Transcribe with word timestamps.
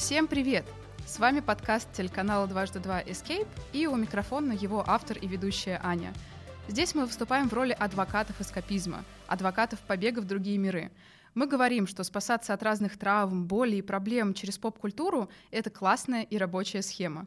Всем 0.00 0.28
привет! 0.28 0.64
С 1.06 1.18
вами 1.18 1.40
подкаст 1.40 1.92
телеканала 1.92 2.46
«Дважды 2.46 2.80
два 2.80 3.02
Escape» 3.02 3.46
и 3.74 3.86
у 3.86 3.96
микрофона 3.96 4.52
его 4.52 4.82
автор 4.86 5.18
и 5.18 5.26
ведущая 5.26 5.78
Аня. 5.84 6.14
Здесь 6.68 6.94
мы 6.94 7.04
выступаем 7.04 7.50
в 7.50 7.52
роли 7.52 7.76
адвокатов 7.78 8.40
эскапизма, 8.40 9.04
адвокатов 9.26 9.78
побега 9.80 10.20
в 10.20 10.24
другие 10.24 10.56
миры. 10.56 10.90
Мы 11.34 11.46
говорим, 11.46 11.86
что 11.86 12.02
спасаться 12.02 12.54
от 12.54 12.62
разных 12.62 12.98
травм, 12.98 13.44
боли 13.44 13.76
и 13.76 13.82
проблем 13.82 14.32
через 14.32 14.56
поп-культуру— 14.56 15.28
это 15.50 15.68
классная 15.68 16.22
и 16.22 16.38
рабочая 16.38 16.80
схема. 16.80 17.26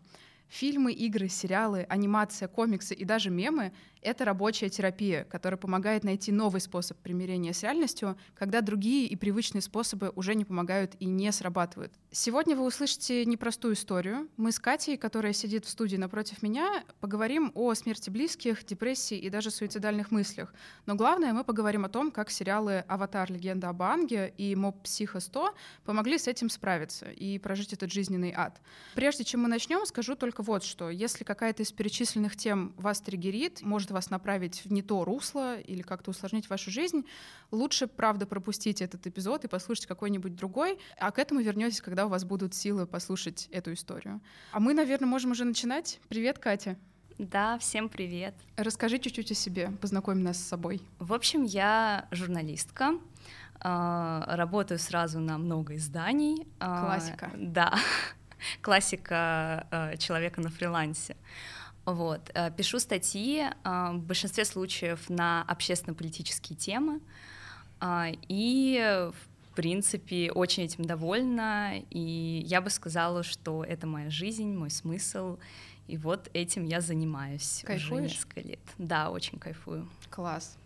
Фильмы, 0.50 0.94
игры, 0.94 1.30
сериалы, 1.30 1.86
анимация, 1.90 2.48
комиксы 2.48 2.96
и 2.96 3.06
даже 3.06 3.30
мемы 3.30 3.72
это 4.04 4.26
рабочая 4.26 4.70
терапия, 4.70 5.24
которая 5.24 5.58
помогает 5.58 6.04
найти 6.04 6.32
новый 6.32 6.62
способ 6.62 6.98
примирения 6.98 7.54
с 7.54 7.64
реальностью, 7.64 8.18
когда 8.36 8.62
другие 8.62 9.08
и 9.08 9.16
привычные 9.16 9.62
способы 9.62 10.12
уже 10.16 10.36
не 10.36 10.46
помогают 10.46 10.96
и 11.00 11.06
не 11.06 11.32
срабатывают. 11.32 11.94
Сегодня 12.12 12.56
вы 12.56 12.66
услышите 12.66 13.26
непростую 13.26 13.74
историю. 13.74 14.30
Мы 14.38 14.52
с 14.52 14.60
Катей, 14.60 14.98
которая 14.98 15.34
сидит 15.34 15.66
в 15.66 15.70
студии 15.70 15.98
напротив 15.98 16.44
меня, 16.44 16.84
поговорим 17.00 17.52
о 17.56 17.74
смерти 17.74 18.10
близких, 18.10 18.66
депрессии 18.66 19.18
и 19.18 19.30
даже 19.30 19.50
суицидальных 19.50 20.12
мыслях. 20.12 20.54
Но 20.86 20.96
главное, 20.96 21.34
мы 21.34 21.44
поговорим 21.44 21.86
о 21.86 21.90
том, 21.90 22.12
как 22.12 22.30
сериалы 22.30 22.84
«Аватар. 22.88 23.32
Легенда 23.32 23.70
об 23.70 23.82
Анге» 23.82 24.34
и 24.38 24.56
«Моб 24.56 24.84
Психо 24.84 25.20
100» 25.20 25.54
помогли 25.86 26.18
с 26.18 26.28
этим 26.28 26.50
справиться 26.50 27.10
и 27.10 27.40
прожить 27.40 27.74
этот 27.74 27.92
жизненный 27.92 28.34
ад. 28.36 28.62
Прежде 28.96 29.24
чем 29.24 29.42
мы 29.42 29.48
начнем, 29.48 29.86
скажу 29.86 30.16
только 30.16 30.44
вот 30.44 30.64
что. 30.64 30.90
Если 30.90 31.24
какая-то 31.24 31.64
из 31.64 31.72
перечисленных 31.72 32.36
тем 32.36 32.74
вас 32.78 33.02
триггерит, 33.02 33.62
может 33.62 33.93
вас 33.94 34.10
направить 34.10 34.66
в 34.66 34.72
не 34.72 34.82
то 34.82 35.06
русло 35.06 35.60
или 35.60 35.82
как-то 35.82 36.12
усложнить 36.12 36.50
вашу 36.50 36.72
жизнь, 36.72 37.06
лучше, 37.52 37.88
правда, 37.88 38.26
пропустить 38.26 38.82
этот 38.82 39.08
эпизод 39.08 39.46
и 39.46 39.48
послушать 39.48 39.86
какой-нибудь 39.86 40.36
другой, 40.36 40.80
а 41.00 41.12
к 41.12 41.20
этому 41.20 41.42
вернетесь, 41.42 41.82
когда 41.82 42.06
у 42.06 42.10
вас 42.10 42.26
будут 42.26 42.54
силы 42.54 42.86
послушать 42.86 43.48
эту 43.52 43.74
историю. 43.74 44.22
А 44.52 44.60
мы, 44.60 44.74
наверное, 44.74 45.08
можем 45.08 45.32
уже 45.32 45.46
начинать. 45.46 46.00
Привет, 46.10 46.40
Катя. 46.40 46.78
Да, 47.20 47.58
всем 47.60 47.90
привет. 47.90 48.34
Расскажи 48.58 48.98
чуть-чуть 48.98 49.32
о 49.32 49.36
себе, 49.36 49.72
познакомь 49.82 50.20
нас 50.20 50.38
с 50.38 50.48
собой. 50.48 50.82
В 51.00 51.14
общем, 51.14 51.44
я 51.44 52.08
журналистка, 52.12 52.98
а, 53.60 54.36
работаю 54.36 54.80
сразу 54.80 55.20
на 55.20 55.38
много 55.38 55.76
изданий. 55.76 56.48
А, 56.60 56.86
Классика. 56.86 57.32
Да, 57.38 57.74
классика 58.62 59.68
а, 59.72 59.98
человека 59.98 60.42
на 60.42 60.50
фрилансе. 60.50 61.16
Вот. 61.86 62.32
Э, 62.34 62.52
пишу 62.52 62.80
статьи 62.80 63.42
э, 63.42 63.92
в 63.94 64.00
большинстве 64.00 64.46
случаев 64.46 65.10
на 65.10 65.44
общественно-политические 65.44 66.58
темы, 66.58 67.02
э, 67.82 68.14
и 68.28 69.12
в 69.52 69.56
принципе, 69.56 70.32
очень 70.32 70.64
этим 70.64 70.86
довольна, 70.86 71.74
и 71.92 72.44
я 72.48 72.60
бы 72.60 72.72
сказала, 72.72 73.22
что 73.22 73.64
это 73.64 73.86
моя 73.86 74.10
жизнь, 74.10 74.52
мой 74.52 74.72
смысл, 74.72 75.38
и 75.88 75.98
вот 75.98 76.30
этим 76.34 76.66
я 76.66 76.82
занимаюсь 76.82 77.64
Кайфуешь? 77.66 77.92
уже 77.92 78.02
несколько 78.02 78.42
лет. 78.42 78.60
Да, 78.80 79.12
очень 79.12 79.38
кайфую. 79.38 79.88
Класс. 80.10 80.58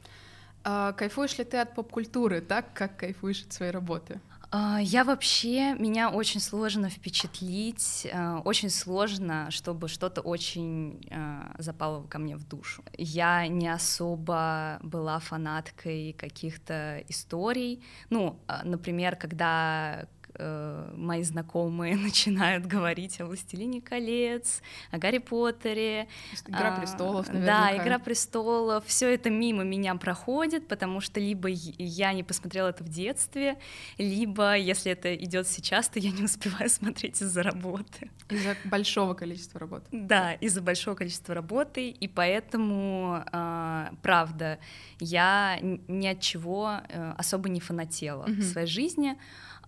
А, 0.64 0.94
кайфуешь 0.94 1.38
ли 1.38 1.44
ты 1.44 1.58
от 1.58 1.76
поп-культуры 1.76 2.40
так, 2.40 2.74
как 2.74 2.98
кайфуешь 2.98 3.44
от 3.44 3.52
своей 3.52 3.72
работы? 3.72 4.22
А, 4.50 4.80
я 4.82 5.04
вообще, 5.04 5.74
меня 5.74 6.10
очень 6.10 6.40
сложно 6.40 6.90
впечатлить, 6.90 8.08
а, 8.14 8.40
очень 8.46 8.70
сложно, 8.70 9.52
чтобы 9.52 9.90
что-то 9.90 10.22
очень 10.22 11.06
а, 11.12 11.54
запало 11.58 12.04
ко 12.08 12.18
мне 12.18 12.38
в 12.38 12.48
душу. 12.48 12.82
Я 12.98 13.48
не 13.48 13.68
особо 13.68 14.80
была 14.82 15.20
фанаткой 15.20 16.14
каких-то 16.14 17.04
историй. 17.10 17.84
Ну, 18.10 18.40
например, 18.64 19.18
когда 19.18 20.08
э, 20.38 20.94
мои 20.96 21.24
знакомые 21.24 21.96
начинают 21.98 22.66
говорить 22.66 23.20
о 23.22 23.26
«Властелине 23.26 23.82
колец», 23.82 24.62
о 24.92 24.98
«Гарри 24.98 25.18
Поттере». 25.20 26.08
«Игра 26.48 26.76
а, 26.76 26.80
престолов», 26.80 27.28
наверняка. 27.28 27.72
Да, 27.72 27.78
«Игра 27.84 28.00
престолов». 28.00 28.86
Все 28.86 29.14
это 29.14 29.30
мимо 29.30 29.64
меня 29.64 29.96
проходит, 29.96 30.68
потому 30.68 31.02
что 31.02 31.20
либо 31.20 31.50
я 31.50 32.14
не 32.14 32.24
посмотрела 32.24 32.70
это 32.70 32.84
в 32.84 32.90
детстве, 32.90 33.58
либо, 33.98 34.56
если 34.56 34.92
это 34.92 35.16
идет 35.16 35.48
сейчас, 35.48 35.90
то 35.90 36.00
я 36.00 36.12
не 36.12 36.24
успеваю 36.26 36.70
смотреть 36.70 37.22
из-за 37.22 37.44
работы. 37.44 38.10
Из-за 38.30 38.56
большого 38.66 39.14
количества 39.14 39.60
работы. 39.60 39.86
Да, 39.92 40.34
из-за 40.34 40.62
большого 40.62 40.96
количества 40.96 41.34
работы, 41.34 41.90
и 41.90 42.08
поэтому, 42.08 43.24
э, 43.32 43.88
правда, 44.02 44.60
я 45.00 45.60
ни 45.62 46.08
от 46.08 46.20
чего 46.20 46.82
э, 46.88 47.14
особо 47.18 47.50
не 47.50 47.60
фанатела 47.60 48.26
mm-hmm. 48.26 48.42
в 48.42 48.44
своей 48.44 48.68
жизни, 48.68 49.12
а, 49.12 49.18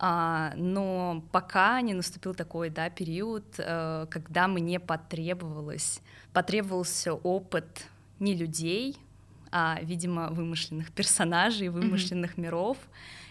но 0.01 1.23
пока 1.31 1.81
не 1.81 1.93
наступил 1.93 2.33
такой 2.33 2.69
да, 2.69 2.89
период, 2.89 3.43
э, 3.57 4.07
когда 4.09 4.47
мне 4.47 4.79
потребовалось, 4.79 6.01
потребовался 6.31 7.13
опыт 7.13 7.85
не 8.19 8.33
людей, 8.33 8.97
а, 9.51 9.79
видимо, 9.81 10.29
вымышленных 10.29 10.91
персонажей, 10.91 11.69
вымышленных 11.69 12.37
mm-hmm. 12.37 12.41
миров. 12.41 12.77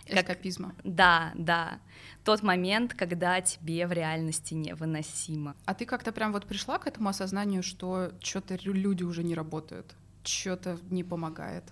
Эскапизма. 0.07 0.75
Как, 0.77 0.95
да, 0.95 1.33
да. 1.35 1.79
Тот 2.25 2.43
момент, 2.43 2.95
когда 2.95 3.41
тебе 3.41 3.87
в 3.87 3.93
реальности 3.93 4.55
невыносимо. 4.55 5.55
А 5.65 5.75
ты 5.75 5.87
как-то 5.87 6.13
прям 6.13 6.33
вот 6.33 6.47
пришла 6.47 6.79
к 6.79 6.87
этому 6.87 7.11
осознанию, 7.11 7.63
что 7.63 8.13
что-то 8.21 8.59
люди 8.63 9.05
уже 9.05 9.23
не 9.23 9.35
работают, 9.35 9.95
что-то 10.25 10.79
не 10.91 11.05
помогает? 11.05 11.65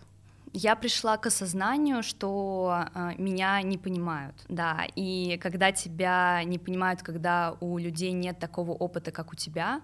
Я 0.56 0.74
пришла 0.74 1.18
к 1.18 1.26
осознанию, 1.26 2.02
что 2.02 2.86
э, 2.94 3.12
меня 3.18 3.60
не 3.60 3.76
понимают, 3.76 4.34
да, 4.48 4.86
и 4.96 5.36
когда 5.36 5.70
тебя 5.70 6.42
не 6.44 6.58
понимают, 6.58 7.02
когда 7.02 7.56
у 7.60 7.76
людей 7.76 8.12
нет 8.12 8.38
такого 8.38 8.70
опыта, 8.70 9.10
как 9.10 9.32
у 9.32 9.36
тебя, 9.36 9.82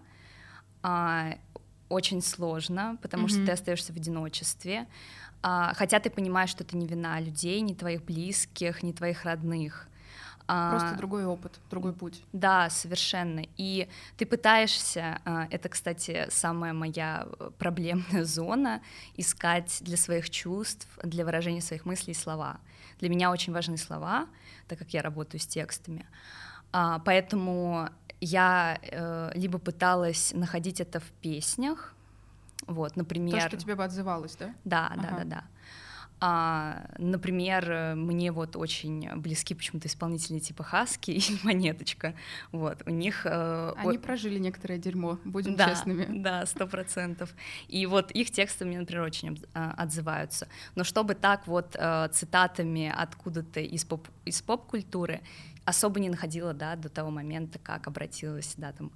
э, 0.83 1.35
очень 1.91 2.23
сложно, 2.23 2.97
потому 3.03 3.27
mm-hmm. 3.27 3.29
что 3.29 3.47
ты 3.47 3.53
остаешься 3.53 3.93
в 3.93 3.97
одиночестве, 3.97 4.87
э, 5.43 5.73
хотя 5.75 6.01
ты 6.01 6.09
понимаешь, 6.09 6.49
что 6.49 6.65
это 6.65 6.75
не 6.75 6.87
вина 6.87 7.21
людей, 7.21 7.61
не 7.61 7.75
твоих 7.75 8.03
близких, 8.03 8.83
не 8.83 8.95
твоих 8.95 9.25
родных, 9.25 9.89
Просто 10.47 10.91
а, 10.93 10.97
другой 10.97 11.25
опыт, 11.25 11.61
другой 11.71 11.93
путь. 11.93 12.23
Да, 12.33 12.69
совершенно. 12.71 13.43
И 13.57 13.89
ты 14.17 14.27
пытаешься, 14.27 15.21
а, 15.25 15.47
это, 15.51 15.69
кстати, 15.69 16.27
самая 16.31 16.73
моя 16.73 17.27
э, 17.39 17.51
проблемная 17.59 18.25
зона, 18.25 18.83
искать 19.17 19.79
для 19.81 19.97
своих 19.97 20.31
чувств, 20.31 20.87
для 21.03 21.25
выражения 21.25 21.61
своих 21.61 21.85
мыслей 21.85 22.15
слова. 22.15 22.59
Для 22.99 23.09
меня 23.09 23.31
очень 23.31 23.53
важны 23.53 23.77
слова, 23.77 24.27
так 24.69 24.79
как 24.79 24.93
я 24.95 25.03
работаю 25.03 25.41
с 25.41 25.47
текстами. 25.47 26.07
А, 26.73 26.99
поэтому 27.01 27.89
я 28.21 28.79
э, 28.83 29.33
либо 29.35 29.59
пыталась 29.59 30.33
находить 30.35 30.81
это 30.81 31.01
в 31.01 31.11
песнях, 31.21 31.95
вот, 32.67 32.97
например... 32.97 33.41
То, 33.43 33.49
что 33.49 33.57
тебе 33.57 33.75
бы 33.75 33.85
отзывалось, 33.85 34.37
да? 34.37 34.55
Да, 34.65 34.87
ага. 34.87 35.03
да, 35.03 35.11
да, 35.11 35.25
да. 35.25 35.45
А, 36.25 36.87
например, 36.99 37.97
мне 37.97 38.31
вот 38.31 38.55
очень 38.55 39.11
близки 39.17 39.55
почему-то 39.55 39.89
исполнители 39.89 40.39
типа 40.39 40.63
Хаски 40.63 41.11
и 41.11 41.21
Монеточка. 41.43 42.15
Вот, 42.53 42.81
у 42.87 42.91
них... 42.91 43.23
Э, 43.25 43.73
Они 43.77 43.99
вот... 43.99 44.03
прожили 44.03 44.39
некоторое 44.39 44.79
дерьмо, 44.79 45.19
будем 45.25 45.57
да, 45.57 45.71
честными. 45.71 46.07
Да, 46.23 46.47
сто 46.47 46.69
процентов. 46.69 47.35
И 47.67 47.85
вот 47.87 48.13
их 48.13 48.31
тексты 48.31 48.65
мне, 48.65 48.79
например, 48.79 49.03
очень 49.03 49.45
а, 49.53 49.73
отзываются. 49.77 50.47
Но 50.77 50.85
чтобы 50.85 51.17
так 51.17 51.49
вот 51.49 51.75
э, 51.75 52.09
цитатами 52.13 52.95
откуда-то 52.97 53.59
из, 53.59 53.85
поп 53.85 54.07
из 54.25 54.41
поп-культуры 54.43 55.23
особо 55.65 56.01
не 56.01 56.09
находила, 56.09 56.55
да, 56.55 56.77
до 56.77 56.89
того 56.89 57.11
момента, 57.11 57.59
как 57.59 57.87
обратилась, 57.87 58.55
да, 58.57 58.73
там, 58.73 58.93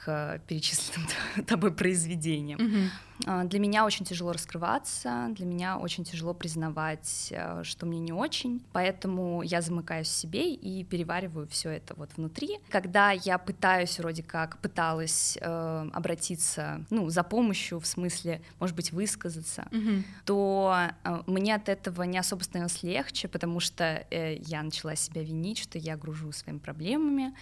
к 0.00 0.40
перечисленным 0.46 1.08
тобой 1.46 1.72
произведениям. 1.72 2.58
Mm-hmm. 2.58 3.48
Для 3.48 3.58
меня 3.58 3.84
очень 3.84 4.06
тяжело 4.06 4.32
раскрываться, 4.32 5.28
для 5.32 5.44
меня 5.44 5.76
очень 5.76 6.04
тяжело 6.04 6.32
признавать, 6.32 7.28
э, 7.30 7.62
что 7.64 7.84
мне 7.84 7.98
не 7.98 8.12
очень, 8.12 8.62
поэтому 8.72 9.42
я 9.42 9.60
замыкаюсь 9.60 10.08
в 10.08 10.12
себе 10.12 10.54
и 10.54 10.84
перевариваю 10.84 11.46
все 11.48 11.68
это 11.68 11.94
вот 11.96 12.10
внутри. 12.16 12.58
Когда 12.70 13.10
я 13.10 13.36
пытаюсь 13.36 13.98
вроде 13.98 14.22
как 14.22 14.56
пыталась 14.58 15.36
э, 15.38 15.90
обратиться, 15.92 16.82
ну, 16.88 17.10
за 17.10 17.22
помощью, 17.22 17.78
в 17.78 17.86
смысле, 17.86 18.40
может 18.58 18.74
быть, 18.74 18.90
высказаться, 18.90 19.68
mm-hmm. 19.70 20.04
то 20.24 20.74
э, 21.04 21.22
мне 21.26 21.54
от 21.54 21.68
этого 21.68 22.04
не 22.04 22.16
особо 22.16 22.42
становилось 22.42 22.82
легче, 22.82 23.28
потому 23.28 23.60
что 23.60 24.06
э, 24.10 24.36
я 24.36 24.62
начала 24.62 24.96
себя 24.96 25.22
винить, 25.22 25.58
что 25.58 25.76
я 25.78 25.98
гружу 25.98 26.32
своими 26.32 26.58
проблемами, 26.58 27.34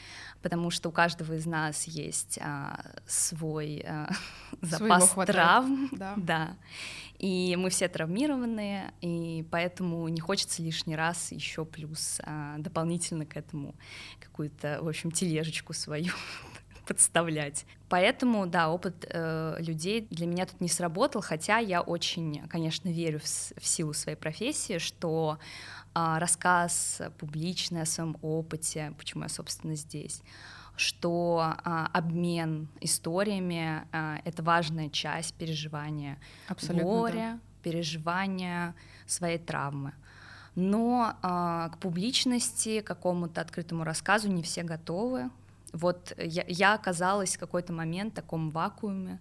потому 0.43 0.70
что 0.70 0.88
у 0.88 0.93
каждого 0.93 1.34
из 1.34 1.46
нас 1.46 1.84
есть 1.84 2.40
а, 2.48 2.80
свой 3.06 3.84
а, 3.86 4.10
запас 4.62 5.14
травм, 5.26 5.88
да. 5.92 6.14
да. 6.16 6.56
И 7.18 7.56
мы 7.56 7.68
все 7.70 7.88
травмированные, 7.88 8.92
и 9.00 9.44
поэтому 9.50 10.08
не 10.08 10.20
хочется 10.20 10.62
лишний 10.62 10.96
раз 10.96 11.32
еще 11.32 11.64
плюс 11.64 12.20
а, 12.24 12.56
дополнительно 12.58 13.26
к 13.26 13.36
этому 13.36 13.74
какую-то, 14.20 14.78
в 14.80 14.88
общем, 14.88 15.10
тележечку 15.10 15.72
свою 15.72 16.12
подставлять. 16.86 17.66
Поэтому, 17.88 18.46
да, 18.46 18.70
опыт 18.70 19.04
э, 19.08 19.56
людей 19.58 20.06
для 20.10 20.26
меня 20.26 20.46
тут 20.46 20.60
не 20.60 20.68
сработал, 20.68 21.20
хотя 21.20 21.58
я 21.58 21.80
очень, 21.80 22.46
конечно, 22.48 22.88
верю 22.88 23.18
в, 23.18 23.24
в 23.24 23.66
силу 23.66 23.92
своей 23.92 24.16
профессии, 24.16 24.78
что 24.78 25.38
э, 25.94 26.18
рассказ 26.18 27.02
публичный 27.18 27.82
о 27.82 27.86
своем 27.86 28.16
опыте, 28.22 28.94
почему 28.96 29.24
я, 29.24 29.28
собственно, 29.28 29.74
здесь, 29.74 30.22
что 30.78 31.54
а, 31.64 31.90
обмен 31.92 32.69
историями 32.80 33.84
а, 33.92 34.20
это 34.25 34.42
важная 34.42 34.88
часть 34.88 35.34
переживания 35.34 36.19
Абсолютно, 36.46 36.84
горя, 36.84 37.12
да. 37.12 37.38
переживания 37.62 38.75
своей 39.06 39.38
травмы. 39.38 39.92
Но 40.54 41.14
а, 41.22 41.69
к 41.70 41.78
публичности, 41.78 42.80
к 42.80 42.86
какому-то 42.86 43.40
открытому 43.40 43.84
рассказу 43.84 44.28
не 44.28 44.42
все 44.42 44.62
готовы. 44.62 45.30
Вот 45.72 46.12
я, 46.16 46.44
я 46.48 46.75
оказалась 46.75 47.36
в 47.36 47.38
какой-то 47.38 47.72
момент 47.72 48.12
в 48.12 48.16
таком 48.16 48.50
вакууме, 48.50 49.19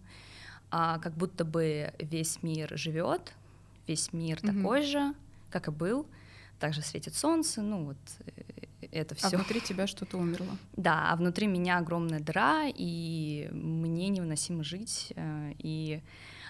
а, 0.69 1.00
как 1.00 1.13
будто 1.13 1.44
бы 1.45 1.94
весь 2.00 2.44
мир 2.44 2.77
живет, 2.77 3.33
весь 3.88 4.13
мир 4.13 4.38
mm-hmm. 4.38 4.57
такой 4.57 4.81
же, 4.83 5.13
как 5.50 5.68
и 5.68 5.71
был, 5.71 6.06
также 6.59 6.81
светит 6.81 7.15
солнце, 7.15 7.62
ну 7.62 7.86
вот 7.86 7.98
э, 8.25 8.42
это 8.92 9.16
все. 9.16 9.28
А 9.28 9.30
внутри 9.31 9.62
тебя 9.62 9.88
что-то 9.88 10.18
умерло? 10.18 10.57
Да, 10.75 11.12
а 11.12 11.16
внутри 11.16 11.48
меня 11.48 11.78
огромная 11.78 12.19
дыра, 12.19 12.66
и 12.68 13.50
мне 13.51 14.10
невыносимо 14.10 14.63
жить, 14.63 15.13
э, 15.16 15.54
и 15.60 16.01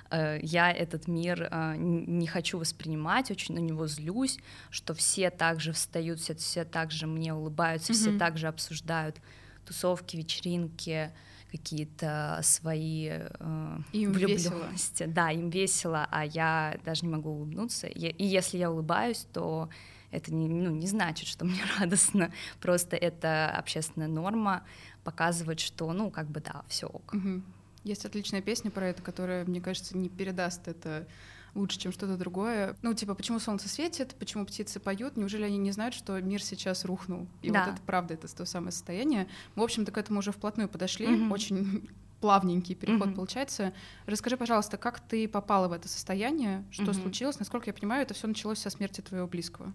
э, 0.09 0.39
я 0.41 0.71
этот 0.71 1.07
мир 1.07 1.49
не 1.77 2.27
хочу 2.27 2.57
воспринимать, 2.57 3.31
очень 3.31 3.55
на 3.55 3.59
него 3.59 3.87
злюсь, 3.87 4.37
что 4.69 4.93
все 4.93 5.29
также 5.29 5.73
встают, 5.73 6.19
все, 6.19 6.35
все 6.35 6.65
также 6.65 7.07
мне 7.07 7.33
улыбаются, 7.33 7.93
mm-hmm. 7.93 7.95
все 7.95 8.17
также 8.17 8.47
обсуждают 8.47 9.17
тусовки, 9.65 10.15
вечеринки, 10.15 11.11
какие-то 11.51 12.39
свои 12.43 13.09
э, 13.09 13.77
им 13.93 14.11
влюбленности. 14.11 15.03
Весело. 15.03 15.13
Да, 15.13 15.31
им 15.31 15.49
весело, 15.49 16.07
а 16.11 16.25
я 16.25 16.77
даже 16.85 17.05
не 17.05 17.11
могу 17.11 17.29
улыбнуться. 17.29 17.87
И 17.87 18.25
если 18.25 18.57
я 18.57 18.71
улыбаюсь, 18.71 19.25
то 19.31 19.69
это 20.11 20.33
не, 20.33 20.47
ну, 20.47 20.71
не 20.71 20.87
значит, 20.87 21.27
что 21.27 21.45
мне 21.45 21.61
радостно. 21.79 22.31
Просто 22.61 22.95
это 22.95 23.49
общественная 23.49 24.07
норма 24.07 24.63
показывать, 25.03 25.59
что, 25.59 25.91
ну, 25.93 26.11
как 26.11 26.29
бы 26.29 26.39
да, 26.39 26.63
все 26.67 26.87
ок. 26.87 27.13
Угу. 27.13 27.41
Есть 27.83 28.05
отличная 28.05 28.41
песня 28.41 28.71
про 28.71 28.87
это, 28.87 29.01
которая, 29.01 29.45
мне 29.45 29.61
кажется, 29.61 29.97
не 29.97 30.09
передаст 30.09 30.67
это 30.67 31.07
лучше, 31.55 31.79
чем 31.79 31.91
что-то 31.91 32.17
другое. 32.17 32.75
Ну, 32.81 32.93
типа, 32.93 33.15
почему 33.15 33.39
солнце 33.39 33.67
светит, 33.69 34.15
почему 34.19 34.45
птицы 34.45 34.79
поют, 34.79 35.17
неужели 35.17 35.43
они 35.43 35.57
не 35.57 35.71
знают, 35.71 35.95
что 35.95 36.19
мир 36.21 36.43
сейчас 36.43 36.85
рухнул? 36.85 37.27
И 37.41 37.49
да. 37.49 37.65
вот 37.65 37.73
это 37.73 37.81
правда, 37.85 38.13
это 38.13 38.33
то 38.33 38.45
самое 38.45 38.71
состояние. 38.71 39.27
Мы, 39.55 39.61
в 39.61 39.63
общем-то, 39.63 39.91
к 39.91 39.97
этому 39.97 40.19
уже 40.19 40.31
вплотную 40.31 40.69
подошли, 40.69 41.07
mm-hmm. 41.07 41.33
очень 41.33 41.89
плавненький 42.19 42.75
переход 42.75 43.09
mm-hmm. 43.09 43.15
получается. 43.15 43.73
Расскажи, 44.05 44.37
пожалуйста, 44.37 44.77
как 44.77 44.99
ты 44.99 45.27
попала 45.27 45.67
в 45.67 45.73
это 45.73 45.87
состояние, 45.87 46.65
что 46.71 46.83
mm-hmm. 46.83 47.01
случилось? 47.01 47.39
Насколько 47.39 47.69
я 47.69 47.73
понимаю, 47.73 48.01
это 48.01 48.13
все 48.13 48.27
началось 48.27 48.59
со 48.59 48.69
смерти 48.69 49.01
твоего 49.01 49.27
близкого. 49.27 49.73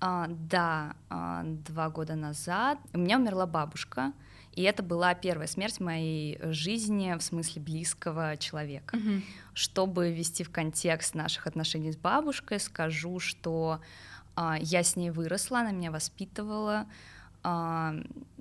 А, 0.00 0.26
да, 0.28 0.94
а, 1.08 1.42
два 1.44 1.88
года 1.90 2.14
назад 2.14 2.78
у 2.92 2.98
меня 2.98 3.18
умерла 3.18 3.46
бабушка. 3.46 4.12
И 4.52 4.62
это 4.62 4.82
была 4.82 5.14
первая 5.14 5.46
смерть 5.46 5.76
в 5.76 5.80
моей 5.80 6.38
жизни 6.40 7.14
в 7.18 7.22
смысле 7.22 7.60
близкого 7.60 8.38
человека. 8.38 8.96
Mm-hmm. 8.96 9.22
Чтобы 9.52 10.10
ввести 10.10 10.44
в 10.44 10.50
контекст 10.50 11.14
наших 11.14 11.46
отношений 11.46 11.92
с 11.92 11.96
бабушкой, 11.96 12.58
скажу, 12.58 13.20
что 13.20 13.80
а, 14.34 14.56
я 14.58 14.82
с 14.82 14.96
ней 14.96 15.10
выросла, 15.10 15.60
она 15.60 15.72
меня 15.72 15.90
воспитывала. 15.90 16.86
А, 17.42 17.94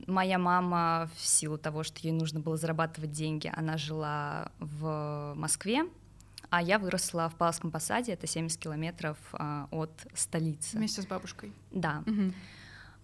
моя 0.08 0.38
мама, 0.38 1.10
в 1.16 1.26
силу 1.26 1.58
того, 1.58 1.84
что 1.84 2.00
ей 2.02 2.12
нужно 2.12 2.40
было 2.40 2.58
зарабатывать 2.58 3.12
деньги, 3.12 3.52
она 3.56 3.78
жила 3.78 4.52
в 4.60 5.34
Москве, 5.36 5.86
а 6.50 6.62
я 6.62 6.80
выросла 6.80 7.30
в 7.30 7.36
Павловском 7.36 7.72
посаде, 7.72 8.14
это 8.14 8.28
70 8.28 8.60
километров 8.60 9.18
а, 9.34 9.68
от 9.72 9.92
столицы. 10.14 10.78
Вместе 10.78 11.02
с 11.02 11.08
бабушкой? 11.08 11.52
Да. 11.72 12.04
Угу. 12.06 12.34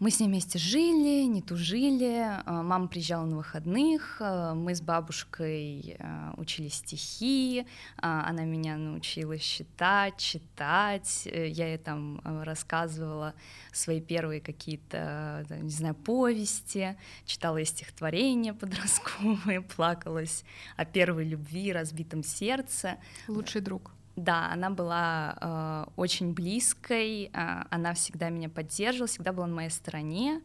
Мы 0.01 0.09
с 0.09 0.19
ней 0.19 0.25
вместе 0.25 0.57
жили, 0.57 1.25
не 1.25 1.43
тужили. 1.43 2.25
А, 2.45 2.63
мама 2.63 2.87
приезжала 2.87 3.23
на 3.27 3.37
выходных, 3.37 4.17
а, 4.19 4.55
мы 4.55 4.73
с 4.73 4.81
бабушкой 4.81 5.95
а, 5.99 6.33
учили 6.37 6.69
стихи, 6.69 7.67
она 7.97 8.43
меня 8.45 8.77
научила 8.77 9.37
считать, 9.37 10.17
читать. 10.17 11.27
Э, 11.31 11.47
я 11.47 11.67
ей 11.67 11.77
там 11.77 12.19
рассказывала 12.25 13.35
свои 13.71 14.01
первые 14.01 14.41
какие-то, 14.41 15.45
не 15.61 15.69
знаю, 15.69 15.93
повести, 15.93 16.97
читала 17.27 17.57
ей 17.57 17.65
стихотворения 17.67 18.55
подростковые, 18.55 19.61
плакалась 19.75 20.43
о 20.77 20.85
первой 20.85 21.25
любви, 21.25 21.71
разбитом 21.71 22.23
сердце. 22.23 22.97
Лучший 23.27 23.61
друг. 23.61 23.91
Да, 24.21 24.51
она 24.51 24.69
была 24.69 25.35
э, 25.41 25.85
очень 25.95 26.33
близкой, 26.33 27.31
э, 27.33 27.63
она 27.71 27.95
всегда 27.95 28.29
меня 28.29 28.49
поддерживала, 28.49 29.07
всегда 29.07 29.33
была 29.33 29.47
на 29.47 29.55
моей 29.55 29.71
стороне. 29.71 30.41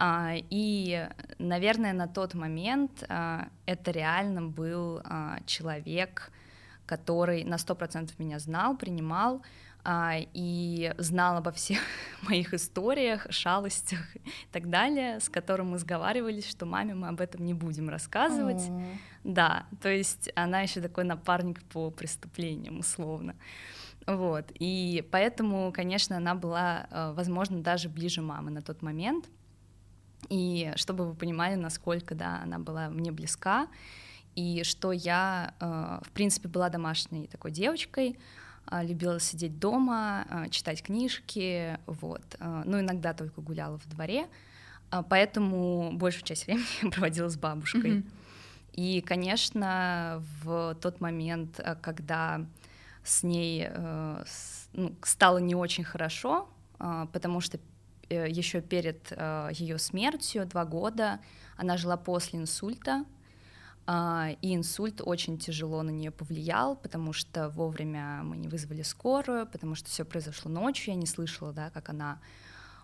Э, 0.00 0.36
и, 0.48 1.06
наверное, 1.38 1.92
на 1.92 2.08
тот 2.08 2.32
момент 2.32 3.04
э, 3.06 3.40
это 3.66 3.90
реально 3.90 4.40
был 4.40 5.00
э, 5.04 5.36
человек, 5.44 6.32
который 6.86 7.44
на 7.44 7.58
сто 7.58 7.74
процентов 7.74 8.18
меня 8.18 8.38
знал, 8.38 8.78
принимал, 8.78 9.42
и 9.86 10.94
знал 10.98 11.36
обо 11.36 11.50
всех 11.50 11.80
моих 12.22 12.54
историях, 12.54 13.26
шалостях 13.30 14.16
и 14.16 14.20
так 14.52 14.70
далее, 14.70 15.20
с 15.20 15.28
которым 15.28 15.70
мы 15.70 15.78
сговаривались, 15.78 16.48
что 16.48 16.66
маме 16.66 16.94
мы 16.94 17.08
об 17.08 17.20
этом 17.20 17.44
не 17.44 17.54
будем 17.54 17.88
рассказывать. 17.88 18.62
Mm. 18.62 18.96
Да, 19.24 19.66
то 19.80 19.88
есть 19.88 20.30
она 20.34 20.60
еще 20.60 20.80
такой 20.80 21.04
напарник 21.04 21.62
по 21.64 21.90
преступлениям, 21.90 22.78
условно. 22.78 23.34
Вот, 24.06 24.46
и 24.54 25.06
поэтому, 25.12 25.72
конечно, 25.72 26.16
она 26.16 26.34
была, 26.34 26.86
э, 26.90 27.12
возможно, 27.12 27.62
даже 27.62 27.88
ближе 27.88 28.20
мамы 28.20 28.50
на 28.50 28.60
тот 28.60 28.82
момент. 28.82 29.28
И 30.28 30.72
чтобы 30.76 31.06
вы 31.06 31.14
понимали, 31.14 31.54
насколько, 31.54 32.14
да, 32.14 32.40
она 32.42 32.58
была 32.58 32.88
мне 32.88 33.12
близка, 33.12 33.68
и 34.34 34.62
что 34.64 34.92
я, 34.92 35.54
э, 35.60 36.00
в 36.04 36.10
принципе, 36.10 36.48
была 36.48 36.68
домашней 36.68 37.26
такой 37.26 37.50
девочкой, 37.50 38.16
а, 38.16 38.41
любила 38.70 39.20
сидеть 39.20 39.58
дома, 39.58 40.26
а, 40.28 40.48
читать 40.48 40.82
книжки, 40.82 41.78
вот. 41.86 42.22
А, 42.38 42.62
ну, 42.64 42.80
иногда 42.80 43.12
только 43.12 43.40
гуляла 43.40 43.78
в 43.78 43.88
дворе, 43.88 44.26
поэтому 45.08 45.92
большую 45.92 46.24
часть 46.24 46.46
времени 46.46 46.90
проводила 46.90 47.28
с 47.28 47.36
бабушкой. 47.36 47.98
Mm-hmm. 47.98 48.10
И, 48.72 49.00
конечно, 49.02 50.22
в 50.42 50.76
тот 50.80 51.00
момент, 51.00 51.60
когда 51.82 52.46
с 53.04 53.22
ней 53.22 53.66
э, 53.68 54.24
ну, 54.72 54.96
стало 55.02 55.38
не 55.38 55.54
очень 55.54 55.84
хорошо, 55.84 56.48
потому 56.78 57.40
что 57.40 57.58
э, 58.08 58.30
еще 58.30 58.62
перед 58.62 59.08
э, 59.10 59.50
ее 59.52 59.78
смертью, 59.78 60.46
два 60.46 60.64
года, 60.64 61.20
она 61.56 61.76
жила 61.76 61.96
после 61.96 62.38
инсульта, 62.38 62.92
а, 62.92 63.04
и 63.88 64.54
инсульт 64.54 65.00
очень 65.04 65.38
тяжело 65.38 65.82
на 65.82 65.90
нее 65.90 66.10
повлиял, 66.10 66.76
потому 66.76 67.12
что 67.12 67.48
вовремя 67.48 68.22
мы 68.22 68.36
не 68.36 68.48
вызвали 68.48 68.82
скорую, 68.82 69.46
потому 69.46 69.74
что 69.74 69.88
все 69.88 70.04
произошло 70.04 70.50
ночью, 70.50 70.94
я 70.94 71.00
не 71.00 71.06
слышала, 71.06 71.52
да, 71.52 71.70
как 71.70 71.88
она 71.88 72.20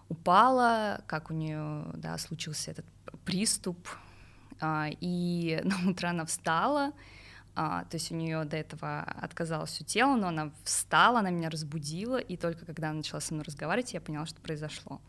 упала, 0.08 1.02
как 1.06 1.30
у 1.30 1.34
нее 1.34 1.84
да, 1.94 2.18
случился 2.18 2.72
этот 2.72 2.86
приступ. 3.24 3.88
А, 4.60 4.88
и 5.00 5.60
на 5.64 5.90
утро 5.90 6.08
она 6.08 6.24
встала, 6.24 6.92
а, 7.54 7.84
то 7.84 7.96
есть 7.96 8.10
у 8.12 8.14
нее 8.14 8.44
до 8.44 8.56
этого 8.56 9.02
отказалось 9.02 9.70
все 9.70 9.84
тело, 9.84 10.16
но 10.16 10.28
она 10.28 10.50
встала, 10.64 11.20
она 11.20 11.30
меня 11.30 11.50
разбудила, 11.50 12.18
и 12.18 12.36
только 12.36 12.64
когда 12.64 12.88
она 12.88 12.98
начала 12.98 13.20
со 13.20 13.34
мной 13.34 13.44
разговаривать, 13.44 13.94
я 13.94 14.00
поняла, 14.00 14.26
что 14.26 14.40
произошло. 14.40 15.00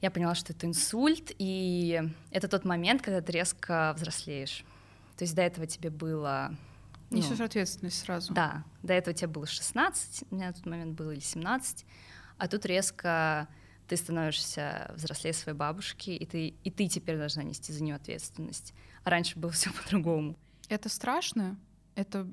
Я 0.00 0.10
поняла, 0.10 0.34
что 0.36 0.52
это 0.52 0.66
инсульт, 0.66 1.32
и 1.38 2.02
это 2.30 2.46
тот 2.46 2.64
момент, 2.64 3.02
когда 3.02 3.20
ты 3.20 3.32
резко 3.32 3.92
взрослеешь. 3.96 4.64
То 5.18 5.24
есть 5.24 5.34
до 5.34 5.42
этого 5.42 5.66
тебе 5.66 5.90
было... 5.90 6.56
Ну, 7.10 7.18
Несешь 7.18 7.40
ответственность 7.40 7.98
сразу. 7.98 8.32
Да, 8.32 8.64
до 8.82 8.94
этого 8.94 9.14
тебе 9.14 9.28
было 9.28 9.46
16, 9.46 10.24
у 10.30 10.34
меня 10.34 10.48
на 10.48 10.52
тот 10.52 10.64
момент 10.64 10.94
было 10.94 11.10
или 11.10 11.20
17, 11.20 11.84
а 12.36 12.48
тут 12.48 12.64
резко 12.64 13.48
ты 13.88 13.96
становишься 13.96 14.92
взрослее 14.94 15.32
своей 15.32 15.56
бабушки, 15.58 16.10
и 16.10 16.24
ты, 16.24 16.48
и 16.62 16.70
ты 16.70 16.86
теперь 16.86 17.16
должна 17.16 17.42
нести 17.42 17.72
за 17.72 17.82
нее 17.82 17.96
ответственность. 17.96 18.74
А 19.02 19.10
раньше 19.10 19.38
было 19.38 19.50
все 19.50 19.72
по-другому. 19.84 20.36
Это 20.68 20.88
страшно? 20.88 21.58
Это, 21.96 22.28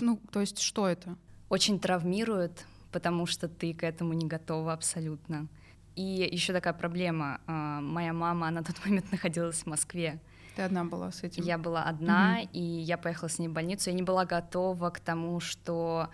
ну, 0.00 0.20
то 0.30 0.40
есть 0.40 0.60
что 0.60 0.88
это? 0.88 1.16
Очень 1.50 1.78
травмирует, 1.78 2.64
потому 2.90 3.26
что 3.26 3.48
ты 3.48 3.74
к 3.74 3.82
этому 3.82 4.14
не 4.14 4.26
готова 4.26 4.72
абсолютно. 4.72 5.48
И 5.94 6.28
еще 6.30 6.52
такая 6.52 6.72
проблема. 6.74 7.40
А, 7.46 7.80
моя 7.80 8.12
мама, 8.12 8.48
она 8.48 8.60
на 8.60 8.64
тот 8.64 8.82
момент 8.84 9.10
находилась 9.12 9.62
в 9.62 9.66
Москве. 9.66 10.20
Ты 10.56 10.62
одна 10.62 10.84
была 10.84 11.12
с 11.12 11.22
этим? 11.22 11.44
Я 11.44 11.58
была 11.58 11.84
одна, 11.84 12.38
угу. 12.40 12.48
и 12.54 12.60
я 12.60 12.96
поехала 12.96 13.28
с 13.28 13.38
ней 13.38 13.48
в 13.48 13.52
больницу. 13.52 13.90
Я 13.90 13.96
не 13.96 14.02
была 14.02 14.24
готова 14.24 14.88
к 14.88 15.00
тому, 15.00 15.38
что 15.38 16.08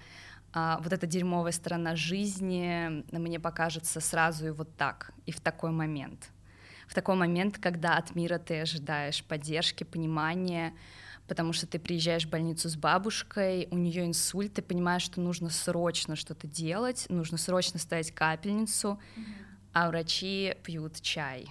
а, 0.53 0.81
вот 0.83 0.93
эта 0.93 1.07
дерьмовая 1.07 1.53
сторона 1.53 1.95
жизни 1.95 3.05
мне 3.13 3.39
покажется 3.39 4.01
сразу 4.01 4.49
и 4.49 4.51
вот 4.51 4.77
так, 4.77 5.13
и 5.27 5.33
в 5.33 5.41
такой 5.41 5.71
момент. 5.71 6.31
в 6.89 6.95
такой 6.95 7.15
момент, 7.15 7.57
когда 7.59 7.97
от 7.97 8.15
мира 8.17 8.39
ты 8.39 8.61
ожидаешь 8.61 9.25
поддержки, 9.25 9.85
понимания, 9.85 10.75
потому 11.27 11.53
что 11.53 11.67
ты 11.67 11.79
приезжаешь 11.79 12.27
в 12.27 12.31
больницу 12.31 12.69
с 12.69 12.77
бабушкой, 12.77 13.69
у 13.71 13.79
нее 13.79 14.05
инсульт, 14.05 14.55
ты 14.55 14.61
понимаешь, 14.61 15.03
что 15.03 15.21
нужно 15.21 15.49
срочно 15.51 16.17
что-то 16.17 16.49
делать, 16.49 17.07
нужно 17.09 17.39
срочно 17.39 17.79
ставить 17.79 18.11
капельницу, 18.11 18.99
mm-hmm. 19.17 19.23
а 19.73 19.89
врачи 19.89 20.55
пьют 20.65 21.01
чай. 21.01 21.47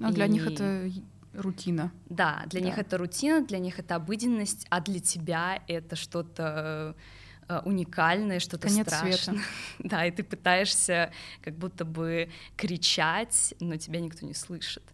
А 0.00 0.10
и... 0.10 0.12
для 0.12 0.26
них 0.26 0.46
это 0.46 0.90
рутина. 1.38 1.92
Да, 2.08 2.44
для 2.46 2.60
да. 2.60 2.66
них 2.66 2.78
это 2.78 2.98
рутина, 2.98 3.44
для 3.44 3.58
них 3.58 3.78
это 3.78 3.96
обыденность, 3.96 4.66
а 4.70 4.80
для 4.80 5.00
тебя 5.00 5.62
это 5.68 5.96
что-то 5.96 6.94
э, 7.48 7.60
уникальное, 7.64 8.40
что-то 8.40 8.68
Конец 8.68 8.86
страшное. 8.86 9.16
Света. 9.16 9.42
да, 9.78 10.06
и 10.06 10.10
ты 10.10 10.22
пытаешься 10.22 11.12
как 11.42 11.54
будто 11.56 11.84
бы 11.84 12.28
кричать, 12.56 13.54
но 13.60 13.76
тебя 13.76 14.00
никто 14.00 14.26
не 14.26 14.34
слышит. 14.34 14.84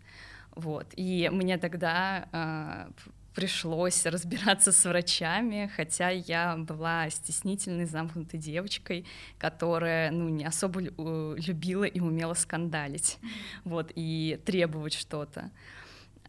Вот. 0.55 0.87
И 0.95 1.29
мне 1.33 1.59
тогда 1.59 2.29
э, 2.33 2.91
пришлось 3.35 4.07
разбираться 4.07 4.73
с 4.73 4.85
врачами, 4.85 5.71
хотя 5.77 6.11
я 6.11 6.57
была 6.57 7.11
стеснительной, 7.11 7.87
замкнутой 7.87 8.39
девочкой, 8.39 9.05
которая, 9.39 10.11
ну, 10.11 10.29
не 10.29 10.45
особо 10.45 10.81
любила 10.81 11.85
и 11.85 12.01
умела 12.01 12.35
скандалить, 12.35 13.19
вот, 13.65 13.91
и 13.95 14.41
требовать 14.45 14.95
что-то. 14.95 15.51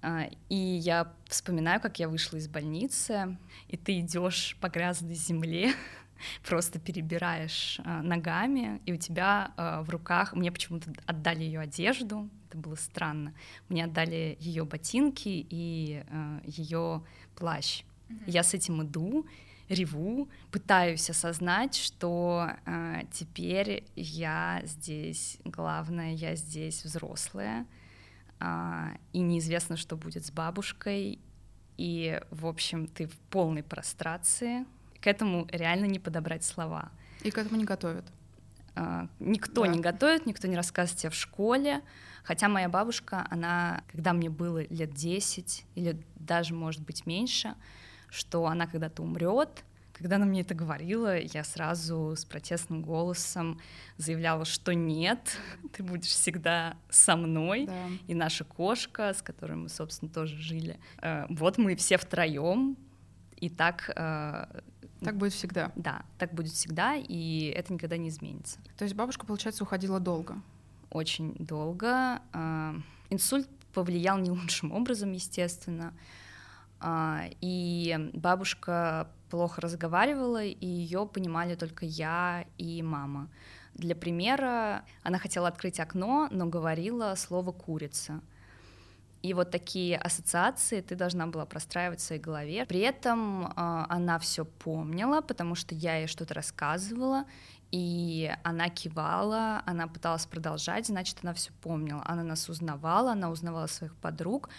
А, 0.06 0.30
и 0.50 0.56
я 0.56 1.12
вспоминаю, 1.26 1.82
как 1.82 1.98
я 1.98 2.08
вышла 2.08 2.38
из 2.38 2.48
больницы, 2.48 3.38
и 3.70 3.76
ты 3.76 4.00
идешь 4.00 4.56
по 4.62 4.70
грязной 4.70 5.16
земле, 5.16 5.74
просто 6.48 6.80
перебираешь 6.80 7.80
а, 7.84 8.04
ногами, 8.04 8.80
и 8.86 8.94
у 8.94 8.98
тебя 8.98 9.52
а, 9.58 9.82
в 9.82 9.90
руках, 9.90 10.34
мне 10.34 10.52
почему-то 10.52 10.94
отдали 11.08 11.44
ее 11.44 11.60
одежду, 11.60 12.30
это 12.48 12.58
было 12.60 12.76
странно, 12.76 13.34
мне 13.68 13.86
отдали 13.86 14.38
ее 14.40 14.64
ботинки 14.64 15.28
и 15.50 16.04
ее 16.46 17.04
плащ. 17.36 17.82
Mm-hmm. 18.08 18.24
Я 18.28 18.44
с 18.44 18.54
этим 18.54 18.84
иду, 18.84 19.26
реву, 19.70 20.30
пытаюсь 20.52 21.10
осознать, 21.10 21.76
что 21.76 22.52
э, 22.68 23.02
теперь 23.12 23.84
я 23.96 24.62
здесь 24.64 25.40
главное, 25.44 26.14
я 26.14 26.36
здесь 26.36 26.86
взрослая, 26.86 27.66
и 28.40 29.20
неизвестно, 29.20 29.78
что 29.78 29.96
будет 29.96 30.26
с 30.26 30.32
бабушкой, 30.32 31.20
и, 31.78 32.22
в 32.32 32.46
общем, 32.46 32.88
ты 32.88 33.08
в 33.08 33.18
полной 33.30 33.64
прострации. 33.64 34.66
К 35.02 35.08
этому 35.08 35.48
реально 35.52 35.86
не 35.86 36.00
подобрать 36.00 36.44
слова. 36.44 36.92
И 37.22 37.32
к 37.32 37.38
этому 37.38 37.58
не 37.58 37.66
готовят. 37.66 38.06
А, 38.76 39.08
никто 39.20 39.66
да. 39.66 39.68
не 39.68 39.80
готовит, 39.80 40.26
никто 40.26 40.48
не 40.48 40.56
рассказывает 40.56 41.00
тебе 41.00 41.10
в 41.10 41.16
школе. 41.16 41.82
Хотя 42.24 42.48
моя 42.48 42.70
бабушка, 42.70 43.28
она, 43.30 43.84
когда 43.92 44.14
мне 44.14 44.30
было 44.30 44.66
лет 44.68 44.94
10 44.94 45.66
или 45.76 46.02
даже, 46.16 46.54
может 46.54 46.82
быть, 46.82 47.06
меньше, 47.06 47.56
что 48.10 48.46
она 48.48 48.68
когда-то 48.68 49.04
умрет, 49.04 49.64
когда 49.98 50.18
она 50.18 50.26
мне 50.26 50.42
это 50.42 50.54
говорила, 50.54 51.18
я 51.18 51.44
сразу 51.46 52.16
с 52.18 52.26
протестным 52.26 52.82
голосом 52.82 53.62
заявляла, 53.98 54.44
что 54.44 54.74
нет, 54.74 55.38
ты 55.74 55.84
будешь 55.84 56.10
всегда 56.10 56.76
со 56.90 57.16
мной, 57.16 57.66
да. 57.66 57.88
и 58.08 58.14
наша 58.14 58.44
кошка, 58.44 59.14
с 59.14 59.22
которой 59.22 59.54
мы, 59.54 59.70
собственно, 59.70 60.12
тоже 60.12 60.36
жили. 60.36 60.80
Э, 61.02 61.26
вот 61.30 61.58
мы 61.58 61.76
все 61.76 61.98
втроем, 61.98 62.78
и 63.38 63.50
так... 63.50 63.90
Э, 63.96 64.62
так 65.02 65.18
будет 65.18 65.34
всегда. 65.34 65.72
Да, 65.76 66.04
так 66.18 66.34
будет 66.34 66.52
всегда, 66.52 66.96
и 66.96 67.54
это 67.56 67.74
никогда 67.74 67.96
не 67.96 68.10
изменится. 68.10 68.60
То 68.78 68.84
есть 68.84 68.96
бабушка, 68.96 69.26
получается, 69.26 69.64
уходила 69.64 70.00
долго? 70.00 70.42
Очень 70.90 71.36
долго. 71.36 72.22
Э, 72.34 72.74
инсульт 73.10 73.48
повлиял 73.74 74.18
не 74.18 74.32
лучшим 74.32 74.74
образом, 74.74 75.14
естественно. 75.14 75.94
И 77.42 78.10
бабушка 78.14 79.10
плохо 79.30 79.62
разговаривала, 79.62 80.44
и 80.44 80.66
ее 80.66 81.06
понимали 81.06 81.56
только 81.56 81.86
я 81.86 82.46
и 82.58 82.82
мама. 82.82 83.30
Для 83.74 83.96
примера, 83.96 84.86
она 85.04 85.20
хотела 85.20 85.48
открыть 85.48 85.80
окно, 85.80 86.28
но 86.32 86.46
говорила 86.46 87.14
слово 87.16 87.52
«курица». 87.52 88.22
И 89.26 89.34
вот 89.34 89.50
такие 89.50 89.98
ассоциации 89.98 90.82
ты 90.82 90.96
должна 90.96 91.26
была 91.26 91.46
простраивать 91.46 92.00
в 92.00 92.04
своей 92.04 92.22
голове. 92.22 92.66
При 92.68 92.82
этом 92.82 93.48
э, 93.48 93.52
она 93.90 94.20
все 94.20 94.46
помнила, 94.46 95.22
потому 95.22 95.56
что 95.56 95.74
я 95.74 95.98
ей 95.98 96.08
что-то 96.08 96.36
рассказывала, 96.36 97.26
и 97.72 98.32
она 98.44 98.70
кивала, 98.70 99.64
она 99.66 99.88
пыталась 99.88 100.28
продолжать, 100.28 100.86
значит, 100.86 101.18
она 101.24 101.34
все 101.34 101.52
помнила. 101.62 102.04
Она 102.06 102.24
нас 102.24 102.48
узнавала, 102.50 103.14
она 103.14 103.32
узнавала 103.32 103.66
своих 103.68 103.96
подруг. 103.96 104.50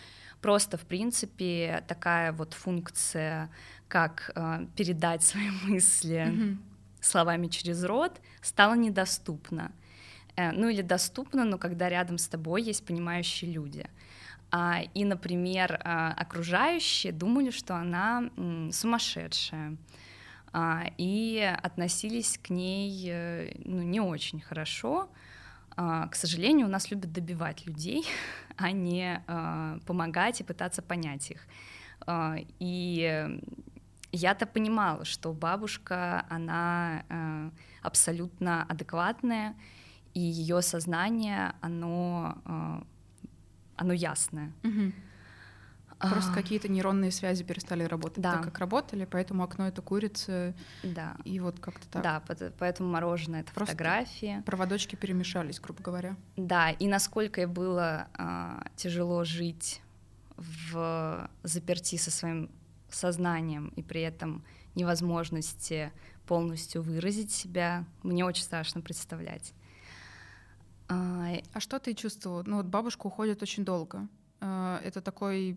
Просто, 0.43 0.77
в 0.77 0.85
принципе, 0.85 1.85
такая 1.87 2.33
вот 2.33 2.53
функция 2.53 3.51
как 3.89 4.31
э, 4.35 4.67
передать 4.77 5.23
свои 5.23 5.51
мысли 5.65 6.29
mm-hmm. 6.29 6.57
словами 7.01 7.49
через 7.49 7.85
рот, 7.85 8.21
стало 8.43 8.75
недоступно. 8.75 9.73
Э, 10.37 10.53
ну 10.53 10.69
или 10.69 10.83
доступно, 10.83 11.45
но 11.45 11.59
когда 11.59 11.89
рядом 11.89 12.19
с 12.19 12.29
тобой 12.29 12.63
есть 12.63 12.85
понимающие 12.85 13.51
люди. 13.51 13.87
А, 14.51 14.83
и, 14.95 15.05
например, 15.05 15.81
а, 15.83 16.13
окружающие 16.13 17.13
думали, 17.13 17.51
что 17.51 17.75
она 17.75 18.31
м, 18.37 18.71
сумасшедшая 18.73 19.77
а, 20.53 20.85
и 20.99 21.53
относились 21.63 22.39
к 22.39 22.51
ней 22.51 23.09
э, 23.11 23.53
ну, 23.65 23.83
не 23.83 24.01
очень 24.01 24.41
хорошо. 24.41 25.09
А, 25.77 26.07
к 26.09 26.15
сожалению, 26.15 26.69
у 26.69 26.71
нас 26.71 26.91
любят 26.91 27.13
добивать 27.13 27.67
людей, 27.67 28.07
а 28.57 28.71
не 28.71 29.23
а, 29.27 29.79
помогать 29.85 30.41
и 30.41 30.45
пытаться 30.45 30.83
понять 30.83 31.31
их. 31.31 31.47
И 32.61 33.41
я-то 34.13 34.47
понимала, 34.47 35.05
что 35.05 35.33
бабушка, 35.33 36.27
она 36.29 37.05
э, 37.09 37.51
абсолютно 37.83 38.65
адекватная, 38.65 39.55
и 40.15 40.21
ее 40.21 40.63
сознание, 40.63 41.55
оно, 41.61 42.39
э, 42.45 42.81
оно 43.77 43.93
ясное. 43.93 44.53
Угу. 44.65 44.93
Просто 45.99 46.33
а... 46.33 46.35
какие-то 46.35 46.69
нейронные 46.69 47.11
связи 47.11 47.43
перестали 47.43 47.85
работать 47.85 48.23
да. 48.23 48.35
так, 48.35 48.45
как 48.45 48.59
работали, 48.59 49.07
поэтому 49.11 49.43
окно 49.43 49.69
это 49.69 49.81
курица. 49.81 50.55
Да. 50.83 51.17
И 51.25 51.41
вот 51.41 51.59
как-то 51.59 51.89
так. 51.89 52.03
Да, 52.03 52.23
поэтому 52.59 52.91
мороженое 52.91 53.41
это 53.41 53.53
Просто 53.53 53.73
фотографии. 53.73 54.43
Проводочки 54.45 54.97
перемешались, 54.97 55.59
грубо 55.61 55.83
говоря. 55.83 56.17
Да, 56.37 56.71
и 56.71 56.87
насколько 56.87 57.47
было 57.47 58.09
э, 58.19 58.63
тяжело 58.77 59.25
жить 59.25 59.81
в 60.37 61.31
заперти 61.43 61.97
со 61.97 62.11
своим 62.11 62.51
сознанием 62.91 63.69
и 63.77 63.83
при 63.83 64.03
этом 64.03 64.45
невозможности 64.75 65.93
полностью 66.27 66.83
выразить 66.83 67.31
себя, 67.31 67.85
мне 68.03 68.25
очень 68.25 68.43
страшно 68.43 68.81
представлять. 68.81 69.53
А, 70.89 71.29
а 71.53 71.61
что 71.61 71.79
ты 71.79 71.95
чувствовала? 71.95 72.43
Ну 72.45 72.57
вот 72.59 72.67
бабушка 72.67 73.07
уходит 73.07 73.43
очень 73.43 73.65
долго. 73.65 74.07
А, 74.41 74.81
это 74.85 75.01
такой 75.01 75.57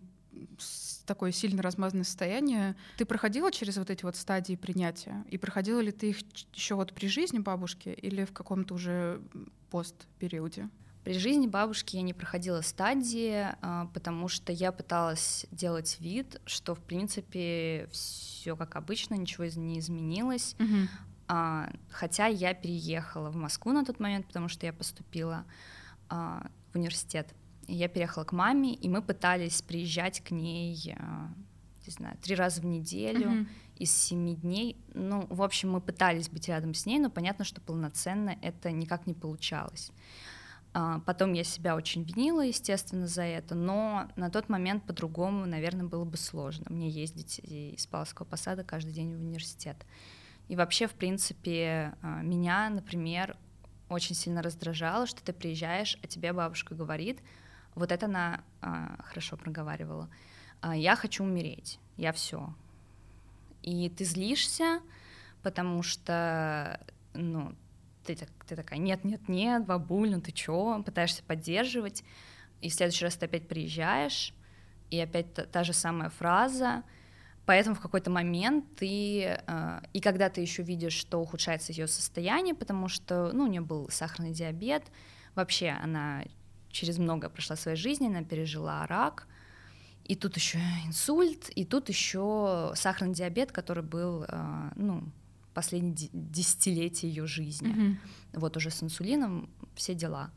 такое 1.06 1.32
сильно 1.32 1.60
размазанное 1.60 2.04
состояние. 2.04 2.76
Ты 2.96 3.04
проходила 3.04 3.50
через 3.50 3.76
вот 3.76 3.90
эти 3.90 4.04
вот 4.04 4.16
стадии 4.16 4.54
принятия? 4.54 5.24
И 5.28 5.38
проходила 5.38 5.80
ли 5.80 5.90
ты 5.90 6.10
их 6.10 6.18
еще 6.54 6.76
вот 6.76 6.92
при 6.92 7.08
жизни 7.08 7.38
бабушки 7.38 7.88
или 7.88 8.24
в 8.24 8.32
каком-то 8.32 8.74
уже 8.74 9.20
пост-периоде? 9.70 10.68
При 11.04 11.14
жизни 11.14 11.46
бабушки 11.46 11.96
я 11.96 12.02
не 12.02 12.12
проходила 12.12 12.60
стадии, 12.60 13.46
а, 13.62 13.86
потому 13.94 14.28
что 14.28 14.52
я 14.52 14.70
пыталась 14.70 15.46
делать 15.50 15.96
вид, 16.00 16.40
что 16.44 16.74
в 16.74 16.80
принципе 16.80 17.88
все 17.90 18.54
как 18.56 18.76
обычно, 18.76 19.14
ничего 19.14 19.44
не 19.44 19.78
изменилось. 19.78 20.56
Угу. 20.58 21.36
Хотя 21.90 22.26
я 22.26 22.54
переехала 22.54 23.30
в 23.30 23.36
Москву 23.36 23.72
на 23.72 23.84
тот 23.84 24.00
момент, 24.00 24.26
потому 24.26 24.48
что 24.48 24.66
я 24.66 24.72
поступила 24.72 25.44
а, 26.08 26.46
в 26.72 26.76
университет. 26.76 27.34
Я 27.68 27.88
переехала 27.88 28.24
к 28.24 28.32
маме, 28.32 28.74
и 28.74 28.88
мы 28.88 29.00
пытались 29.00 29.62
приезжать 29.62 30.20
к 30.20 30.32
ней, 30.32 30.96
не 31.86 31.92
знаю, 31.92 32.16
три 32.20 32.34
раза 32.34 32.60
в 32.60 32.66
неделю. 32.66 33.42
Угу 33.42 33.46
из 33.80 33.90
семи 33.96 34.36
дней. 34.36 34.76
Ну, 34.92 35.26
в 35.30 35.42
общем, 35.42 35.72
мы 35.72 35.80
пытались 35.80 36.28
быть 36.28 36.48
рядом 36.48 36.74
с 36.74 36.84
ней, 36.84 36.98
но 36.98 37.10
понятно, 37.10 37.44
что 37.46 37.62
полноценно 37.62 38.36
это 38.42 38.70
никак 38.70 39.06
не 39.06 39.14
получалось. 39.14 39.90
А, 40.72 41.00
потом 41.00 41.32
я 41.32 41.42
себя 41.42 41.74
очень 41.74 42.04
винила, 42.04 42.42
естественно, 42.42 43.06
за 43.06 43.22
это, 43.22 43.54
но 43.54 44.08
на 44.14 44.30
тот 44.30 44.48
момент 44.48 44.84
по-другому, 44.86 45.46
наверное, 45.46 45.86
было 45.86 46.04
бы 46.04 46.16
сложно 46.16 46.66
мне 46.68 46.88
ездить 46.88 47.40
из 47.40 47.86
Павловского 47.86 48.24
посада 48.26 48.62
каждый 48.62 48.92
день 48.92 49.14
в 49.14 49.18
университет. 49.18 49.76
И 50.48 50.56
вообще, 50.56 50.86
в 50.86 50.92
принципе, 50.92 51.94
а, 52.02 52.22
меня, 52.22 52.70
например, 52.70 53.36
очень 53.88 54.14
сильно 54.14 54.42
раздражало, 54.42 55.06
что 55.06 55.22
ты 55.24 55.32
приезжаешь, 55.32 55.98
а 56.02 56.06
тебе 56.06 56.32
бабушка 56.32 56.76
говорит, 56.76 57.20
вот 57.74 57.90
это 57.90 58.06
она 58.06 58.42
а, 58.60 59.02
хорошо 59.04 59.36
проговаривала, 59.36 60.08
я 60.74 60.94
хочу 60.94 61.24
умереть, 61.24 61.80
я 61.96 62.12
все. 62.12 62.54
И 63.62 63.88
ты 63.88 64.04
злишься, 64.04 64.80
потому 65.42 65.82
что, 65.82 66.80
ну, 67.14 67.54
ты, 68.04 68.16
ты 68.46 68.56
такая, 68.56 68.78
нет, 68.78 69.04
нет, 69.04 69.28
нет, 69.28 69.64
бабуль, 69.64 70.10
ну 70.10 70.20
ты 70.20 70.32
чё, 70.32 70.82
пытаешься 70.84 71.22
поддерживать, 71.22 72.04
и 72.60 72.68
в 72.68 72.74
следующий 72.74 73.04
раз 73.04 73.16
ты 73.16 73.26
опять 73.26 73.48
приезжаешь, 73.48 74.34
и 74.90 74.98
опять 74.98 75.32
та, 75.34 75.44
та 75.44 75.64
же 75.64 75.72
самая 75.72 76.10
фраза, 76.10 76.82
Поэтому 77.50 77.74
в 77.74 77.80
какой-то 77.80 78.10
момент 78.10 78.64
ты, 78.76 79.24
э, 79.24 79.80
и 79.92 80.00
когда 80.00 80.28
ты 80.28 80.40
еще 80.40 80.62
видишь, 80.62 80.92
что 80.92 81.20
ухудшается 81.20 81.72
ее 81.72 81.88
состояние, 81.88 82.54
потому 82.54 82.86
что, 82.86 83.32
ну, 83.32 83.42
у 83.42 83.46
нее 83.48 83.60
был 83.60 83.88
сахарный 83.90 84.30
диабет, 84.30 84.84
вообще 85.34 85.70
она 85.70 86.22
через 86.68 86.98
много 86.98 87.28
прошла 87.28 87.56
своей 87.56 87.76
жизни, 87.76 88.06
она 88.06 88.22
пережила 88.22 88.86
рак, 88.86 89.26
и 90.04 90.14
тут 90.14 90.36
еще 90.36 90.60
инсульт, 90.86 91.48
и 91.48 91.64
тут 91.64 91.88
еще 91.88 92.72
сахарный 92.76 93.14
диабет, 93.14 93.50
который 93.50 93.82
был, 93.82 94.26
э, 94.28 94.70
ну, 94.76 95.02
последние 95.54 96.10
десятилетия 96.12 97.08
ее 97.08 97.26
жизни. 97.26 97.74
Mm-hmm. 97.74 98.40
Вот 98.40 98.56
уже 98.56 98.70
с 98.70 98.82
инсулином 98.82 99.50
все 99.74 99.94
дела. 99.94 100.30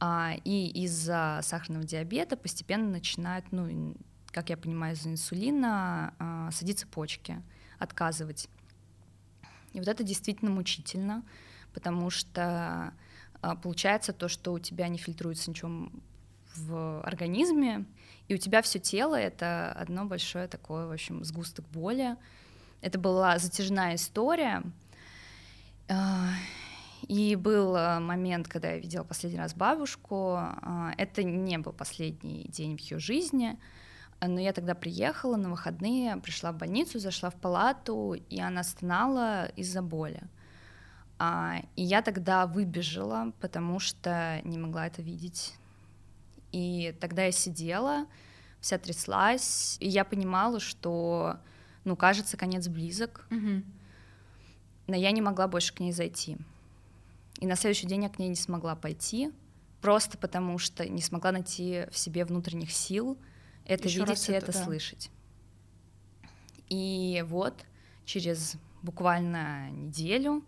А, 0.00 0.34
и 0.44 0.68
из-за 0.84 1.40
сахарного 1.42 1.84
диабета 1.84 2.36
постепенно 2.36 2.88
начинают, 2.90 3.52
ну, 3.52 3.94
как 4.30 4.48
я 4.50 4.56
понимаю, 4.56 4.94
из-за 4.94 5.10
инсулина 5.10 6.14
а, 6.18 6.50
садиться 6.50 6.86
почки, 6.86 7.42
отказывать. 7.78 8.48
И 9.72 9.78
вот 9.78 9.88
это 9.88 10.02
действительно 10.02 10.50
мучительно, 10.50 11.22
потому 11.74 12.10
что 12.10 12.94
а, 13.42 13.56
получается 13.56 14.12
то, 14.12 14.28
что 14.28 14.52
у 14.52 14.58
тебя 14.58 14.88
не 14.88 14.98
фильтруется 14.98 15.50
ничего 15.50 15.90
в 16.56 17.02
организме, 17.02 17.84
и 18.28 18.34
у 18.34 18.38
тебя 18.38 18.62
все 18.62 18.78
тело— 18.78 19.14
это 19.16 19.72
одно 19.72 20.04
большое 20.04 20.48
такое, 20.48 20.86
в 20.86 20.92
общем, 20.92 21.24
сгусток 21.24 21.68
боли. 21.68 22.16
Это 22.80 22.98
была 22.98 23.38
затяжная 23.38 23.96
история, 23.96 24.62
а, 25.88 26.28
и 27.08 27.34
был 27.34 27.72
момент, 28.00 28.48
когда 28.48 28.70
я 28.70 28.78
видела 28.78 29.04
последний 29.04 29.38
раз 29.38 29.54
бабушку. 29.54 30.38
Это 30.96 31.22
не 31.22 31.58
был 31.58 31.72
последний 31.72 32.44
день 32.44 32.76
в 32.76 32.80
ее 32.80 32.98
жизни— 32.98 33.58
но 34.28 34.38
я 34.38 34.52
тогда 34.52 34.74
приехала 34.74 35.36
на 35.36 35.48
выходные, 35.50 36.16
пришла 36.18 36.52
в 36.52 36.56
больницу, 36.56 36.98
зашла 36.98 37.30
в 37.30 37.36
палату, 37.36 38.14
и 38.28 38.38
она 38.38 38.62
стонала 38.62 39.46
из-за 39.56 39.80
боли. 39.80 40.22
А, 41.18 41.62
и 41.76 41.82
я 41.82 42.02
тогда 42.02 42.46
выбежала, 42.46 43.32
потому 43.40 43.78
что 43.78 44.40
не 44.44 44.58
могла 44.58 44.86
это 44.86 45.00
видеть. 45.00 45.54
И 46.52 46.94
тогда 47.00 47.24
я 47.24 47.32
сидела, 47.32 48.06
вся 48.60 48.78
тряслась, 48.78 49.76
и 49.80 49.88
я 49.88 50.04
понимала, 50.04 50.60
что, 50.60 51.36
ну, 51.84 51.96
кажется, 51.96 52.36
конец 52.36 52.68
близок, 52.68 53.26
угу. 53.30 53.62
но 54.86 54.96
я 54.96 55.10
не 55.10 55.22
могла 55.22 55.48
больше 55.48 55.74
к 55.74 55.80
ней 55.80 55.92
зайти. 55.92 56.36
И 57.40 57.46
на 57.46 57.56
следующий 57.56 57.86
день 57.86 58.02
я 58.02 58.08
к 58.08 58.18
ней 58.18 58.28
не 58.28 58.36
смогла 58.36 58.76
пойти, 58.76 59.32
просто 59.80 60.18
потому 60.18 60.58
что 60.58 60.88
не 60.88 61.00
смогла 61.00 61.32
найти 61.32 61.86
в 61.90 61.96
себе 61.96 62.24
внутренних 62.24 62.70
сил— 62.72 63.16
это 63.70 63.88
Еще 63.88 64.00
видеть 64.00 64.28
и 64.28 64.32
это, 64.32 64.46
это 64.46 64.58
да. 64.58 64.64
слышать. 64.64 65.10
И 66.68 67.24
вот 67.26 67.64
через 68.04 68.56
буквально 68.82 69.70
неделю 69.70 70.44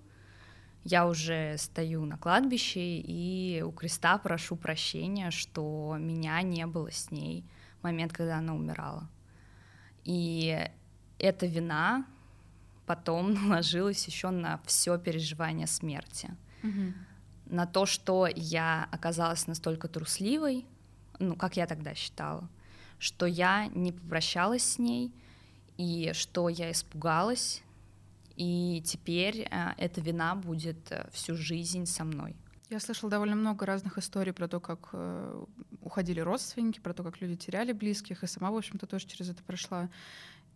я 0.85 1.07
уже 1.07 1.57
стою 1.59 2.05
на 2.05 2.19
кладбище 2.19 2.81
и 2.81 3.62
у 3.62 3.71
креста 3.71 4.19
прошу 4.19 4.57
прощения, 4.57 5.31
что 5.31 5.97
меня 5.99 6.43
не 6.43 6.67
было 6.67 6.91
с 6.91 7.12
ней 7.12 7.45
в 7.81 7.85
момент, 7.85 8.12
когда 8.12 8.39
она 8.39 8.55
умирала. 8.55 9.09
И 10.05 10.69
эта 11.23 11.47
вина 11.47 12.05
потом 12.87 13.33
наложилась 13.49 14.07
еще 14.07 14.31
на 14.31 14.61
все 14.67 14.99
переживание 14.99 15.67
смерти. 15.67 16.35
Угу. 16.62 16.93
На 17.47 17.67
то, 17.67 17.87
что 17.87 18.29
я 18.35 18.88
оказалась 18.91 19.47
настолько 19.47 19.88
трусливой, 19.88 20.67
ну, 21.19 21.37
как 21.37 21.57
я 21.57 21.67
тогда 21.67 21.95
считала, 21.95 22.49
что 22.99 23.26
я 23.26 23.67
не 23.69 23.93
попрощалась 23.93 24.62
с 24.62 24.79
ней, 24.79 25.12
и 25.76 26.12
что 26.14 26.49
я 26.49 26.71
испугалась, 26.71 27.62
и 28.37 28.83
теперь 28.85 29.49
э, 29.50 29.73
эта 29.79 30.00
вина 30.00 30.35
будет 30.35 30.91
э, 30.91 31.09
всю 31.12 31.35
жизнь 31.35 31.87
со 31.87 32.05
мной. 32.05 32.37
Я 32.71 32.81
слышала 32.81 33.11
довольно 33.11 33.37
много 33.37 33.67
разных 33.67 33.99
историй 33.99 34.33
про 34.33 34.49
то, 34.49 34.61
как 34.61 34.91
э, 34.93 35.45
уходили 35.83 36.21
родственники, 36.21 36.81
про 36.81 36.95
то, 36.95 37.02
как 37.02 37.21
люди 37.21 37.37
теряли 37.37 37.73
близких, 37.73 38.23
и 38.23 38.26
сама, 38.26 38.50
в 38.50 38.57
общем-то, 38.57 38.87
тоже 38.87 39.07
через 39.07 39.29
это 39.29 39.43
прошла. 39.43 39.91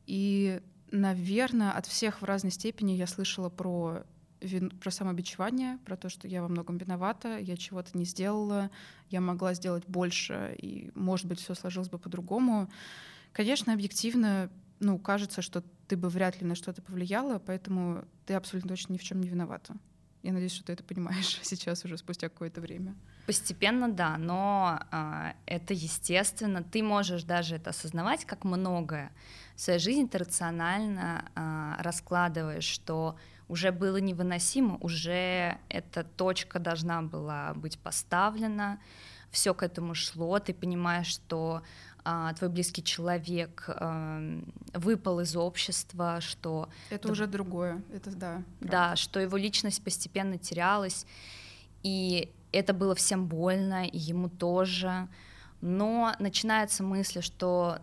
И, 0.07 0.61
наверное, 0.91 1.73
от 1.73 1.87
всех 1.87 2.23
в 2.23 2.25
разной 2.25 2.53
степени 2.53 2.93
я 2.93 3.07
слышала 3.07 3.49
про 3.49 4.05
вин, 4.41 4.71
про 4.71 4.91
самобичевание, 4.91 5.79
про 5.85 5.97
то, 5.97 6.09
что 6.09 6.29
я 6.29 6.43
во 6.43 6.49
многом 6.49 6.79
виновата, 6.79 7.39
я 7.39 7.57
чего-то 7.57 7.97
не 7.97 8.05
сделала, 8.05 8.71
я 9.11 9.21
могла 9.21 9.55
сделать 9.55 9.85
больше, 9.87 10.57
и, 10.61 10.91
может 10.95 11.27
быть, 11.27 11.41
все 11.41 11.55
сложилось 11.55 11.89
бы 11.89 11.99
по-другому. 11.99 12.71
Конечно, 13.33 13.73
объективно, 13.73 14.51
ну, 14.81 14.99
кажется, 14.99 15.43
что 15.43 15.63
ты 15.89 15.97
бы 15.97 16.09
вряд 16.09 16.41
ли 16.41 16.47
на 16.47 16.55
что-то 16.55 16.83
повлияла, 16.83 17.39
поэтому 17.39 18.05
ты 18.25 18.35
абсолютно 18.35 18.71
точно 18.71 18.95
ни 18.95 18.99
в 18.99 19.03
чем 19.03 19.21
не 19.21 19.29
виновата. 19.29 19.77
Я 20.27 20.33
надеюсь, 20.33 20.53
что 20.53 20.65
ты 20.65 20.73
это 20.73 20.83
понимаешь 20.83 21.39
сейчас 21.43 21.85
уже 21.85 21.97
спустя 21.97 22.29
какое-то 22.29 22.61
время. 22.61 22.95
Постепенно, 23.27 23.89
да, 23.89 24.19
но 24.19 24.81
э, 24.91 25.33
это 25.47 25.73
естественно. 25.73 26.63
Ты 26.63 26.83
можешь 26.83 27.23
даже 27.23 27.57
это 27.57 27.71
осознавать, 27.71 28.25
как 28.25 28.45
многое 28.45 29.13
в 29.57 29.61
своей 29.61 29.79
жизни 29.79 30.07
ты 30.07 30.19
рационально 30.19 31.25
э, 31.35 31.83
раскладываешь, 31.83 32.65
что 32.65 33.17
уже 33.49 33.73
было 33.73 33.97
невыносимо, 33.97 34.77
уже 34.81 35.59
эта 35.69 36.05
точка 36.05 36.59
должна 36.59 37.03
была 37.03 37.55
быть 37.55 37.79
поставлена, 37.79 38.79
все 39.31 39.55
к 39.55 39.63
этому 39.63 39.95
шло, 39.95 40.39
ты 40.39 40.53
понимаешь, 40.53 41.07
что 41.07 41.63
а, 42.09 42.33
твой 42.35 42.51
близкий 42.51 42.85
человек 42.85 43.65
а, 43.69 44.41
выпал 44.73 45.21
из 45.21 45.35
общества, 45.35 46.21
что 46.21 46.69
это 46.89 47.11
уже 47.11 47.27
другое, 47.27 47.83
это 47.93 48.11
да. 48.11 48.43
Правда. 48.61 48.77
Да, 48.91 48.97
что 48.97 49.19
его 49.19 49.37
личность 49.37 49.83
постепенно 49.83 50.39
терялась, 50.39 51.05
и 51.83 52.33
это 52.53 52.73
было 52.73 52.95
всем 52.95 53.27
больно, 53.27 53.87
и 53.87 53.99
ему 53.99 54.29
тоже. 54.29 55.09
Но 55.61 56.15
начинается 56.21 56.85
мысль, 56.85 57.23
что 57.23 57.79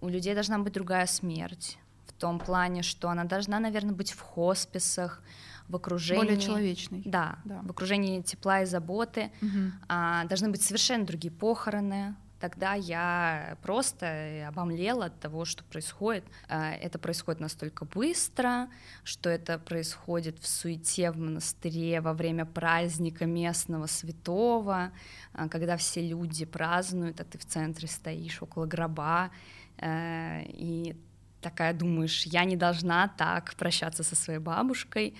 у 0.00 0.08
людей 0.08 0.34
должна 0.34 0.58
быть 0.58 0.74
другая 0.74 1.06
смерть, 1.06 1.78
том 2.22 2.38
плане, 2.38 2.82
что 2.82 3.08
она 3.08 3.24
должна, 3.24 3.58
наверное, 3.58 3.94
быть 3.94 4.12
в 4.12 4.20
хосписах, 4.20 5.20
в 5.68 5.74
окружении... 5.74 6.22
Более 6.22 6.40
человечной. 6.40 7.02
Да, 7.04 7.38
да. 7.44 7.60
в 7.64 7.70
окружении 7.70 8.20
тепла 8.22 8.62
и 8.62 8.64
заботы. 8.64 9.32
Угу. 9.42 9.72
А, 9.88 10.24
должны 10.26 10.48
быть 10.48 10.62
совершенно 10.62 11.04
другие 11.04 11.32
похороны. 11.32 12.14
Тогда 12.42 12.74
я 12.74 13.56
просто 13.62 14.48
обомлела 14.48 15.04
от 15.04 15.20
того, 15.20 15.44
что 15.44 15.62
происходит. 15.62 16.24
А, 16.48 16.72
это 16.72 16.98
происходит 16.98 17.40
настолько 17.40 17.84
быстро, 17.84 18.68
что 19.04 19.30
это 19.30 19.60
происходит 19.60 20.40
в 20.40 20.48
суете 20.48 21.12
в 21.12 21.18
монастыре 21.18 22.00
во 22.00 22.14
время 22.14 22.44
праздника 22.44 23.26
местного 23.26 23.86
святого, 23.86 24.90
а, 25.32 25.48
когда 25.48 25.76
все 25.76 26.04
люди 26.04 26.44
празднуют, 26.44 27.20
а 27.20 27.24
ты 27.24 27.38
в 27.38 27.44
центре 27.44 27.86
стоишь 27.86 28.42
около 28.42 28.66
гроба, 28.66 29.30
э, 29.76 30.42
и 30.48 30.96
такая 31.40 31.72
думаешь, 31.72 32.26
я 32.26 32.44
не 32.44 32.56
должна 32.56 33.06
так 33.06 33.54
прощаться 33.54 34.02
со 34.02 34.16
своей 34.16 34.40
бабушкой, 34.40 35.14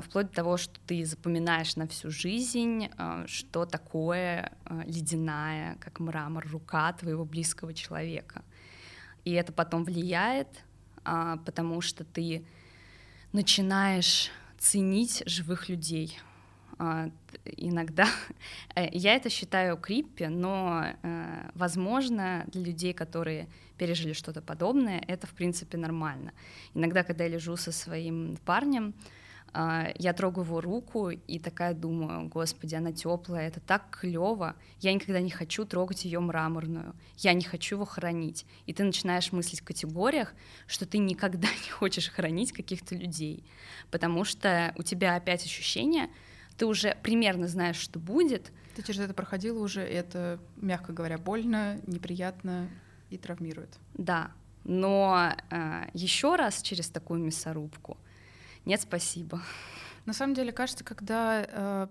вплоть 0.00 0.28
до 0.28 0.34
того, 0.34 0.56
что 0.56 0.78
ты 0.86 1.04
запоминаешь 1.04 1.76
на 1.76 1.86
всю 1.86 2.10
жизнь, 2.10 2.88
э, 2.96 3.24
что 3.26 3.64
такое 3.64 4.52
э, 4.64 4.82
ледяная, 4.86 5.76
как 5.76 6.00
мрамор, 6.00 6.46
рука 6.48 6.92
твоего 6.92 7.24
близкого 7.24 7.74
человека. 7.74 8.42
И 9.24 9.32
это 9.32 9.52
потом 9.52 9.84
влияет, 9.84 10.48
потому 11.04 11.80
что 11.80 12.04
ты 12.04 12.44
начинаешь 13.32 14.30
ценить 14.58 15.22
живых 15.26 15.68
людей. 15.68 16.18
Иногда 17.44 18.08
я 18.76 19.14
это 19.14 19.30
считаю 19.30 19.76
криппи, 19.76 20.24
но, 20.24 20.86
возможно, 21.54 22.44
для 22.48 22.62
людей, 22.64 22.92
которые 22.92 23.48
пережили 23.78 24.12
что-то 24.12 24.42
подобное, 24.42 25.04
это, 25.06 25.28
в 25.28 25.34
принципе, 25.34 25.78
нормально. 25.78 26.32
Иногда, 26.74 27.04
когда 27.04 27.22
я 27.24 27.30
лежу 27.30 27.56
со 27.56 27.70
своим 27.70 28.36
парнем, 28.44 28.92
я 29.54 30.12
трогаю 30.14 30.46
его 30.46 30.60
руку 30.60 31.10
и 31.10 31.38
такая 31.38 31.74
думаю, 31.74 32.28
господи, 32.28 32.74
она 32.74 32.92
теплая, 32.92 33.48
это 33.48 33.60
так 33.60 33.98
клево. 34.00 34.56
Я 34.80 34.94
никогда 34.94 35.20
не 35.20 35.30
хочу 35.30 35.66
трогать 35.66 36.06
ее 36.06 36.20
мраморную, 36.20 36.94
я 37.18 37.34
не 37.34 37.44
хочу 37.44 37.76
его 37.76 37.84
хранить. 37.84 38.46
И 38.66 38.72
ты 38.72 38.82
начинаешь 38.82 39.30
мыслить 39.30 39.60
в 39.60 39.64
категориях, 39.64 40.34
что 40.66 40.86
ты 40.86 40.98
никогда 40.98 41.48
не 41.64 41.70
хочешь 41.70 42.08
хранить 42.08 42.52
каких-то 42.52 42.94
людей, 42.94 43.44
потому 43.90 44.24
что 44.24 44.72
у 44.78 44.82
тебя 44.82 45.16
опять 45.16 45.44
ощущение, 45.44 46.08
ты 46.56 46.66
уже 46.66 46.96
примерно 47.02 47.46
знаешь, 47.46 47.76
что 47.76 47.98
будет. 47.98 48.52
Ты 48.74 48.82
через 48.82 49.00
это 49.00 49.12
проходила 49.12 49.62
уже, 49.62 49.86
и 49.86 49.92
это, 49.92 50.38
мягко 50.56 50.92
говоря, 50.92 51.18
больно, 51.18 51.78
неприятно 51.86 52.68
и 53.10 53.18
травмирует. 53.18 53.78
Да, 53.94 54.32
но 54.64 55.34
э, 55.50 55.84
еще 55.92 56.36
раз 56.36 56.62
через 56.62 56.88
такую 56.88 57.20
мясорубку 57.20 57.98
нет, 58.64 58.80
спасибо. 58.80 59.42
На 60.04 60.12
самом 60.12 60.34
деле, 60.34 60.52
кажется, 60.52 60.84
когда 60.84 61.46
э, 61.48 61.86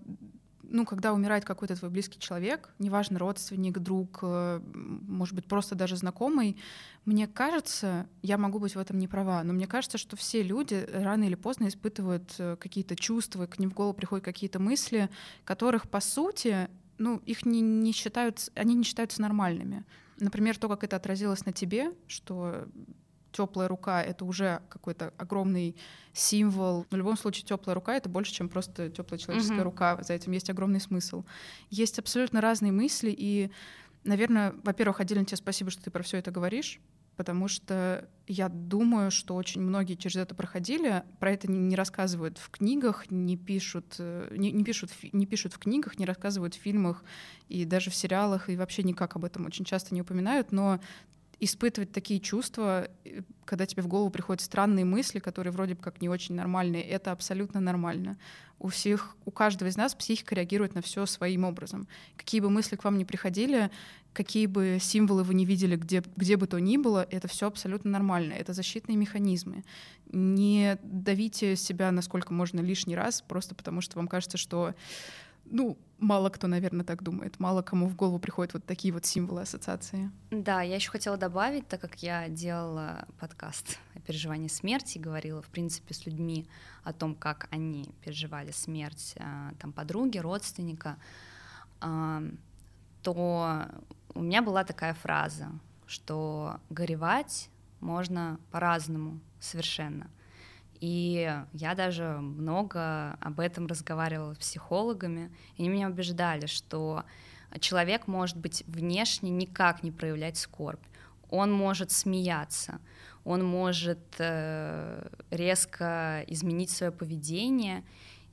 ну, 0.71 0.85
когда 0.85 1.13
умирает 1.13 1.45
какой-то 1.45 1.75
твой 1.75 1.91
близкий 1.91 2.19
человек, 2.19 2.69
неважно, 2.79 3.19
родственник, 3.19 3.79
друг, 3.79 4.19
э, 4.21 4.61
может 4.73 5.35
быть, 5.35 5.45
просто 5.45 5.75
даже 5.75 5.97
знакомый, 5.97 6.57
мне 7.05 7.27
кажется, 7.27 8.07
я 8.21 8.37
могу 8.37 8.59
быть 8.59 8.75
в 8.75 8.79
этом 8.79 8.97
не 8.97 9.07
права, 9.07 9.43
но 9.43 9.53
мне 9.53 9.67
кажется, 9.67 9.97
что 9.97 10.15
все 10.15 10.41
люди 10.41 10.87
рано 10.93 11.25
или 11.25 11.35
поздно 11.35 11.67
испытывают 11.67 12.33
э, 12.37 12.55
какие-то 12.55 12.95
чувства, 12.95 13.47
к 13.47 13.59
ним 13.59 13.69
в 13.69 13.73
голову 13.73 13.93
приходят 13.93 14.23
какие-то 14.23 14.59
мысли, 14.59 15.09
которых, 15.43 15.89
по 15.89 15.99
сути, 15.99 16.69
ну, 16.97 17.21
их 17.25 17.45
не, 17.45 17.61
не 17.61 17.91
считают, 17.91 18.49
они 18.55 18.73
не 18.75 18.83
считаются 18.83 19.21
нормальными. 19.21 19.83
Например, 20.19 20.57
то, 20.57 20.69
как 20.69 20.83
это 20.83 20.95
отразилось 20.95 21.45
на 21.45 21.51
тебе, 21.51 21.91
что 22.07 22.67
теплая 23.31 23.67
рука 23.67 24.01
это 24.03 24.25
уже 24.25 24.61
какой-то 24.69 25.13
огромный 25.17 25.75
символ. 26.13 26.85
В 26.89 26.95
любом 26.95 27.17
случае, 27.17 27.45
теплая 27.45 27.75
рука 27.75 27.95
это 27.95 28.09
больше, 28.09 28.33
чем 28.33 28.49
просто 28.49 28.89
теплая 28.89 29.19
человеческая 29.19 29.59
mm-hmm. 29.59 29.63
рука. 29.63 29.99
За 30.01 30.13
этим 30.13 30.31
есть 30.31 30.49
огромный 30.49 30.81
смысл. 30.81 31.23
Есть 31.69 31.99
абсолютно 31.99 32.41
разные 32.41 32.71
мысли, 32.71 33.13
и, 33.17 33.51
наверное, 34.03 34.53
во-первых, 34.63 34.99
отдельно 34.99 35.25
тебе 35.25 35.37
спасибо, 35.37 35.71
что 35.71 35.83
ты 35.83 35.91
про 35.91 36.03
все 36.03 36.17
это 36.17 36.31
говоришь. 36.31 36.79
Потому 37.17 37.47
что 37.49 38.07
я 38.25 38.47
думаю, 38.49 39.11
что 39.11 39.35
очень 39.35 39.61
многие 39.61 39.95
через 39.95 40.15
это 40.15 40.33
проходили, 40.33 41.03
про 41.19 41.31
это 41.31 41.51
не, 41.51 41.59
не 41.59 41.75
рассказывают 41.75 42.37
в 42.37 42.49
книгах, 42.49 43.11
не 43.11 43.37
пишут, 43.37 43.95
э, 43.99 44.33
не, 44.35 44.51
не, 44.51 44.63
пишут, 44.63 44.91
не 45.11 45.25
пишут 45.25 45.53
в 45.53 45.59
книгах, 45.59 45.99
не 45.99 46.05
рассказывают 46.05 46.55
в 46.55 46.59
фильмах 46.59 47.03
и 47.49 47.65
даже 47.65 47.91
в 47.91 47.95
сериалах, 47.95 48.49
и 48.49 48.55
вообще 48.55 48.81
никак 48.83 49.17
об 49.17 49.25
этом 49.25 49.45
очень 49.45 49.65
часто 49.65 49.93
не 49.93 50.01
упоминают, 50.01 50.51
но 50.51 50.79
испытывать 51.41 51.91
такие 51.91 52.19
чувства, 52.19 52.87
э, 53.03 53.21
когда 53.45 53.65
тебе 53.65 53.81
в 53.81 53.87
голову 53.87 54.11
приходят 54.11 54.41
странные 54.41 54.85
мысли, 54.85 55.19
которые 55.19 55.51
вроде 55.51 55.73
бы 55.73 55.81
как 55.81 55.99
не 55.99 56.07
очень 56.07 56.35
нормальные, 56.35 56.83
это 56.83 57.11
абсолютно 57.11 57.59
нормально. 57.59 58.17
У 58.59 58.67
всех, 58.67 59.17
у 59.25 59.31
каждого 59.31 59.67
из 59.67 59.75
нас 59.75 59.95
психика 59.95 60.35
реагирует 60.35 60.75
на 60.75 60.83
все 60.83 61.07
своим 61.07 61.43
образом. 61.43 61.87
Какие 62.15 62.41
бы 62.41 62.51
мысли 62.51 62.75
к 62.75 62.83
вам 62.83 62.99
ни 62.99 63.03
приходили, 63.03 63.71
какие 64.13 64.45
бы 64.45 64.77
символы 64.79 65.23
вы 65.23 65.33
не 65.33 65.45
видели, 65.45 65.75
где, 65.75 66.03
где 66.15 66.37
бы 66.37 66.45
то 66.45 66.59
ни 66.59 66.77
было, 66.77 67.07
это 67.09 67.27
все 67.27 67.47
абсолютно 67.47 67.89
нормально. 67.89 68.33
Это 68.33 68.53
защитные 68.53 68.95
механизмы. 68.95 69.63
Не 70.11 70.77
давите 70.83 71.55
себя 71.55 71.91
насколько 71.91 72.33
можно 72.33 72.59
лишний 72.59 72.95
раз, 72.95 73.23
просто 73.23 73.55
потому 73.55 73.81
что 73.81 73.97
вам 73.97 74.07
кажется, 74.07 74.37
что 74.37 74.75
ну, 75.45 75.77
мало 75.99 76.29
кто, 76.29 76.47
наверное, 76.47 76.85
так 76.85 77.03
думает. 77.03 77.39
Мало 77.39 77.61
кому 77.61 77.87
в 77.87 77.95
голову 77.95 78.19
приходят 78.19 78.53
вот 78.53 78.65
такие 78.65 78.93
вот 78.93 79.05
символы 79.05 79.41
ассоциации. 79.41 80.11
Да, 80.31 80.61
я 80.61 80.75
еще 80.75 80.89
хотела 80.89 81.17
добавить, 81.17 81.67
так 81.67 81.81
как 81.81 82.01
я 82.03 82.29
делала 82.29 83.07
подкаст 83.19 83.79
о 83.95 83.99
переживании 83.99 84.47
смерти, 84.47 84.97
говорила, 84.97 85.41
в 85.41 85.49
принципе, 85.49 85.93
с 85.93 86.05
людьми 86.05 86.47
о 86.83 86.93
том, 86.93 87.15
как 87.15 87.47
они 87.51 87.89
переживали 88.03 88.51
смерть 88.51 89.13
э, 89.17 89.51
там 89.59 89.71
подруги, 89.71 90.17
родственника, 90.17 90.97
то 91.79 93.65
у 94.13 94.21
меня 94.21 94.43
была 94.43 94.63
такая 94.63 94.93
фраза, 94.93 95.47
что 95.87 96.59
горевать 96.69 97.49
можно 97.79 98.39
по-разному 98.51 99.19
совершенно— 99.39 100.11
и 100.81 101.31
я 101.53 101.75
даже 101.75 102.03
много 102.03 103.13
об 103.21 103.39
этом 103.39 103.67
разговаривала 103.67 104.33
с 104.33 104.39
психологами, 104.39 105.31
и 105.55 105.61
они 105.61 105.69
меня 105.69 105.87
убеждали, 105.87 106.47
что 106.47 107.03
человек 107.59 108.07
может 108.07 108.35
быть 108.35 108.63
внешне 108.65 109.29
никак 109.29 109.83
не 109.83 109.91
проявлять 109.91 110.37
скорбь. 110.37 110.83
Он 111.29 111.51
может 111.51 111.91
смеяться, 111.91 112.81
он 113.23 113.45
может 113.45 113.99
э, 114.17 115.07
резко 115.29 116.25
изменить 116.27 116.71
свое 116.71 116.91
поведение, 116.91 117.83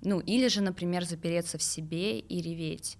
ну 0.01 0.19
или 0.19 0.49
же, 0.49 0.63
например, 0.63 1.05
запереться 1.05 1.59
в 1.59 1.63
себе 1.63 2.19
и 2.19 2.41
реветь. 2.41 2.97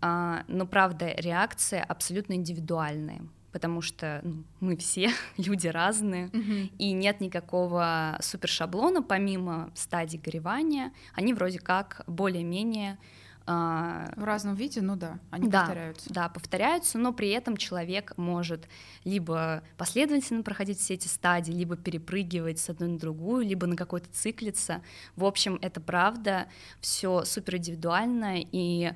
А, 0.00 0.44
но 0.46 0.66
правда, 0.66 1.12
реакция 1.16 1.82
абсолютно 1.82 2.34
индивидуальная 2.34 3.22
потому 3.54 3.82
что 3.82 4.20
ну, 4.24 4.42
мы 4.58 4.76
все 4.76 5.12
люди 5.36 5.68
разные, 5.68 6.26
mm-hmm. 6.26 6.72
и 6.76 6.90
нет 6.90 7.20
никакого 7.20 8.18
супершаблона 8.20 9.00
помимо 9.00 9.70
стадий 9.76 10.18
горевания, 10.18 10.92
они 11.14 11.32
вроде 11.34 11.60
как 11.60 12.02
более-менее 12.08 12.98
а, 13.46 14.12
в 14.16 14.24
разном 14.24 14.56
виде, 14.56 14.80
ну 14.80 14.96
да, 14.96 15.20
они 15.30 15.48
да, 15.48 15.60
повторяются. 15.60 16.12
Да, 16.12 16.28
повторяются, 16.28 16.98
но 16.98 17.12
при 17.12 17.28
этом 17.28 17.56
человек 17.56 18.14
может 18.16 18.68
либо 19.04 19.62
последовательно 19.76 20.42
проходить 20.42 20.80
все 20.80 20.94
эти 20.94 21.06
стадии, 21.06 21.52
либо 21.52 21.76
перепрыгивать 21.76 22.58
с 22.58 22.70
одной 22.70 22.88
на 22.88 22.98
другую, 22.98 23.46
либо 23.46 23.68
на 23.68 23.76
какой-то 23.76 24.08
циклиться. 24.10 24.82
В 25.14 25.24
общем, 25.24 25.60
это 25.62 25.80
правда, 25.80 26.48
все 26.80 27.24
супер 27.24 27.58
индивидуально, 27.58 28.38
и 28.40 28.94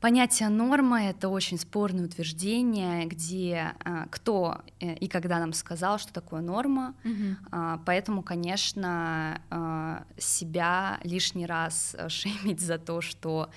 Понятие 0.00 0.48
норма— 0.48 1.02
это 1.10 1.28
очень 1.28 1.58
спорное 1.58 2.04
утверждение, 2.04 3.04
где 3.06 3.74
а, 3.80 4.06
кто 4.10 4.60
э, 4.78 4.94
и 4.94 5.08
когда 5.08 5.40
нам 5.40 5.52
сказал, 5.52 5.98
что 5.98 6.12
такое 6.12 6.40
норма. 6.40 6.94
Угу. 7.04 7.80
Поэтому, 7.84 8.22
конечно, 8.22 9.40
а, 9.50 10.04
себя 10.16 11.00
лишний 11.02 11.46
раз 11.46 11.96
шеймить 12.08 12.60
за 12.60 12.78
то, 12.78 13.00
что... 13.00 13.50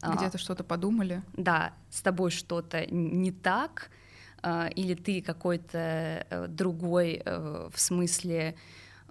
Где-то 0.00 0.38
что-то 0.38 0.62
подумали. 0.62 1.24
Да, 1.32 1.72
с 1.90 2.02
тобой 2.02 2.30
что-то 2.30 2.86
не 2.86 3.32
так, 3.32 3.90
или 4.76 4.94
ты 4.94 5.20
какой-то 5.20 6.24
э, 6.30 6.46
другой 6.48 7.20
э, 7.24 7.68
в 7.72 7.80
смысле 7.80 8.54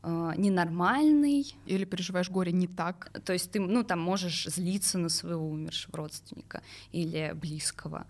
э, 0.07 0.33
ненормальный. 0.37 1.55
Или 1.65 1.85
переживаешь 1.85 2.29
горе 2.29 2.51
не 2.51 2.67
так. 2.67 3.11
То 3.25 3.33
есть 3.33 3.51
ты, 3.51 3.59
ну, 3.59 3.83
там 3.83 3.99
можешь 3.99 4.45
злиться 4.45 4.97
на 4.97 5.09
своего 5.09 5.47
умершего 5.49 5.97
родственника 5.97 6.61
или 6.91 7.33
близкого. 7.35 8.05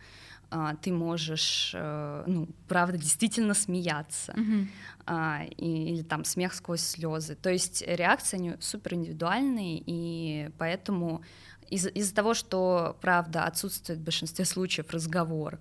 Uh, 0.49 0.77
ты 0.81 0.93
можешь, 0.93 1.73
uh, 1.75 2.23
ну, 2.25 2.47
правда, 2.69 2.97
действительно 2.97 3.53
смеяться, 3.53 4.31
uh-huh. 4.31 4.67
uh, 5.05 5.53
и, 5.57 5.93
или 5.93 6.03
там 6.03 6.23
смех 6.23 6.53
сквозь 6.53 6.79
слезы. 6.79 7.35
То 7.35 7.49
есть 7.49 7.83
реакции 7.85 8.37
они 8.37 8.53
супер 8.61 8.93
индивидуальные, 8.93 9.83
и 9.85 10.49
поэтому 10.57 11.21
из- 11.69 11.87
из-за 11.87 12.15
того, 12.15 12.33
что, 12.33 12.95
правда, 13.01 13.43
отсутствует 13.43 13.99
в 13.99 14.03
большинстве 14.03 14.45
случаев 14.45 14.89
разговор, 14.91 15.59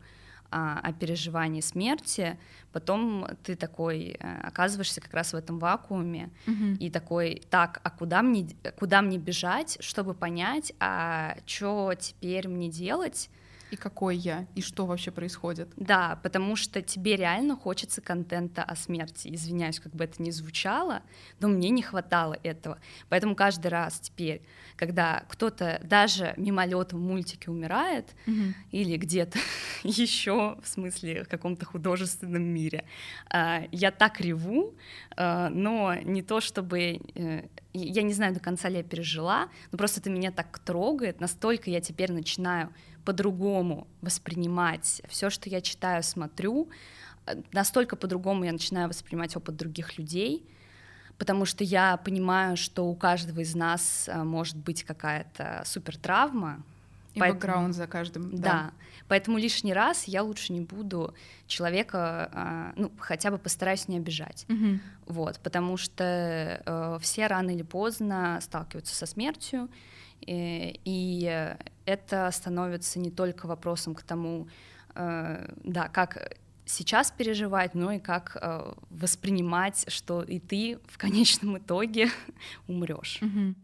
а, 0.51 0.81
о 0.81 0.93
переживании 0.93 1.61
смерти, 1.61 2.39
потом 2.73 3.27
ты 3.43 3.57
такой 3.57 4.17
э, 4.19 4.41
оказываешься 4.43 5.01
как 5.01 5.15
раз 5.15 5.33
в 5.33 5.37
этом 5.37 5.59
вакууме 5.59 6.31
угу. 6.47 6.77
и 6.79 6.91
такой, 6.91 7.43
так, 7.51 7.81
а 7.83 7.91
куда 7.91 8.23
мне, 8.23 8.49
куда 8.79 9.03
мне 9.03 9.19
бежать, 9.19 9.79
чтобы 9.81 10.15
понять, 10.15 10.73
а 10.79 11.37
что 11.47 11.95
теперь 11.99 12.49
мне 12.49 12.69
делать? 12.69 13.31
И 13.71 13.77
какой 13.77 14.17
я, 14.17 14.47
и 14.55 14.61
что 14.61 14.87
вообще 14.87 15.11
происходит. 15.11 15.69
Да, 15.77 16.19
потому 16.23 16.57
что 16.57 16.83
тебе 16.83 17.17
реально 17.17 17.57
хочется 17.57 18.01
контента 18.01 18.63
о 18.63 18.77
смерти. 18.77 19.29
Извиняюсь, 19.35 19.81
как 19.81 19.95
бы 19.95 20.05
это 20.05 20.23
ни 20.23 20.31
звучало, 20.31 21.03
но 21.41 21.49
мне 21.49 21.71
не 21.71 21.83
хватало 21.83 22.39
этого. 22.43 22.79
Поэтому 23.09 23.35
каждый 23.35 23.69
раз 23.69 23.99
теперь, 23.99 24.43
когда 24.77 25.25
кто-то 25.29 25.81
даже 25.83 26.35
мимолетом 26.37 27.01
в 27.01 27.03
мультике 27.03 27.51
умирает, 27.51 28.15
угу. 28.27 28.55
или 28.71 28.97
где-то 28.97 29.39
еще, 29.83 30.59
в 30.63 30.69
смысле, 30.69 31.25
в 31.25 31.29
каком-то 31.29 31.67
художественном 31.67 32.43
мире, 32.43 32.85
а, 33.31 33.65
я 33.73 33.91
так 33.91 34.21
реву, 34.21 34.75
а, 35.17 35.49
но 35.51 35.95
не 35.95 36.23
то 36.23 36.41
чтобы 36.41 37.01
э, 37.15 37.49
я 37.73 38.03
не 38.03 38.13
знаю, 38.13 38.35
до 38.35 38.41
конца 38.41 38.69
ли 38.69 38.79
я 38.79 38.83
пережила, 38.83 39.49
но 39.71 39.79
просто 39.79 40.01
это 40.01 40.11
меня 40.11 40.31
так 40.31 40.59
трогает, 40.61 41.21
настолько 41.21 41.71
я 41.71 41.81
теперь 41.81 42.13
начинаю 42.13 42.73
по-другому 43.07 43.87
воспринимать 44.03 45.01
все, 45.09 45.31
что 45.31 45.49
я 45.49 45.63
читаю, 45.63 46.03
смотрю, 46.03 46.69
э, 47.27 47.41
настолько 47.53 47.97
по-другому 47.97 48.45
я 48.45 48.53
начинаю 48.53 48.89
воспринимать 48.89 49.37
опыт 49.37 49.57
других 49.57 49.97
людей, 49.97 50.45
потому 51.17 51.47
что 51.47 51.65
я 51.65 51.97
понимаю, 51.97 52.57
что 52.57 52.87
у 52.87 52.95
каждого 52.95 53.41
из 53.41 53.55
нас 53.55 54.09
э, 54.09 54.23
может 54.25 54.57
быть 54.57 54.83
какая-то 54.83 55.63
супер 55.65 55.97
травма, 55.97 56.63
и 57.15 57.21
поэтому, 57.21 57.41
бэкграунд 57.41 57.75
за 57.75 57.87
каждым. 57.87 58.37
Да. 58.37 58.43
да. 58.43 58.73
Поэтому 59.09 59.39
лишний 59.39 59.73
раз 59.73 60.05
я 60.05 60.23
лучше 60.23 60.53
не 60.53 60.61
буду 60.61 61.15
человека, 61.47 62.29
а, 62.33 62.73
ну, 62.77 62.91
хотя 62.99 63.31
бы 63.31 63.39
постараюсь 63.39 63.89
не 63.89 63.97
обижать. 63.97 64.45
Угу. 64.49 64.81
Вот, 65.07 65.39
потому 65.39 65.77
что 65.77 66.61
э, 66.67 66.99
все 67.01 67.29
рано 67.29 67.51
или 67.51 67.63
поздно 67.63 68.41
сталкиваются 68.43 68.95
со 68.95 69.07
смертью, 69.07 69.69
и, 70.21 70.81
и 70.85 71.57
это 71.85 72.31
становится 72.31 72.99
не 72.99 73.11
только 73.11 73.47
вопросом 73.47 73.95
к 73.95 74.03
тому, 74.03 74.49
э, 74.95 75.53
да, 75.65 75.89
как 75.89 76.39
сейчас 76.67 77.11
переживать, 77.11 77.75
но 77.75 77.93
и 77.93 77.99
как 77.99 78.37
э, 78.41 78.73
воспринимать, 78.91 79.85
что 79.89 80.23
и 80.23 80.39
ты 80.39 80.79
в 80.89 80.99
конечном 80.99 81.59
итоге 81.59 82.11
умрешь. 82.67 83.21
Угу. 83.23 83.55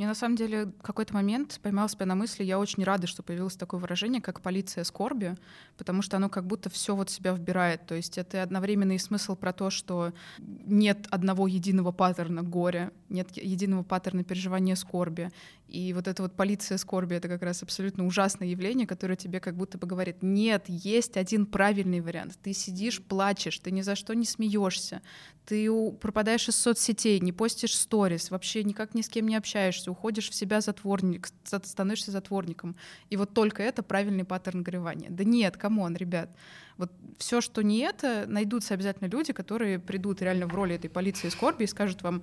Мне 0.00 0.06
на 0.06 0.14
самом 0.14 0.34
деле 0.34 0.72
какой-то 0.80 1.12
момент 1.12 1.60
поймал 1.62 1.86
себя 1.90 2.06
на 2.06 2.14
мысли, 2.14 2.42
я 2.42 2.58
очень 2.58 2.82
рада, 2.84 3.06
что 3.06 3.22
появилось 3.22 3.56
такое 3.56 3.78
выражение, 3.78 4.22
как 4.22 4.40
полиция 4.40 4.82
скорби, 4.84 5.36
потому 5.76 6.00
что 6.00 6.16
оно 6.16 6.30
как 6.30 6.46
будто 6.46 6.70
все 6.70 6.96
вот 6.96 7.10
себя 7.10 7.34
вбирает. 7.34 7.84
То 7.84 7.94
есть 7.94 8.16
это 8.16 8.42
одновременный 8.42 8.98
смысл 8.98 9.36
про 9.36 9.52
то, 9.52 9.68
что 9.68 10.14
нет 10.38 11.06
одного 11.10 11.46
единого 11.46 11.92
паттерна 11.92 12.42
горя, 12.42 12.92
нет 13.10 13.36
единого 13.36 13.82
паттерна 13.82 14.24
переживания 14.24 14.74
скорби. 14.74 15.30
И 15.68 15.92
вот 15.92 16.08
эта 16.08 16.22
вот 16.22 16.34
полиция 16.34 16.78
скорби— 16.78 17.14
это 17.16 17.28
как 17.28 17.42
раз 17.42 17.62
абсолютно 17.62 18.06
ужасное 18.06 18.48
явление, 18.48 18.86
которое 18.86 19.16
тебе 19.16 19.38
как 19.40 19.56
будто 19.56 19.78
бы 19.78 19.86
говорит, 19.86 20.22
нет, 20.22 20.64
есть 20.68 21.16
один 21.16 21.46
правильный 21.46 22.00
вариант. 22.00 22.38
Ты 22.42 22.52
сидишь, 22.52 23.00
плачешь, 23.02 23.58
ты 23.58 23.70
ни 23.70 23.82
за 23.82 23.94
что 23.94 24.14
не 24.14 24.24
смеешься, 24.24 25.02
ты 25.44 25.70
пропадаешь 26.00 26.48
из 26.48 26.56
соцсетей, 26.56 27.20
не 27.20 27.32
постишь 27.32 27.76
сторис, 27.76 28.30
вообще 28.30 28.64
никак 28.64 28.94
ни 28.94 29.02
с 29.02 29.08
кем 29.08 29.28
не 29.28 29.36
общаешься, 29.36 29.90
уходишь 29.90 30.30
в 30.30 30.34
себя 30.34 30.60
затворник, 30.60 31.28
становишься 31.44 32.10
затворником. 32.10 32.76
И 33.08 33.16
вот 33.16 33.34
только 33.34 33.62
это 33.62 33.82
правильный 33.82 34.24
паттерн 34.24 34.62
горевания. 34.62 35.08
Да 35.10 35.24
нет, 35.24 35.56
come 35.56 35.78
on, 35.78 35.94
ребят. 35.96 36.30
Вот 36.76 36.90
все, 37.18 37.40
что 37.40 37.62
не 37.62 37.80
это, 37.80 38.24
найдутся 38.26 38.74
обязательно 38.74 39.08
люди, 39.08 39.32
которые 39.32 39.78
придут 39.78 40.22
реально 40.22 40.46
в 40.46 40.54
роли 40.54 40.76
этой 40.76 40.88
полиции 40.88 41.28
скорби 41.28 41.64
и 41.64 41.66
скажут 41.66 42.02
вам, 42.02 42.22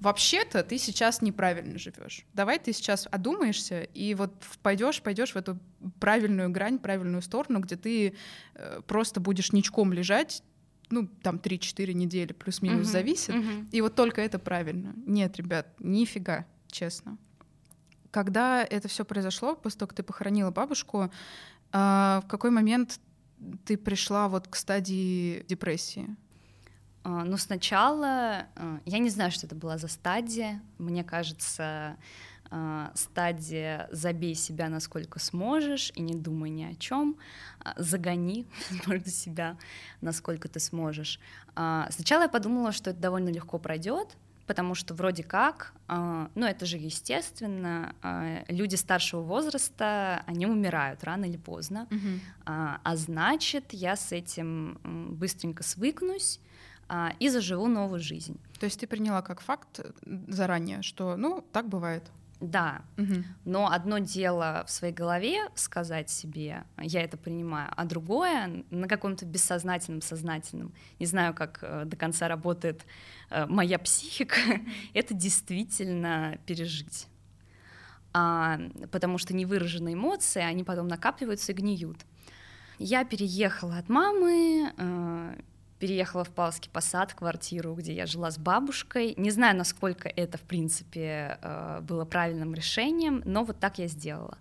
вообще-то 0.00 0.62
ты 0.62 0.78
сейчас 0.78 1.22
неправильно 1.22 1.78
живешь. 1.78 2.24
Давай 2.32 2.58
ты 2.58 2.72
сейчас 2.72 3.06
одумаешься 3.10 3.82
и 3.82 4.14
вот 4.14 4.32
пойдешь, 4.62 5.02
пойдешь 5.02 5.32
в 5.32 5.36
эту 5.36 5.58
правильную 6.00 6.50
грань, 6.50 6.78
правильную 6.78 7.22
сторону, 7.22 7.60
где 7.60 7.76
ты 7.76 8.14
э, 8.54 8.80
просто 8.86 9.20
будешь 9.20 9.52
ничком 9.52 9.92
лежать, 9.92 10.42
ну, 10.88 11.06
там 11.22 11.36
3-4 11.36 11.92
недели 11.92 12.32
плюс-минус 12.32 12.88
uh-huh, 12.88 12.92
зависит, 12.92 13.34
uh-huh. 13.34 13.68
и 13.70 13.80
вот 13.80 13.94
только 13.94 14.20
это 14.22 14.38
правильно. 14.38 14.92
Нет, 15.06 15.36
ребят, 15.36 15.68
нифига, 15.78 16.46
честно. 16.66 17.16
Когда 18.10 18.64
это 18.64 18.88
все 18.88 19.04
произошло, 19.04 19.54
после 19.54 19.78
того, 19.78 19.88
как 19.88 19.96
ты 19.96 20.02
похоронила 20.02 20.50
бабушку, 20.50 21.04
э, 21.72 21.76
в 21.78 22.24
какой 22.26 22.50
момент 22.50 22.98
ты 23.64 23.76
пришла 23.76 24.28
вот 24.28 24.48
к 24.48 24.56
стадии 24.56 25.44
депрессии? 25.46 26.16
А, 27.02 27.24
ну, 27.24 27.36
сначала 27.36 28.46
а, 28.56 28.80
я 28.84 28.98
не 28.98 29.10
знаю, 29.10 29.30
что 29.30 29.46
это 29.46 29.54
была 29.54 29.78
за 29.78 29.88
стадия. 29.88 30.60
Мне 30.78 31.02
кажется, 31.02 31.96
а, 32.50 32.92
стадия 32.94 33.88
забей 33.90 34.34
себя 34.34 34.68
насколько 34.68 35.18
сможешь 35.18 35.92
и 35.94 36.02
не 36.02 36.14
думай 36.14 36.50
ни 36.50 36.64
о 36.64 36.74
чем, 36.74 37.16
загони 37.76 38.46
можно 38.86 39.10
себя 39.10 39.56
насколько 40.00 40.48
ты 40.48 40.60
сможешь. 40.60 41.20
Сначала 41.54 42.22
я 42.22 42.28
подумала, 42.28 42.72
что 42.72 42.90
это 42.90 43.00
довольно 43.00 43.28
легко 43.28 43.58
пройдет, 43.58 44.16
потому 44.46 44.74
что 44.74 44.94
вроде 44.94 45.22
как, 45.22 45.74
ну 45.88 46.46
это 46.46 46.64
же 46.64 46.76
естественно, 46.76 47.94
люди 48.48 48.76
старшего 48.76 49.20
возраста, 49.20 50.22
они 50.26 50.46
умирают 50.46 51.04
рано 51.04 51.26
или 51.26 51.36
поздно, 51.36 51.86
угу. 51.90 52.20
а 52.46 52.96
значит 52.96 53.72
я 53.72 53.94
с 53.96 54.10
этим 54.12 54.78
быстренько 55.12 55.62
свыкнусь, 55.62 56.40
а, 56.92 57.12
и 57.20 57.28
заживу 57.28 57.68
новую 57.68 58.00
жизнь. 58.00 58.40
То 58.58 58.64
есть 58.64 58.80
ты 58.80 58.88
приняла 58.88 59.22
как 59.22 59.40
факт 59.40 59.80
заранее, 60.26 60.82
что, 60.82 61.16
ну, 61.16 61.44
так 61.52 61.68
бывает. 61.68 62.10
Да, 62.40 62.82
угу. 62.96 63.22
но 63.44 63.70
одно 63.70 63.98
дело 63.98 64.64
в 64.66 64.70
своей 64.70 64.94
голове 64.94 65.38
сказать 65.54 66.08
себе, 66.08 66.64
я 66.78 67.02
это 67.02 67.18
принимаю, 67.18 67.70
а 67.76 67.84
другое 67.84 68.64
на 68.70 68.88
каком-то 68.88 69.26
бессознательном, 69.26 70.00
сознательном, 70.00 70.72
не 70.98 71.04
знаю, 71.06 71.34
как 71.34 71.58
э, 71.60 71.84
до 71.84 71.96
конца 71.96 72.28
работает 72.28 72.86
э, 73.28 73.44
моя 73.46 73.78
психика, 73.78 74.40
это 74.94 75.12
действительно 75.14 76.38
пережить. 76.46 77.06
А, 78.14 78.58
потому 78.90 79.18
что 79.18 79.32
невыраженные 79.34 79.94
эмоции, 79.94 80.40
они 80.40 80.64
потом 80.64 80.88
накапливаются 80.88 81.52
и 81.52 81.54
гниют. 81.54 82.04
Я 82.78 83.04
переехала 83.04 83.76
от 83.76 83.90
мамы, 83.90 84.72
э, 84.76 85.40
переехала 85.80 86.24
в 86.24 86.30
Павловский 86.30 86.70
посад, 86.70 87.14
квартиру, 87.14 87.74
где 87.74 87.94
я 87.94 88.06
жила 88.06 88.30
с 88.30 88.38
бабушкой. 88.38 89.14
Не 89.16 89.30
знаю, 89.30 89.56
насколько 89.56 90.08
это, 90.08 90.36
в 90.36 90.42
принципе, 90.42 91.38
э, 91.42 91.80
было 91.80 92.04
правильным 92.04 92.54
решением, 92.54 93.22
но 93.24 93.44
вот 93.44 93.58
так 93.58 93.78
я 93.78 93.88
сделала. 93.88 94.36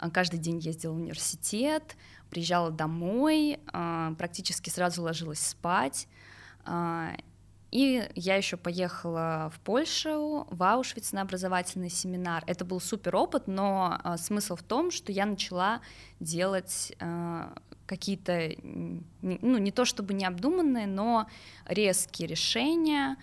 Э, 0.00 0.08
каждый 0.10 0.38
день 0.38 0.58
ездила 0.60 0.92
в 0.92 0.96
университет, 0.96 1.96
приезжала 2.30 2.70
домой, 2.70 3.58
э, 3.72 4.14
практически 4.16 4.70
сразу 4.70 5.02
ложилась 5.02 5.40
спать. 5.40 6.08
И 7.70 8.08
я 8.14 8.36
еще 8.36 8.56
поехала 8.56 9.52
в 9.54 9.58
Польшу, 9.60 10.46
в 10.48 10.62
Аушвиц 10.62 11.12
на 11.12 11.22
образовательный 11.22 11.90
семинар. 11.90 12.44
Это 12.46 12.64
был 12.64 12.80
супер 12.80 13.16
опыт, 13.16 13.48
но 13.48 14.00
смысл 14.16 14.54
в 14.54 14.62
том, 14.62 14.92
что 14.92 15.10
я 15.10 15.26
начала 15.26 15.80
делать 16.20 16.96
какие-то, 17.86 18.50
ну, 18.62 19.58
не 19.58 19.70
то 19.70 19.84
чтобы 19.84 20.14
необдуманные, 20.14 20.86
но 20.86 21.26
резкие 21.66 22.28
решения, 22.28 23.16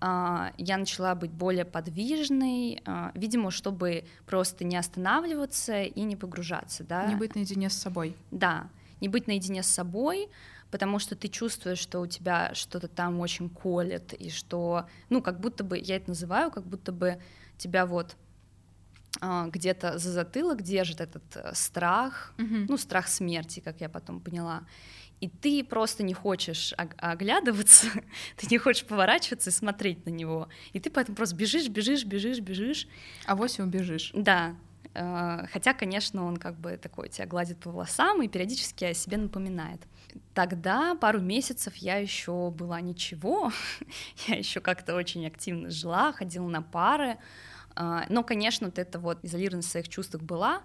а, 0.00 0.52
я 0.58 0.76
начала 0.76 1.14
быть 1.14 1.30
более 1.30 1.64
подвижной, 1.64 2.82
а, 2.84 3.10
видимо, 3.14 3.50
чтобы 3.50 4.04
просто 4.26 4.64
не 4.64 4.76
останавливаться 4.76 5.82
и 5.82 6.00
не 6.02 6.16
погружаться, 6.16 6.84
да. 6.84 7.06
Не 7.06 7.16
быть 7.16 7.34
наедине 7.34 7.70
с 7.70 7.74
собой. 7.74 8.16
Да, 8.30 8.68
не 9.00 9.08
быть 9.08 9.26
наедине 9.26 9.62
с 9.62 9.68
собой, 9.68 10.28
потому 10.70 10.98
что 10.98 11.16
ты 11.16 11.28
чувствуешь, 11.28 11.78
что 11.78 12.00
у 12.00 12.06
тебя 12.06 12.50
что-то 12.54 12.88
там 12.88 13.20
очень 13.20 13.48
колет, 13.48 14.12
и 14.12 14.30
что, 14.30 14.86
ну, 15.08 15.22
как 15.22 15.40
будто 15.40 15.64
бы, 15.64 15.78
я 15.78 15.96
это 15.96 16.10
называю, 16.10 16.50
как 16.50 16.66
будто 16.66 16.92
бы 16.92 17.18
тебя 17.56 17.86
вот 17.86 18.16
где-то 19.20 19.98
за 19.98 20.10
затылок 20.10 20.62
держит 20.62 21.00
этот 21.00 21.24
э, 21.36 21.54
страх, 21.54 22.34
mm-hmm. 22.36 22.66
ну, 22.68 22.76
страх 22.76 23.08
смерти, 23.08 23.60
как 23.60 23.80
я 23.80 23.88
потом 23.88 24.20
поняла. 24.20 24.64
И 25.20 25.28
ты 25.28 25.64
просто 25.64 26.02
не 26.02 26.12
хочешь 26.12 26.74
оглядываться, 26.76 27.86
ты 28.36 28.46
не 28.50 28.58
хочешь 28.58 28.84
поворачиваться 28.84 29.50
и 29.50 29.52
смотреть 29.52 30.04
на 30.04 30.10
него. 30.10 30.48
И 30.72 30.80
ты 30.80 30.90
поэтому 30.90 31.16
просто 31.16 31.36
бежишь, 31.36 31.68
бежишь, 31.68 32.04
бежишь, 32.04 32.40
бежишь. 32.40 32.88
А 33.26 33.36
вось 33.36 33.58
убежишь. 33.60 34.10
Да. 34.14 34.56
Э, 34.94 35.46
хотя, 35.52 35.74
конечно, 35.74 36.24
он 36.24 36.36
как 36.36 36.58
бы 36.58 36.76
такой 36.76 37.08
тебя 37.08 37.26
гладит 37.26 37.58
по 37.58 37.70
волосам 37.70 38.22
и 38.22 38.28
периодически 38.28 38.84
о 38.84 38.94
себе 38.94 39.16
напоминает. 39.16 39.80
Тогда 40.34 40.94
пару 40.94 41.20
месяцев 41.20 41.74
я 41.76 41.96
еще 41.96 42.50
была 42.50 42.80
ничего, 42.80 43.52
я 44.28 44.36
еще 44.36 44.60
как-то 44.60 44.94
очень 44.94 45.26
активно 45.26 45.70
жила, 45.70 46.12
ходила 46.12 46.48
на 46.48 46.62
пары, 46.62 47.12
а, 47.12 47.18
но, 47.76 48.22
конечно, 48.22 48.68
вот 48.68 48.78
эта 48.78 48.98
вот 48.98 49.18
изолированность 49.22 49.68
в 49.68 49.72
своих 49.72 49.88
чувствах 49.88 50.22
была, 50.22 50.62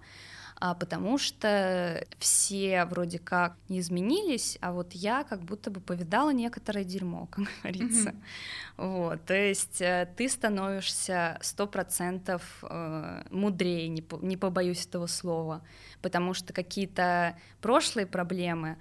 а, 0.61 0.73
потому 0.73 1.17
что 1.17 2.05
все 2.17 2.83
вроде 2.85 3.17
как 3.17 3.55
не 3.69 3.79
изменились, 3.79 4.57
а 4.59 4.73
вот 4.73 4.91
я 4.91 5.23
как 5.23 5.41
будто 5.41 5.71
бы 5.71 5.79
повидала 5.79 6.31
некоторое 6.31 6.83
дерьмо, 6.83 7.27
как 7.31 7.45
говорится. 7.61 8.09
Mm-hmm. 8.09 8.21
Вот, 8.77 9.23
то 9.25 9.33
есть 9.33 9.79
э, 9.79 10.09
ты 10.17 10.27
становишься 10.27 11.37
сто 11.41 11.65
процентов 11.65 12.41
э, 12.63 13.23
мудрее, 13.31 13.87
не, 13.87 14.03
не 14.21 14.35
побоюсь 14.35 14.85
этого 14.85 15.07
слова, 15.07 15.61
потому 16.01 16.33
что 16.33 16.51
какие-то 16.51 17.37
прошлые 17.61 18.05
проблемы 18.05 18.77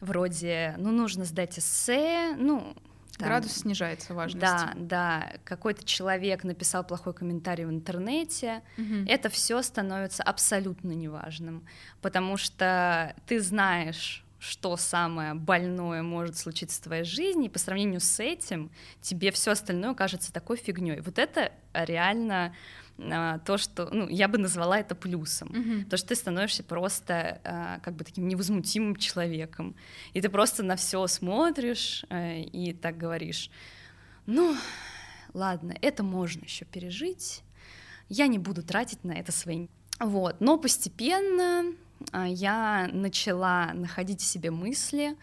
вроде, 0.00 0.74
ну, 0.76 0.90
нужно 0.90 1.24
сдать 1.24 1.58
эссе, 1.58 2.34
ну, 2.36 2.76
там, 3.18 3.28
Градус 3.28 3.52
снижается 3.52 4.14
важность. 4.14 4.40
Да, 4.40 4.72
да. 4.76 5.32
Какой-то 5.44 5.84
человек 5.84 6.44
написал 6.44 6.84
плохой 6.84 7.14
комментарий 7.14 7.64
в 7.64 7.70
интернете. 7.70 8.62
Угу. 8.76 9.06
Это 9.06 9.28
все 9.28 9.62
становится 9.62 10.22
абсолютно 10.22 10.92
неважным, 10.92 11.66
потому 12.00 12.36
что 12.36 13.14
ты 13.26 13.40
знаешь, 13.40 14.24
что 14.38 14.76
самое 14.76 15.34
больное 15.34 16.02
может 16.02 16.36
случиться 16.36 16.80
в 16.80 16.84
твоей 16.84 17.04
жизни, 17.04 17.46
и 17.46 17.48
по 17.48 17.58
сравнению 17.58 18.00
с 18.00 18.20
этим 18.20 18.70
тебе 19.00 19.30
все 19.30 19.52
остальное 19.52 19.94
кажется 19.94 20.32
такой 20.32 20.58
фигней. 20.58 21.00
Вот 21.00 21.18
это 21.18 21.52
реально 21.72 22.54
то, 22.96 23.58
что, 23.58 23.88
ну, 23.92 24.08
я 24.08 24.28
бы 24.28 24.38
назвала 24.38 24.78
это 24.78 24.94
плюсом, 24.94 25.48
mm-hmm. 25.48 25.84
то, 25.86 25.96
что 25.96 26.08
ты 26.08 26.14
становишься 26.14 26.62
просто 26.62 27.40
а, 27.44 27.80
как 27.80 27.94
бы 27.94 28.04
таким 28.04 28.28
невозмутимым 28.28 28.96
человеком, 28.96 29.74
и 30.12 30.20
ты 30.20 30.28
просто 30.28 30.62
на 30.62 30.76
все 30.76 31.04
смотришь 31.08 32.04
э, 32.08 32.42
и 32.42 32.72
так 32.72 32.96
говоришь, 32.96 33.50
ну, 34.26 34.56
ладно, 35.32 35.74
это 35.82 36.04
можно 36.04 36.44
еще 36.44 36.64
пережить, 36.66 37.42
я 38.08 38.28
не 38.28 38.38
буду 38.38 38.62
тратить 38.62 39.02
на 39.02 39.12
это 39.12 39.32
свои, 39.32 39.66
вот, 39.98 40.40
но 40.40 40.56
постепенно 40.56 41.64
а, 42.12 42.28
я 42.28 42.88
начала 42.92 43.72
находить 43.74 44.20
в 44.20 44.24
себе 44.24 44.52
мысли, 44.52 45.16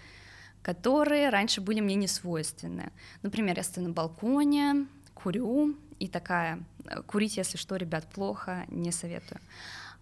которые 0.62 1.30
раньше 1.30 1.62
были 1.62 1.80
мне 1.80 1.96
не 1.96 2.08
свойственны. 2.08 2.92
Например, 3.24 3.58
я 3.58 3.64
стою 3.64 3.88
на 3.88 3.94
балконе, 3.94 4.88
курю, 5.14 5.76
и 6.02 6.08
такая, 6.08 6.64
э, 6.86 7.02
курить, 7.04 7.38
если 7.38 7.58
что, 7.58 7.76
ребят, 7.76 8.08
плохо, 8.10 8.66
не 8.70 8.92
советую. 8.92 9.40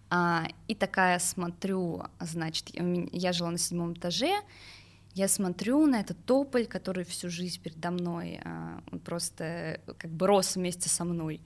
А, 0.08 0.48
и 0.66 0.74
такая 0.74 1.18
смотрю, 1.18 2.02
значит, 2.20 2.70
я 3.12 3.32
жила 3.32 3.50
на 3.50 3.58
седьмом 3.58 3.92
этаже, 3.92 4.40
я 5.14 5.28
смотрю 5.28 5.86
на 5.86 6.00
этот 6.00 6.16
тополь, 6.24 6.66
который 6.66 7.04
всю 7.04 7.28
жизнь 7.28 7.60
передо 7.62 7.90
мной, 7.90 8.40
а, 8.44 8.80
он 8.90 8.98
просто 9.00 9.44
э, 9.44 9.78
как 9.98 10.10
бы 10.10 10.26
рос 10.26 10.56
вместе 10.56 10.88
со 10.88 11.04
мной. 11.04 11.42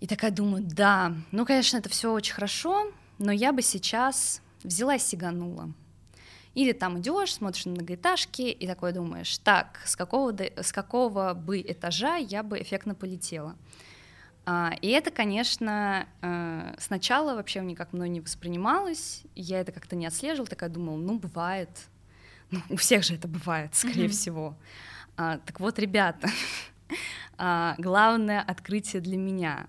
И 0.00 0.06
такая 0.06 0.30
думаю, 0.30 0.62
да, 0.62 1.14
ну, 1.32 1.46
конечно, 1.46 1.78
это 1.78 1.88
все 1.88 2.12
очень 2.12 2.34
хорошо, 2.34 2.92
но 3.18 3.32
я 3.32 3.52
бы 3.52 3.62
сейчас 3.62 4.42
взяла 4.62 4.96
и 4.96 4.98
сиганула. 4.98 5.72
Или 6.58 6.72
там 6.72 6.98
идешь, 6.98 7.34
смотришь 7.34 7.66
на 7.66 7.70
многоэтажки 7.70 8.42
и 8.42 8.66
такой 8.66 8.92
думаешь, 8.92 9.38
так, 9.38 9.80
с 9.84 9.94
какого, 9.94 10.34
с 10.56 10.72
какого 10.72 11.32
бы 11.32 11.60
этажа 11.60 12.16
я 12.16 12.42
бы 12.42 12.60
эффектно 12.60 12.96
полетела. 12.96 13.54
А, 14.44 14.72
и 14.82 14.88
это, 14.88 15.12
конечно, 15.12 16.08
э, 16.20 16.74
сначала 16.80 17.36
вообще 17.36 17.60
никак 17.60 17.92
мной 17.92 18.08
не 18.08 18.20
воспринималось, 18.20 19.22
я 19.36 19.60
это 19.60 19.70
как-то 19.70 19.94
не 19.94 20.04
отслеживала, 20.04 20.48
такая 20.48 20.68
думала, 20.68 20.96
ну, 20.96 21.20
бывает, 21.20 21.70
ну, 22.50 22.58
у 22.70 22.76
всех 22.76 23.04
же 23.04 23.14
это 23.14 23.28
бывает, 23.28 23.72
скорее 23.76 24.06
mm-hmm. 24.06 24.08
всего. 24.08 24.56
А, 25.16 25.38
так 25.38 25.60
вот, 25.60 25.78
ребята, 25.78 26.28
а, 27.38 27.76
главное 27.78 28.40
открытие 28.40 29.00
для 29.00 29.16
меня. 29.16 29.68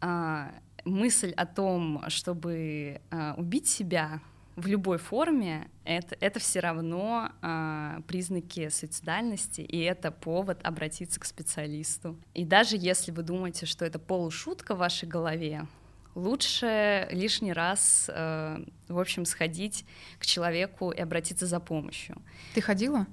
А, 0.00 0.52
мысль 0.84 1.32
о 1.32 1.44
том, 1.44 2.04
чтобы 2.06 3.00
а, 3.10 3.34
убить 3.36 3.66
себя 3.66 4.20
в 4.60 4.66
любой 4.66 4.98
форме, 4.98 5.68
это, 5.84 6.16
это 6.20 6.38
все 6.38 6.60
равно 6.60 7.30
э, 7.42 8.00
признаки 8.06 8.68
суицидальности, 8.68 9.62
и 9.62 9.78
это 9.80 10.10
повод 10.10 10.60
обратиться 10.62 11.18
к 11.18 11.24
специалисту. 11.24 12.16
И 12.34 12.44
даже 12.44 12.76
если 12.76 13.10
вы 13.10 13.22
думаете, 13.22 13.66
что 13.66 13.84
это 13.84 13.98
полушутка 13.98 14.74
в 14.74 14.78
вашей 14.78 15.08
голове, 15.08 15.66
лучше 16.14 17.08
лишний 17.10 17.52
раз, 17.52 18.10
э, 18.12 18.64
в 18.88 18.98
общем, 18.98 19.24
сходить 19.24 19.84
к 20.18 20.26
человеку 20.26 20.90
и 20.90 21.00
обратиться 21.00 21.46
за 21.46 21.58
помощью. 21.58 22.20
Ты 22.54 22.60
ходила? 22.60 23.06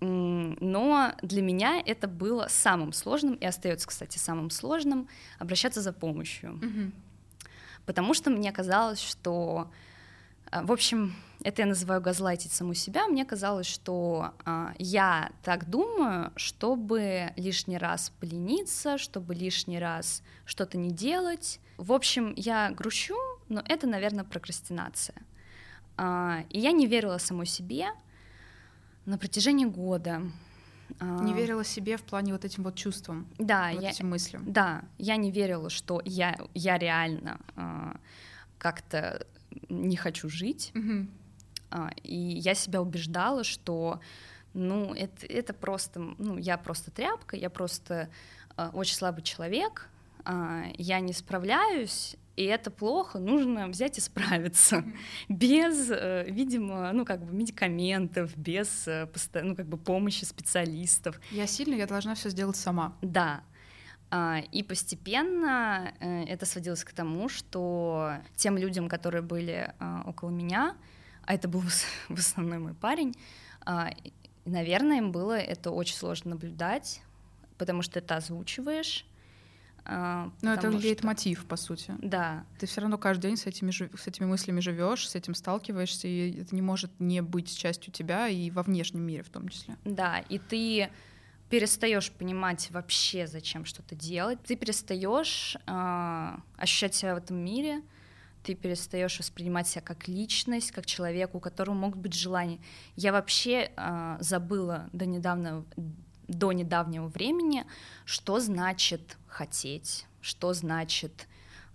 Но 0.00 1.14
для 1.22 1.42
меня 1.42 1.82
это 1.84 2.08
было 2.08 2.46
самым 2.48 2.92
сложным 2.92 3.34
и 3.34 3.44
остается, 3.44 3.86
кстати, 3.86 4.16
самым 4.18 4.50
сложным 4.50 5.08
обращаться 5.38 5.82
за 5.82 5.92
помощью, 5.92 6.54
угу. 6.54 6.92
потому 7.84 8.14
что 8.14 8.30
мне 8.30 8.50
казалось, 8.50 9.00
что 9.00 9.70
в 10.52 10.72
общем, 10.72 11.14
это 11.42 11.62
я 11.62 11.66
называю 11.66 12.00
газлайтить 12.00 12.52
саму 12.52 12.74
себя. 12.74 13.06
Мне 13.06 13.24
казалось, 13.24 13.66
что 13.66 14.34
а, 14.44 14.74
я 14.78 15.30
так 15.42 15.70
думаю, 15.70 16.32
чтобы 16.36 17.32
лишний 17.36 17.78
раз 17.78 18.12
полениться, 18.20 18.98
чтобы 18.98 19.34
лишний 19.34 19.78
раз 19.78 20.22
что-то 20.44 20.76
не 20.76 20.90
делать. 20.90 21.60
В 21.78 21.92
общем, 21.92 22.34
я 22.36 22.70
грущу, 22.70 23.16
но 23.48 23.62
это, 23.66 23.86
наверное, 23.86 24.24
прокрастинация. 24.24 25.16
А, 25.96 26.44
и 26.50 26.60
я 26.60 26.72
не 26.72 26.86
верила 26.86 27.18
самой 27.18 27.46
себе 27.46 27.88
на 29.06 29.16
протяжении 29.16 29.64
года. 29.64 30.22
А, 30.98 31.22
не 31.22 31.32
верила 31.32 31.64
себе 31.64 31.96
в 31.96 32.02
плане 32.02 32.32
вот 32.32 32.44
этим 32.44 32.64
вот 32.64 32.74
чувствам, 32.74 33.26
да, 33.38 33.70
вот 33.72 33.82
я, 33.82 33.90
этим 33.90 34.10
мыслям. 34.10 34.44
Да, 34.52 34.82
я 34.98 35.16
не 35.16 35.30
верила, 35.30 35.70
что 35.70 36.02
я, 36.04 36.36
я 36.54 36.76
реально 36.76 37.40
а, 37.56 37.96
как-то 38.58 39.26
не 39.68 39.96
хочу 39.96 40.28
жить. 40.28 40.72
Угу. 40.74 41.06
А, 41.70 41.90
и 42.02 42.16
я 42.16 42.54
себя 42.54 42.82
убеждала, 42.82 43.44
что 43.44 44.00
ну, 44.54 44.94
это, 44.94 45.26
это 45.26 45.54
просто, 45.54 46.00
ну, 46.18 46.36
я 46.36 46.58
просто 46.58 46.90
тряпка, 46.90 47.36
я 47.36 47.50
просто 47.50 48.10
а, 48.56 48.70
очень 48.72 48.96
слабый 48.96 49.22
человек, 49.22 49.88
а, 50.24 50.64
я 50.76 51.00
не 51.00 51.12
справляюсь, 51.12 52.16
и 52.36 52.44
это 52.44 52.70
плохо, 52.70 53.18
нужно 53.18 53.68
взять 53.68 53.98
и 53.98 54.00
справиться 54.00 54.76
mm-hmm. 54.76 54.94
без, 55.28 55.90
э, 55.90 56.24
видимо, 56.30 56.90
ну 56.92 57.04
как 57.04 57.22
бы 57.22 57.34
медикаментов, 57.34 58.34
без 58.36 58.88
э, 58.88 59.06
ну 59.42 59.54
как 59.54 59.66
бы 59.66 59.76
помощи 59.76 60.24
специалистов. 60.24 61.20
Я 61.30 61.46
сильная, 61.46 61.78
я 61.78 61.86
должна 61.86 62.14
все 62.14 62.30
сделать 62.30 62.56
сама. 62.56 62.96
Да, 63.02 63.42
и 64.52 64.62
постепенно 64.64 65.92
э, 66.00 66.24
это 66.24 66.44
сводилось 66.44 66.84
к 66.84 66.92
тому, 66.92 67.28
что 67.28 68.14
тем 68.34 68.58
людям, 68.58 68.88
которые 68.88 69.22
были 69.22 69.72
а, 69.78 70.02
около 70.04 70.30
меня, 70.30 70.76
а 71.24 71.34
это 71.34 71.46
был 71.46 71.60
в 71.60 71.74
основном 72.18 72.64
мой 72.64 72.74
парень, 72.74 73.14
а, 73.64 73.90
наверное, 74.44 74.98
им 74.98 75.12
было 75.12 75.38
это 75.38 75.70
очень 75.70 75.94
сложно 75.94 76.30
наблюдать, 76.30 77.02
потому 77.56 77.82
что 77.82 78.00
это 78.00 78.16
озвучиваешь. 78.16 79.06
Но 79.86 80.30
это 80.42 80.68
лейтмотив, 80.68 81.38
что... 81.38 81.48
по 81.48 81.56
сути. 81.56 81.94
Да. 82.02 82.44
Ты 82.58 82.66
все 82.66 82.82
равно 82.82 82.98
каждый 82.98 83.28
день 83.28 83.36
с 83.36 83.46
этими, 83.46 83.70
с 83.70 84.06
этими 84.06 84.26
мыслями 84.26 84.60
живешь, 84.60 85.08
с 85.08 85.14
этим 85.14 85.34
сталкиваешься, 85.34 86.06
и 86.06 86.42
это 86.42 86.54
не 86.54 86.62
может 86.62 86.90
не 87.00 87.22
быть 87.22 87.56
частью 87.56 87.92
тебя 87.92 88.28
и 88.28 88.50
во 88.50 88.62
внешнем 88.62 89.02
мире 89.02 89.22
в 89.22 89.30
том 89.30 89.48
числе. 89.48 89.76
Да, 89.84 90.18
и 90.28 90.38
ты 90.38 90.90
перестаешь 91.50 92.12
понимать 92.12 92.70
вообще, 92.70 93.26
зачем 93.26 93.64
что-то 93.64 93.96
делать, 93.96 94.38
ты 94.44 94.54
перестаешь 94.54 95.56
э, 95.66 96.36
ощущать 96.56 96.94
себя 96.94 97.14
в 97.14 97.18
этом 97.18 97.36
мире, 97.36 97.82
ты 98.44 98.54
перестаешь 98.54 99.18
воспринимать 99.18 99.66
себя 99.66 99.82
как 99.82 100.08
личность, 100.08 100.70
как 100.70 100.86
человека, 100.86 101.36
у 101.36 101.40
которого 101.40 101.74
могут 101.74 101.98
быть 101.98 102.14
желания. 102.14 102.60
Я 102.94 103.12
вообще 103.12 103.72
э, 103.76 104.16
забыла 104.20 104.88
до 104.92 105.06
недавнего, 105.06 105.64
до 106.28 106.52
недавнего 106.52 107.08
времени, 107.08 107.66
что 108.04 108.38
значит 108.38 109.18
хотеть, 109.26 110.06
что 110.20 110.54
значит 110.54 111.26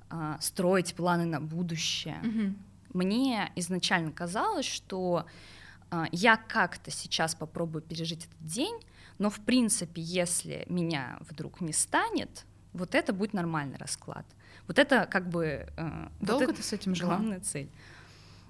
э, 0.10 0.38
строить 0.40 0.96
планы 0.96 1.26
на 1.26 1.42
будущее. 1.42 2.20
Mm-hmm. 2.24 2.54
Мне 2.94 3.52
изначально 3.58 4.14
казалось, 4.14 4.66
что 4.66 5.26
э, 5.92 6.06
я 6.14 6.38
как-то 6.38 6.92
сейчас 6.92 7.36
попробую 7.36 7.82
пережить 7.82 8.26
этот 8.26 8.48
день, 8.48 8.80
но 9.18 9.30
в 9.30 9.40
принципе, 9.40 10.02
если 10.02 10.66
меня 10.68 11.18
вдруг 11.22 11.62
не 11.62 11.74
станет, 11.74 12.46
вот 12.74 12.96
это 12.96 13.14
будет 13.14 13.34
нормальный 13.34 13.78
расклад. 13.78 14.26
Вот 14.68 14.80
это 14.80 15.06
как 15.06 15.30
бы... 15.30 15.68
Э, 15.78 16.08
Долго 16.20 16.48
вот 16.48 16.58
ты 16.58 16.64
с 16.64 16.74
этим 16.74 16.96
жила? 16.96 17.16
Главная 17.16 17.40
цель. 17.40 17.70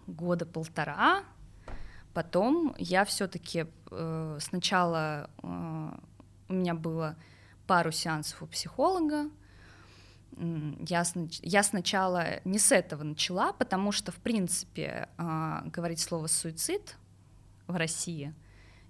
Года 0.07 0.45
полтора. 0.45 1.23
Потом 2.13 2.73
я 2.77 3.05
все-таки 3.05 3.67
э, 3.91 4.37
сначала 4.41 5.29
э, 5.43 5.91
у 6.47 6.53
меня 6.53 6.73
было 6.73 7.15
пару 7.67 7.91
сеансов 7.91 8.41
у 8.41 8.47
психолога. 8.47 9.29
Я, 10.37 11.03
я 11.41 11.63
сначала 11.63 12.41
не 12.43 12.59
с 12.59 12.71
этого 12.71 13.03
начала, 13.03 13.53
потому 13.53 13.91
что, 13.91 14.11
в 14.11 14.17
принципе, 14.17 15.09
э, 15.17 15.61
говорить 15.65 15.99
слово 15.99 16.27
суицид 16.27 16.95
в 17.67 17.75
России— 17.75 18.33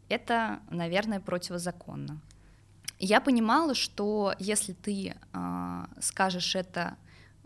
это, 0.09 0.59
наверное, 0.69 1.19
противозаконно. 1.19 2.19
Я 2.99 3.19
понимала, 3.19 3.75
что 3.75 4.33
если 4.39 4.73
ты 4.73 5.15
э, 5.33 5.85
скажешь 5.99 6.55
это 6.55 6.95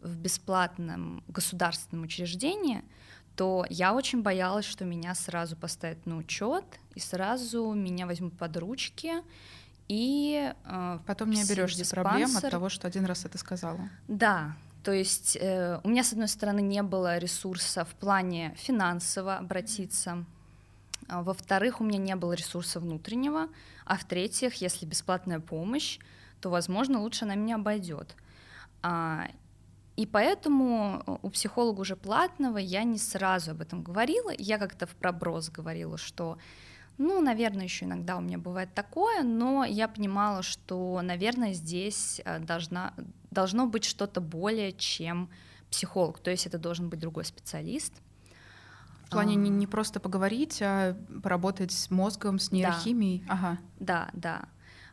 в 0.01 0.15
бесплатном 0.15 1.23
государственном 1.27 2.05
учреждении, 2.05 2.83
то 3.35 3.65
я 3.69 3.93
очень 3.93 4.21
боялась, 4.21 4.65
что 4.65 4.85
меня 4.85 5.15
сразу 5.15 5.55
поставят 5.55 6.05
на 6.05 6.17
учет 6.17 6.65
и 6.93 6.99
сразу 6.99 7.73
меня 7.73 8.05
возьмут 8.05 8.37
под 8.37 8.57
ручки 8.57 9.13
и 9.87 10.53
э, 10.63 10.99
потом 11.05 11.31
не 11.31 11.41
оберешься 11.41 11.89
проблем 11.89 12.35
от 12.37 12.49
того, 12.49 12.69
что 12.69 12.87
один 12.87 13.05
раз 13.05 13.25
это 13.25 13.37
сказала. 13.37 13.89
Да, 14.07 14.55
то 14.83 14.91
есть 14.91 15.37
э, 15.39 15.79
у 15.83 15.89
меня 15.89 16.03
с 16.03 16.13
одной 16.13 16.27
стороны 16.27 16.61
не 16.61 16.83
было 16.83 17.17
ресурса 17.17 17.85
в 17.85 17.95
плане 17.95 18.55
финансово 18.57 19.37
обратиться. 19.37 20.25
А, 21.09 21.23
во-вторых, 21.23 21.81
у 21.81 21.83
меня 21.83 21.97
не 21.97 22.15
было 22.15 22.33
ресурса 22.33 22.79
внутреннего, 22.79 23.47
а 23.85 23.97
в-третьих, 23.97 24.55
если 24.55 24.85
бесплатная 24.85 25.39
помощь, 25.39 25.99
то, 26.39 26.49
возможно, 26.49 27.01
лучше 27.01 27.25
она 27.25 27.35
меня 27.35 27.55
обойдет. 27.55 28.15
А, 28.81 29.27
и 29.95 30.05
поэтому 30.05 31.03
э, 31.05 31.17
у 31.21 31.29
психолога 31.29 31.81
уже 31.81 31.95
платного 31.95 32.57
я 32.57 32.83
не 32.83 32.97
сразу 32.97 33.51
об 33.51 33.61
этом 33.61 33.83
говорила. 33.83 34.31
Я 34.37 34.57
как-то 34.57 34.85
в 34.85 34.95
проброс 34.95 35.49
говорила, 35.49 35.97
что, 35.97 36.37
ну, 36.97 37.19
наверное, 37.19 37.65
еще 37.65 37.85
иногда 37.85 38.15
у 38.15 38.21
меня 38.21 38.37
бывает 38.37 38.73
такое, 38.73 39.23
но 39.23 39.65
я 39.65 39.89
понимала, 39.89 40.41
что, 40.43 41.01
наверное, 41.01 41.53
здесь 41.53 42.21
э, 42.23 42.39
должна, 42.39 42.93
должно 43.31 43.67
быть 43.67 43.83
что-то 43.83 44.21
более, 44.21 44.71
чем 44.73 45.29
психолог. 45.69 46.19
То 46.19 46.31
есть 46.31 46.45
это 46.45 46.57
должен 46.57 46.89
быть 46.89 46.99
другой 46.99 47.25
специалист. 47.25 47.93
В 49.09 49.11
плане 49.11 49.33
а... 49.33 49.37
не, 49.37 49.49
не 49.49 49.65
просто 49.65 49.99
поговорить, 49.99 50.61
а 50.61 50.95
поработать 51.23 51.71
с 51.71 51.89
мозгом, 51.89 52.37
с 52.37 52.51
нейрохимией. 52.51 53.23
Да, 53.25 53.33
ага. 53.33 53.57
да. 53.79 54.09
да. 54.13 54.45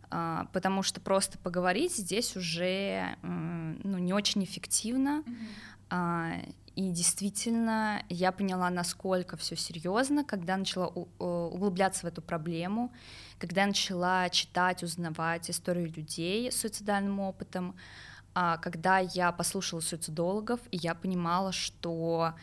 А, 0.09 0.47
потому 0.53 0.83
что 0.83 1.01
просто 1.01 1.39
поговорить 1.39 1.95
здесь 1.95 2.37
уже 2.37 3.17
ну, 3.23 3.99
не 3.99 4.15
очень 4.15 4.43
эффективно. 4.43 5.23
Mm-hmm. 5.27 5.47
А, 5.91 6.33
и 6.77 6.91
действительно, 6.91 8.03
я 8.09 8.33
поняла, 8.33 8.71
насколько 8.71 9.37
все 9.37 9.57
серьезно, 9.57 10.25
когда 10.25 10.57
начала 10.57 10.87
углубляться 10.87 12.07
в 12.07 12.09
эту 12.09 12.23
проблему, 12.23 12.93
когда 13.39 13.67
начала 13.67 14.29
читать, 14.31 14.83
узнавать 14.83 15.51
историю 15.51 15.93
людей 15.93 16.51
с 16.51 16.61
суицидальным 16.61 17.21
опытом, 17.21 17.75
а, 18.35 18.59
когда 18.59 18.99
я 18.99 19.33
послушала 19.33 19.81
суицидологов, 19.81 20.61
и 20.71 20.77
я 20.77 20.95
понимала, 20.95 21.53
что 21.53 22.35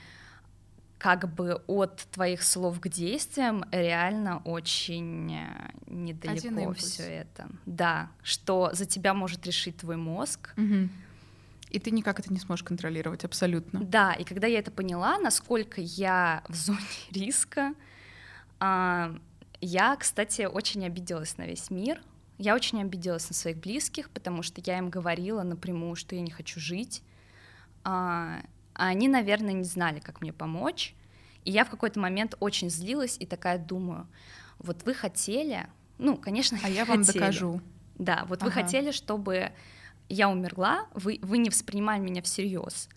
как 1.04 1.28
бы 1.34 1.62
от 1.68 1.97
твоих 2.12 2.41
слов 2.43 2.80
к 2.80 2.88
действиям 2.88 3.66
реально 3.72 4.38
очень 4.45 5.34
э, 5.36 5.72
недалеко 5.88 6.72
все 6.76 7.04
это. 7.04 7.49
Да, 7.66 8.10
что 8.22 8.70
за 8.72 8.86
тебя 8.86 9.14
может 9.14 9.45
решить 9.45 9.76
твой 9.76 9.97
мозг. 9.97 10.54
Угу. 10.56 10.88
И 11.72 11.80
ты 11.80 11.91
никак 11.91 12.22
это 12.22 12.32
не 12.32 12.39
сможешь 12.39 12.64
контролировать, 12.64 13.26
абсолютно. 13.26 13.84
Да, 13.84 14.14
и 14.14 14.24
когда 14.24 14.47
я 14.47 14.60
это 14.60 14.72
поняла, 14.72 15.18
насколько 15.18 15.82
я 15.82 16.41
в 16.47 16.56
зоне 16.56 16.80
риска, 17.12 17.74
а, 18.62 19.14
я, 19.60 19.97
кстати, 19.97 20.43
очень 20.43 20.86
обиделась 20.86 21.38
на 21.38 21.45
весь 21.45 21.70
мир, 21.70 22.01
Я 22.38 22.56
очень 22.56 22.82
обиделась 22.82 23.28
на 23.28 23.36
своих 23.36 23.58
близких, 23.58 24.10
потому 24.10 24.41
что 24.41 24.62
я 24.66 24.78
им 24.78 24.89
говорила 24.89 25.43
напрямую, 25.43 25.97
что 25.97 26.16
я 26.16 26.22
не 26.22 26.32
хочу 26.32 26.62
жить. 26.62 27.04
А, 28.74 28.88
они, 28.88 29.08
наверное, 29.08 29.54
не 29.54 29.64
знали, 29.64 30.00
как 30.00 30.22
мне 30.22 30.34
помочь. 30.34 30.96
И 31.46 31.52
я 31.52 31.66
в 31.66 31.70
какой-то 31.70 32.00
момент 32.00 32.36
очень 32.40 32.70
злилась 32.70 33.18
и 33.20 33.26
такая 33.26 33.58
думаю, 33.58 34.08
вот 34.60 34.84
вы 34.84 34.94
хотели, 34.94 35.68
ну, 35.98 36.18
конечно, 36.18 36.58
а 36.64 36.70
я 36.70 36.86
вам 36.86 37.00
хотели. 37.00 37.20
докажу. 37.20 37.62
Да, 37.96 38.26
вот 38.28 38.42
ага. 38.42 38.46
вы 38.46 38.52
хотели, 38.52 38.92
чтобы 38.92 39.52
я 40.10 40.30
умерла, 40.30 40.88
вы, 40.94 41.20
вы 41.22 41.38
не 41.38 41.50
воспринимали 41.50 42.02
меня 42.02 42.22
всерьез. 42.22 42.90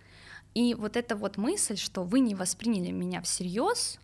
И 0.55 0.75
вот 0.75 0.97
эта 0.97 1.17
вот 1.17 1.37
мысль, 1.37 1.77
что 1.77 2.03
вы 2.03 2.21
не 2.21 2.35
восприняли 2.35 2.91
меня 2.91 3.21
всерьез, 3.21 3.99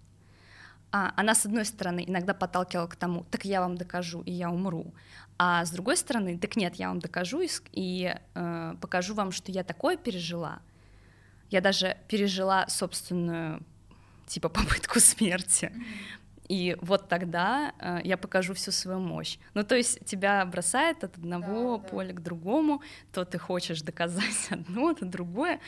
а, 0.91 1.14
она, 1.16 1.35
с 1.35 1.47
одной 1.47 1.64
стороны, 1.64 2.05
иногда 2.07 2.35
подталкивала 2.35 2.87
к 2.87 2.97
тому, 2.97 3.25
так 3.31 3.47
я 3.47 3.62
вам 3.62 3.77
докажу, 3.77 4.20
и 4.23 4.33
я 4.33 4.51
умру. 4.51 4.93
А 5.39 5.64
с 5.64 5.70
другой 5.70 5.97
стороны, 5.97 6.39
так 6.39 6.57
нет, 6.57 6.75
я 6.75 6.89
вам 6.89 6.99
докажу 6.99 7.41
и, 7.41 7.49
и 7.73 8.14
э, 8.35 8.75
покажу 8.81 9.14
вам, 9.14 9.33
что 9.33 9.51
я 9.51 9.64
такое 9.64 9.97
пережила. 9.97 10.61
Я 11.53 11.61
даже 11.61 11.96
пережила 12.09 12.66
собственную, 12.68 13.62
типа, 14.26 14.48
попытку 14.48 15.00
смерти. 15.00 15.70
И 16.48 16.76
вот 16.80 17.09
тогда 17.09 17.72
э, 17.78 18.00
я 18.05 18.16
покажу 18.16 18.53
всю 18.55 18.72
свою 18.72 18.98
мощь. 18.98 19.38
Ну, 19.55 19.62
то 19.62 19.76
есть 19.76 20.05
тебя 20.05 20.44
бросает 20.44 21.05
от 21.05 21.16
одного 21.16 21.78
да, 21.78 21.88
поля 21.88 22.09
да. 22.09 22.14
к 22.14 22.22
другому, 22.22 22.82
то 23.12 23.24
ты 23.24 23.38
хочешь 23.38 23.82
доказать 23.82 24.48
одно, 24.50 24.94
то 24.94 25.05
другое. 25.05 25.61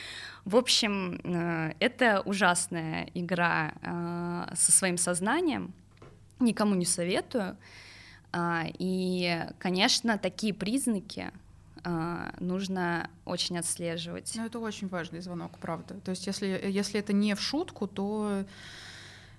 В 0.44 0.56
общем, 0.56 1.20
э, 1.22 1.74
это 1.80 2.22
ужасная 2.24 3.08
игра 3.14 3.72
э, 3.82 4.54
со 4.54 4.72
своим 4.72 4.96
сознанием. 4.96 5.72
Никому 6.40 6.74
не 6.74 6.86
советую. 6.86 7.56
Э, 8.32 8.64
и, 8.78 9.46
конечно, 9.58 10.18
такие 10.18 10.52
признаки 10.52 11.30
нужно 12.40 13.10
очень 13.24 13.58
отслеживать. 13.58 14.32
Ну, 14.36 14.46
это 14.46 14.58
очень 14.58 14.88
важный 14.88 15.20
звонок, 15.20 15.58
правда. 15.58 15.94
То 16.00 16.10
есть, 16.10 16.26
если, 16.26 16.46
если 16.46 16.98
это 17.00 17.12
не 17.12 17.34
в 17.34 17.40
шутку, 17.40 17.86
то 17.86 18.44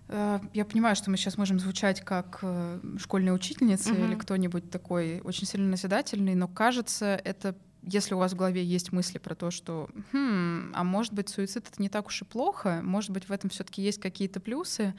Э, 0.07 0.39
я 0.53 0.65
понимаю, 0.65 0.95
что 0.95 1.09
мы 1.09 1.17
сейчас 1.17 1.37
можем 1.37 1.59
звучать 1.59 2.01
как 2.01 2.39
э, 2.41 2.79
школьная 2.97 3.33
учительница 3.33 3.93
угу. 3.93 4.03
или 4.03 4.15
кто-нибудь 4.15 4.69
такой 4.69 5.21
очень 5.21 5.47
сильно 5.47 5.67
назидательный, 5.69 6.35
но 6.35 6.47
кажется, 6.47 7.19
это 7.23 7.55
если 7.81 8.15
у 8.15 8.17
вас 8.17 8.33
в 8.33 8.35
голове 8.35 8.63
есть 8.63 8.91
мысли 8.91 9.19
про 9.19 9.35
то, 9.35 9.51
что, 9.51 9.89
хм, 10.11 10.71
а 10.73 10.83
может 10.83 11.13
быть, 11.13 11.29
суицид 11.29 11.67
это 11.67 11.79
не 11.81 11.89
так 11.89 12.07
уж 12.07 12.23
и 12.23 12.25
плохо, 12.25 12.81
может 12.83 13.11
быть, 13.11 13.29
в 13.29 13.31
этом 13.31 13.51
все-таки 13.51 13.83
есть 13.83 14.01
какие-то 14.01 14.39
плюсы, 14.39 14.95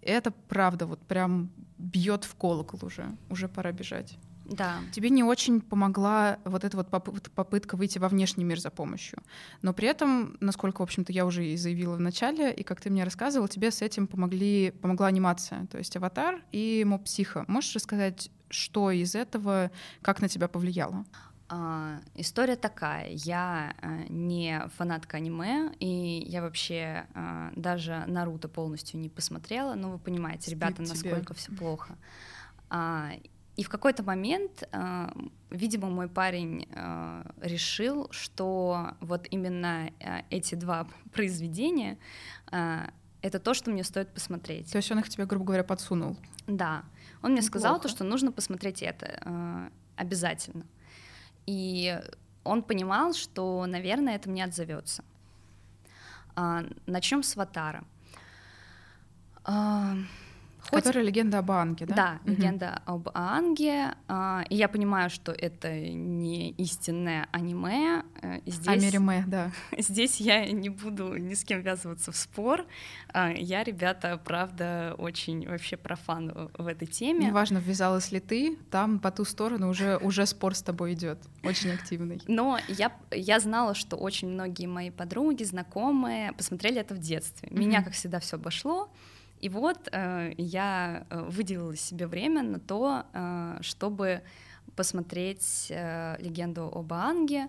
это 0.00 0.30
правда 0.30 0.86
вот 0.86 1.00
прям 1.00 1.50
бьет 1.76 2.24
в 2.24 2.34
колокол 2.34 2.80
уже, 2.82 3.10
уже 3.28 3.48
пора 3.48 3.72
бежать. 3.72 4.16
Да. 4.44 4.80
Тебе 4.92 5.10
не 5.10 5.22
очень 5.22 5.60
помогла 5.60 6.38
вот 6.44 6.64
эта 6.64 6.76
вот 6.76 6.88
попытка 6.90 7.76
выйти 7.76 7.98
во 7.98 8.08
внешний 8.08 8.44
мир 8.44 8.60
за 8.60 8.70
помощью. 8.70 9.18
Но 9.62 9.72
при 9.72 9.88
этом, 9.88 10.36
насколько, 10.40 10.80
в 10.80 10.82
общем-то, 10.84 11.12
я 11.12 11.26
уже 11.26 11.46
и 11.46 11.56
заявила 11.56 11.96
в 11.96 12.00
начале, 12.00 12.52
и 12.52 12.62
как 12.62 12.80
ты 12.80 12.90
мне 12.90 13.04
рассказывал, 13.04 13.48
тебе 13.48 13.70
с 13.70 13.82
этим 13.82 14.06
помогли, 14.06 14.70
помогла 14.70 15.06
анимация, 15.06 15.66
то 15.66 15.78
есть 15.78 15.96
«Аватар» 15.96 16.42
и 16.52 16.84
«Моб 16.86 17.04
Психо». 17.04 17.44
Можешь 17.48 17.74
рассказать, 17.74 18.30
что 18.50 18.90
из 18.90 19.14
этого, 19.14 19.70
как 20.02 20.20
на 20.20 20.28
тебя 20.28 20.48
повлияло? 20.48 21.04
Uh, 21.48 22.00
история 22.14 22.56
такая. 22.56 23.10
Я 23.10 23.74
uh, 23.82 24.10
не 24.10 24.62
фанатка 24.78 25.18
аниме, 25.18 25.70
и 25.80 26.24
я 26.26 26.40
вообще 26.40 27.06
uh, 27.12 27.52
даже 27.54 28.04
Наруто 28.06 28.48
полностью 28.48 28.98
не 28.98 29.10
посмотрела. 29.10 29.74
Но 29.74 29.90
вы 29.90 29.98
понимаете, 29.98 30.50
ребята, 30.50 30.80
насколько 30.80 31.34
все 31.34 31.52
плохо. 31.52 31.98
И 33.56 33.64
в 33.64 33.68
какой-то 33.68 34.02
момент, 34.02 34.64
э, 34.72 35.08
видимо, 35.50 35.90
мой 35.90 36.08
парень 36.08 36.66
э, 36.70 37.22
решил, 37.42 38.08
что 38.10 38.94
вот 39.00 39.26
именно 39.30 39.90
э, 40.00 40.22
эти 40.30 40.54
два 40.54 40.88
произведения 41.12 41.98
это 43.22 43.38
то, 43.38 43.54
что 43.54 43.70
мне 43.70 43.84
стоит 43.84 44.12
посмотреть. 44.12 44.72
То 44.72 44.78
есть 44.78 44.90
он 44.90 44.98
их 44.98 45.08
тебе, 45.08 45.26
грубо 45.26 45.44
говоря, 45.44 45.62
подсунул? 45.62 46.16
Да. 46.48 46.82
Он 47.22 47.30
мне 47.30 47.40
Неплохо. 47.40 47.46
сказал 47.46 47.80
то, 47.80 47.88
что 47.88 48.02
нужно 48.02 48.32
посмотреть 48.32 48.82
это 48.82 49.70
обязательно. 49.94 50.66
И 51.46 52.00
он 52.42 52.64
понимал, 52.64 53.14
что, 53.14 53.64
наверное, 53.66 54.16
это 54.16 54.28
мне 54.28 54.44
отзовется. 54.44 55.04
Начнем 56.86 57.22
с 57.22 57.36
Ватара. 57.36 57.84
Хоть... 60.72 60.84
Которая 60.84 61.04
легенда 61.04 61.40
об 61.40 61.50
Анге, 61.50 61.84
да? 61.84 61.94
Да, 61.94 62.18
угу. 62.24 62.30
легенда 62.30 62.80
об 62.86 63.10
Анге. 63.12 63.94
А, 64.08 64.42
и 64.48 64.56
я 64.56 64.68
понимаю, 64.68 65.10
что 65.10 65.30
это 65.30 65.70
не 65.78 66.52
истинное 66.52 67.28
аниме. 67.30 68.04
Э, 68.22 68.40
здесь... 68.46 68.68
Америме, 68.68 69.24
да. 69.26 69.52
Здесь 69.78 70.18
я 70.18 70.50
не 70.50 70.70
буду 70.70 71.14
ни 71.16 71.34
с 71.34 71.44
кем 71.44 71.60
ввязываться 71.60 72.10
в 72.10 72.16
спор. 72.16 72.64
А, 73.12 73.30
я, 73.30 73.64
ребята, 73.64 74.18
правда, 74.24 74.94
очень 74.96 75.46
вообще 75.46 75.76
профан 75.76 76.50
в 76.56 76.66
этой 76.66 76.86
теме. 76.86 77.26
Неважно, 77.26 77.58
ввязалась 77.58 78.10
ли 78.10 78.20
ты, 78.20 78.56
там 78.70 78.98
по 78.98 79.10
ту 79.10 79.26
сторону 79.26 79.68
уже, 79.68 79.98
уже 79.98 80.24
спор 80.24 80.54
с 80.54 80.62
тобой 80.62 80.94
идет, 80.94 81.18
очень 81.42 81.70
активный. 81.70 82.22
Но 82.28 82.58
я, 82.68 82.92
я 83.10 83.40
знала, 83.40 83.74
что 83.74 83.96
очень 83.96 84.28
многие 84.30 84.66
мои 84.66 84.90
подруги, 84.90 85.44
знакомые 85.44 86.32
посмотрели 86.32 86.80
это 86.80 86.94
в 86.94 86.98
детстве. 86.98 87.50
Меня, 87.50 87.82
как 87.82 87.92
всегда, 87.92 88.20
все 88.20 88.36
обошло. 88.36 88.88
И 89.42 89.48
вот 89.48 89.88
э, 89.90 90.32
я 90.38 91.04
э, 91.10 91.20
выделила 91.28 91.74
себе 91.74 92.06
время 92.06 92.42
на 92.42 92.60
то, 92.60 93.04
э, 93.12 93.58
чтобы 93.60 94.22
посмотреть 94.76 95.66
легенду 95.68 96.70
об 96.72 96.92
Анге. 96.92 97.48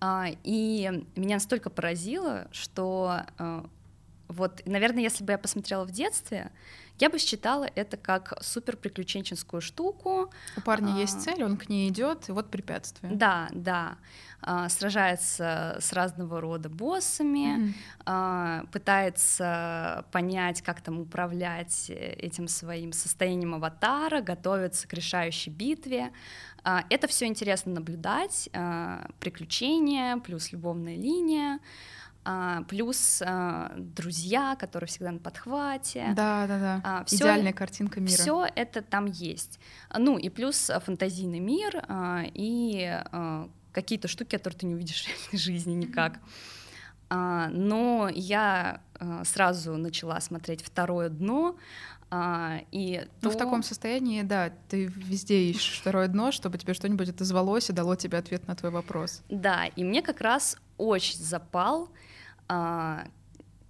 Э, 0.00 0.26
и 0.44 1.04
меня 1.16 1.36
настолько 1.36 1.70
поразило, 1.70 2.46
что 2.52 3.22
вот, 4.28 4.62
наверное, 4.66 5.02
если 5.02 5.24
бы 5.24 5.32
я 5.32 5.38
посмотрела 5.38 5.84
в 5.84 5.90
детстве, 5.90 6.52
я 6.98 7.10
бы 7.10 7.18
считала 7.18 7.68
это 7.74 7.96
как 7.96 8.34
супер 8.42 8.76
приключенческую 8.76 9.60
штуку. 9.60 10.30
У 10.56 10.60
парня 10.60 10.94
а, 10.94 10.98
есть 10.98 11.20
цель, 11.22 11.44
он 11.44 11.56
к 11.56 11.68
ней 11.68 11.88
идет, 11.88 12.28
и 12.28 12.32
вот 12.32 12.50
препятствие. 12.50 13.12
Да, 13.12 13.48
да. 13.52 13.98
А, 14.40 14.68
сражается 14.68 15.76
с 15.80 15.92
разного 15.92 16.40
рода 16.40 16.68
боссами, 16.68 17.58
mm-hmm. 17.58 17.72
а, 18.06 18.64
пытается 18.72 20.04
понять, 20.12 20.62
как 20.62 20.80
там 20.80 21.00
управлять 21.00 21.90
этим 21.90 22.46
своим 22.46 22.92
состоянием 22.92 23.54
аватара, 23.54 24.20
готовится 24.20 24.86
к 24.86 24.92
решающей 24.92 25.50
битве. 25.50 26.12
А, 26.62 26.84
это 26.90 27.08
все 27.08 27.26
интересно 27.26 27.72
наблюдать, 27.72 28.48
а, 28.52 29.08
приключения 29.20 30.16
плюс 30.18 30.52
любовная 30.52 30.96
линия. 30.96 31.58
А, 32.30 32.62
плюс 32.64 33.22
а, 33.24 33.72
друзья, 33.78 34.54
которые 34.56 34.86
всегда 34.86 35.12
на 35.12 35.18
подхвате. 35.18 36.12
Да, 36.14 36.46
да, 36.46 36.58
да. 36.58 36.80
А, 36.84 37.04
всё, 37.04 37.24
Идеальная 37.24 37.54
картинка 37.54 38.00
мира. 38.00 38.12
Все 38.12 38.46
это 38.54 38.82
там 38.82 39.06
есть. 39.06 39.58
Ну 39.96 40.18
и 40.18 40.28
плюс 40.28 40.70
фантазийный 40.84 41.38
мир 41.38 41.82
а, 41.88 42.24
и 42.34 42.84
а, 42.86 43.48
какие-то 43.72 44.08
штуки, 44.08 44.36
которые 44.36 44.58
ты 44.58 44.66
не 44.66 44.74
увидишь 44.74 45.04
в 45.04 45.08
реальной 45.08 45.38
жизни 45.38 45.72
никак. 45.72 46.20
А, 47.08 47.48
но 47.48 48.10
я 48.12 48.82
а, 49.00 49.24
сразу 49.24 49.78
начала 49.78 50.20
смотреть 50.20 50.62
второе 50.62 51.08
дно. 51.08 51.56
А, 52.10 52.60
и 52.70 53.06
ну, 53.22 53.30
то... 53.30 53.36
в 53.36 53.38
таком 53.38 53.62
состоянии, 53.62 54.20
да, 54.20 54.52
ты 54.68 54.84
везде 54.84 55.44
ищешь 55.44 55.80
второе 55.80 56.08
дно, 56.08 56.30
чтобы 56.30 56.58
тебе 56.58 56.74
что-нибудь 56.74 57.08
отозвалось 57.08 57.70
и 57.70 57.72
дало 57.72 57.96
тебе 57.96 58.18
ответ 58.18 58.46
на 58.48 58.54
твой 58.54 58.70
вопрос. 58.70 59.22
Да, 59.30 59.64
и 59.64 59.82
мне 59.82 60.02
как 60.02 60.20
раз 60.20 60.58
очень 60.76 61.18
запал 61.18 61.88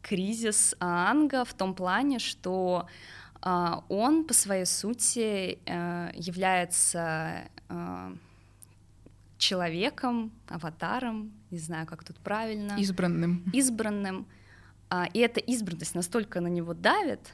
кризис 0.03 0.75
Анга 0.79 1.45
в 1.45 1.53
том 1.55 1.75
плане, 1.75 2.19
что 2.19 2.87
а, 3.41 3.85
он 3.89 4.25
по 4.25 4.35
своей 4.35 4.65
сути 4.65 5.59
а, 5.67 6.11
является 6.15 7.49
а, 7.69 8.13
человеком, 9.39 10.33
аватаром, 10.49 11.33
не 11.51 11.59
знаю, 11.59 11.87
как 11.87 12.05
тут 12.05 12.17
правильно. 12.19 12.75
Избранным. 12.79 13.45
Избранным. 13.53 14.27
А, 14.91 15.07
и 15.13 15.21
эта 15.21 15.41
избранность 15.41 15.95
настолько 15.95 16.41
на 16.41 16.49
него 16.49 16.75
давит, 16.75 17.33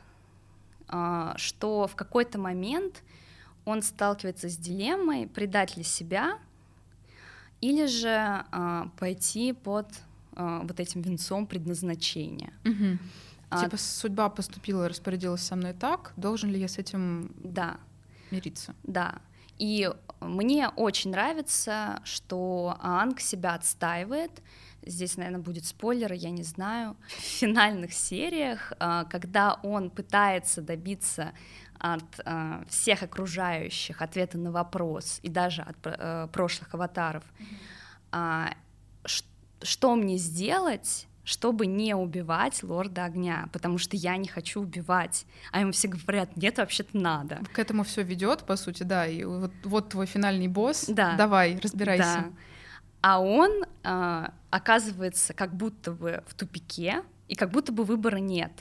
а, 0.89 1.35
что 1.37 1.87
в 1.87 1.97
какой-то 1.97 2.39
момент 2.39 3.03
он 3.65 3.83
сталкивается 3.83 4.49
с 4.49 4.57
дилеммой 4.57 5.27
предать 5.27 5.77
ли 5.77 5.83
себя 5.83 6.39
или 7.61 7.87
же 7.87 8.11
а, 8.11 8.89
пойти 8.99 9.53
под 9.53 9.87
а, 10.37 10.61
вот 10.63 10.81
этим 10.81 11.03
венцом 11.03 11.47
предназначения. 11.47 12.53
Угу. 12.65 12.99
А, 13.51 13.65
типа 13.65 13.77
судьба 13.77 14.29
поступила, 14.29 14.89
распорядилась 14.89 15.43
со 15.43 15.57
мной 15.57 15.73
так, 15.73 16.13
должен 16.17 16.51
ли 16.51 16.59
я 16.59 16.69
с 16.69 16.79
этим 16.79 17.33
да. 17.43 17.77
мириться? 18.31 18.75
Да. 18.83 19.21
И 19.59 19.91
мне 20.21 20.69
очень 20.71 21.13
нравится, 21.13 22.01
что 22.05 22.77
Анг 22.81 23.21
себя 23.21 23.55
отстаивает. 23.55 24.43
Здесь, 24.85 25.17
наверное, 25.17 25.41
будет 25.41 25.65
спойлер, 25.65 26.13
я 26.13 26.31
не 26.31 26.43
знаю. 26.43 26.97
В 27.07 27.13
финальных 27.13 27.93
сериях, 27.93 28.73
а, 28.79 29.05
когда 29.05 29.55
он 29.63 29.91
пытается 29.91 30.61
добиться 30.61 31.33
от 31.79 32.21
э, 32.25 32.65
всех 32.69 33.03
окружающих 33.03 34.01
ответы 34.01 34.39
на 34.39 34.51
вопрос 34.51 35.19
и 35.23 35.29
даже 35.29 35.61
от 35.63 35.77
э, 35.85 36.29
прошлых 36.33 36.73
аватаров, 36.73 37.25
mm-hmm. 37.39 38.55
Что 39.63 39.95
мне 39.95 40.17
сделать, 40.19 41.07
чтобы 41.25 41.67
не 41.67 41.95
убивать 41.95 42.63
лорда 42.63 43.07
огня, 43.07 43.49
потому 43.53 43.79
что 43.79 43.97
я 43.97 44.17
не 44.17 44.29
хочу 44.29 44.61
убивать. 44.61 45.27
А 45.53 45.61
ему 45.61 45.73
все 45.73 45.89
говорят, 45.89 46.37
нет, 46.37 46.59
вообще-то 46.59 46.97
надо. 46.97 47.41
К 47.53 47.59
этому 47.59 47.83
все 47.83 48.03
ведет, 48.03 48.45
по 48.45 48.57
сути, 48.57 48.83
да. 48.83 49.07
И 49.07 49.25
вот, 49.25 49.53
вот 49.65 49.89
твой 49.89 50.07
финальный 50.07 50.49
босс. 50.49 50.87
Да. 50.89 51.17
Давай, 51.17 51.59
разбирайся. 51.63 52.05
Да. 52.05 52.31
А 53.01 53.21
он 53.21 53.51
э, 53.83 54.29
оказывается 54.51 55.35
как 55.35 55.55
будто 55.55 55.93
бы 55.93 56.23
в 56.27 56.35
тупике, 56.35 57.03
и 57.29 57.35
как 57.35 57.51
будто 57.51 57.73
бы 57.73 57.85
выбора 57.85 58.17
нет. 58.17 58.53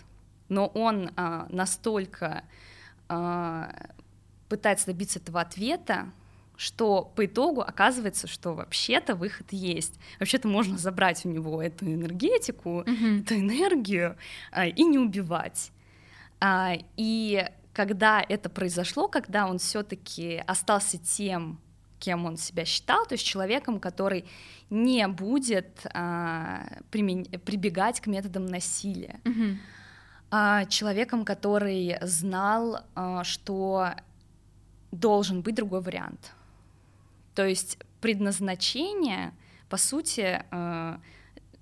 Но 0.50 0.68
он 0.68 1.12
э, 1.16 1.46
настолько 1.50 2.44
э, 3.10 3.64
пытается 4.50 4.88
добиться 4.88 5.20
этого 5.20 5.41
ответа, 5.41 6.12
что 6.56 7.12
по 7.16 7.26
итогу 7.26 7.62
оказывается, 7.62 8.28
что 8.28 8.54
вообще-то 8.54 9.16
выход 9.16 9.47
есть. 9.51 9.99
Вообще-то 10.20 10.47
можно 10.47 10.78
забрать 10.78 11.26
у 11.26 11.30
него 11.30 11.62
эту 11.62 11.86
энергетику, 11.86 12.82
mm-hmm. 12.82 13.22
эту 13.22 13.36
энергию 13.36 14.18
а, 14.51 14.68
и 14.68 14.84
не 14.84 14.99
убивать. 14.99 15.72
А, 16.39 16.74
и 16.95 17.45
когда 17.74 18.24
это 18.28 18.49
произошло, 18.49 19.08
когда 19.08 19.47
он 19.47 19.58
все-таки 19.58 20.43
остался 20.45 20.97
тем, 20.97 21.60
кем 21.99 22.26
он 22.26 22.38
себя 22.38 22.66
считал, 22.66 23.06
то 23.06 23.14
есть 23.14 23.26
человеком, 23.26 23.80
который 23.80 24.26
не 24.70 25.08
будет 25.08 25.86
а, 25.93 26.66
примен... 26.91 27.26
прибегать 27.26 27.99
к 27.99 28.08
методам 28.08 28.45
насилия, 28.45 29.20
mm-hmm. 29.24 29.58
а, 30.32 30.66
человеком, 30.66 31.26
который 31.26 31.97
знал, 32.01 32.82
а, 32.93 33.24
что 33.24 33.91
должен 34.91 35.41
быть 35.41 35.56
другой 35.56 35.82
вариант 35.82 36.34
то 37.36 37.46
есть 37.46 37.78
предназначение, 38.02 39.34
по 39.70 39.78
сути, 39.78 40.44
э, 40.52 40.98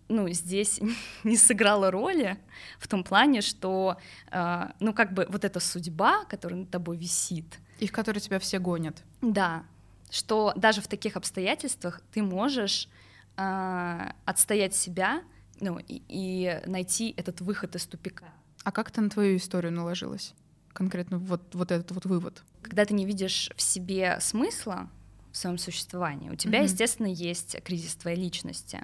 ну, 0.07 0.29
здесь 0.29 0.79
не 1.23 1.37
сыграло 1.37 1.91
роли 1.91 2.37
в 2.79 2.87
том 2.87 3.03
плане, 3.03 3.41
что, 3.41 3.97
э, 4.31 4.67
ну, 4.79 4.93
как 4.93 5.13
бы 5.13 5.25
вот 5.29 5.45
эта 5.45 5.59
судьба, 5.59 6.25
которая 6.25 6.59
над 6.59 6.69
тобой 6.69 6.97
висит. 6.97 7.59
И 7.79 7.87
в 7.87 7.91
которой 7.91 8.19
тебя 8.19 8.39
все 8.39 8.59
гонят. 8.59 9.03
Да, 9.21 9.63
что 10.11 10.53
даже 10.55 10.81
в 10.81 10.87
таких 10.87 11.15
обстоятельствах 11.15 12.01
ты 12.11 12.21
можешь 12.21 12.89
э, 13.37 14.11
отстоять 14.25 14.75
себя, 14.75 15.23
ну, 15.59 15.79
и, 15.79 16.01
и 16.07 16.61
найти 16.65 17.13
этот 17.17 17.41
выход 17.41 17.75
из 17.75 17.85
тупика. 17.85 18.25
А 18.63 18.71
как 18.71 18.89
это 18.89 19.01
на 19.01 19.09
твою 19.09 19.37
историю 19.37 19.71
наложилось? 19.71 20.33
Конкретно 20.73 21.17
вот, 21.17 21.55
вот 21.55 21.71
этот 21.71 21.91
вот 21.91 22.05
вывод. 22.05 22.43
Когда 22.61 22.85
ты 22.85 22.93
не 22.93 23.05
видишь 23.05 23.49
в 23.55 23.61
себе 23.61 24.17
смысла, 24.21 24.89
в 25.31 25.37
своем 25.37 25.57
существовании. 25.57 26.29
У 26.29 26.35
тебя, 26.35 26.59
mm-hmm. 26.59 26.63
естественно, 26.63 27.07
есть 27.07 27.61
кризис 27.63 27.95
твоей 27.95 28.17
личности, 28.17 28.83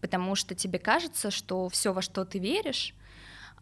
потому 0.00 0.34
что 0.34 0.54
тебе 0.54 0.78
кажется, 0.78 1.30
что 1.30 1.68
все, 1.68 1.92
во 1.92 2.02
что 2.02 2.24
ты 2.24 2.38
веришь, 2.38 2.94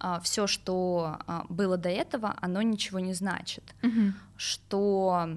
а, 0.00 0.20
все, 0.20 0.46
что 0.46 1.18
а, 1.26 1.44
было 1.48 1.76
до 1.76 1.88
этого, 1.88 2.36
оно 2.40 2.62
ничего 2.62 3.00
не 3.00 3.14
значит. 3.14 3.74
Mm-hmm. 3.82 4.12
Что 4.36 5.28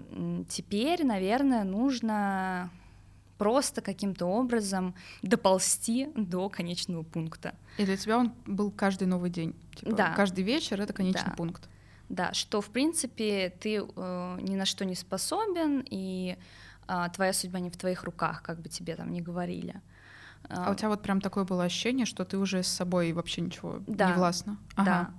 теперь, 0.50 1.04
наверное, 1.04 1.64
нужно 1.64 2.70
просто 3.42 3.82
каким-то 3.82 4.28
образом 4.28 4.94
доползти 5.24 6.10
до 6.16 6.48
конечного 6.48 7.02
пункта. 7.02 7.56
И 7.80 7.86
для 7.86 7.98
тебя 7.98 8.20
он 8.20 8.34
был 8.46 8.70
каждый 8.70 9.08
новый 9.08 9.32
день. 9.32 9.56
Типа, 9.76 9.96
да. 9.96 10.14
Каждый 10.14 10.44
вечер 10.44 10.80
это 10.80 10.94
конечный 10.94 11.32
да. 11.32 11.36
пункт. 11.36 11.68
Да, 12.08 12.34
что 12.34 12.62
в 12.62 12.70
принципе 12.70 13.52
ты 13.60 13.78
э, 13.78 14.38
ни 14.42 14.56
на 14.56 14.66
что 14.66 14.86
не 14.86 14.94
способен, 14.94 15.84
и 15.89 16.38
твоя 17.14 17.34
судьба 17.34 17.60
не 17.60 17.70
в 17.70 17.78
твоих 17.78 18.04
руках, 18.04 18.42
как 18.44 18.60
бы 18.60 18.70
тебе 18.70 18.96
там 18.96 19.12
не 19.12 19.22
говорили. 19.22 19.82
А 20.50 20.72
у 20.72 20.76
тебя 20.76 20.90
вот 20.90 21.02
прям 21.02 21.22
такое 21.22 21.44
было 21.44 21.64
ощущение, 21.64 22.06
что 22.06 22.26
ты 22.26 22.38
уже 22.38 22.64
с 22.64 22.68
собой 22.68 23.14
вообще 23.14 23.42
ничего 23.42 23.82
да, 23.88 24.10
не 24.10 24.14
властна. 24.14 24.58
Ага. 24.76 24.86
Да. 24.86 25.12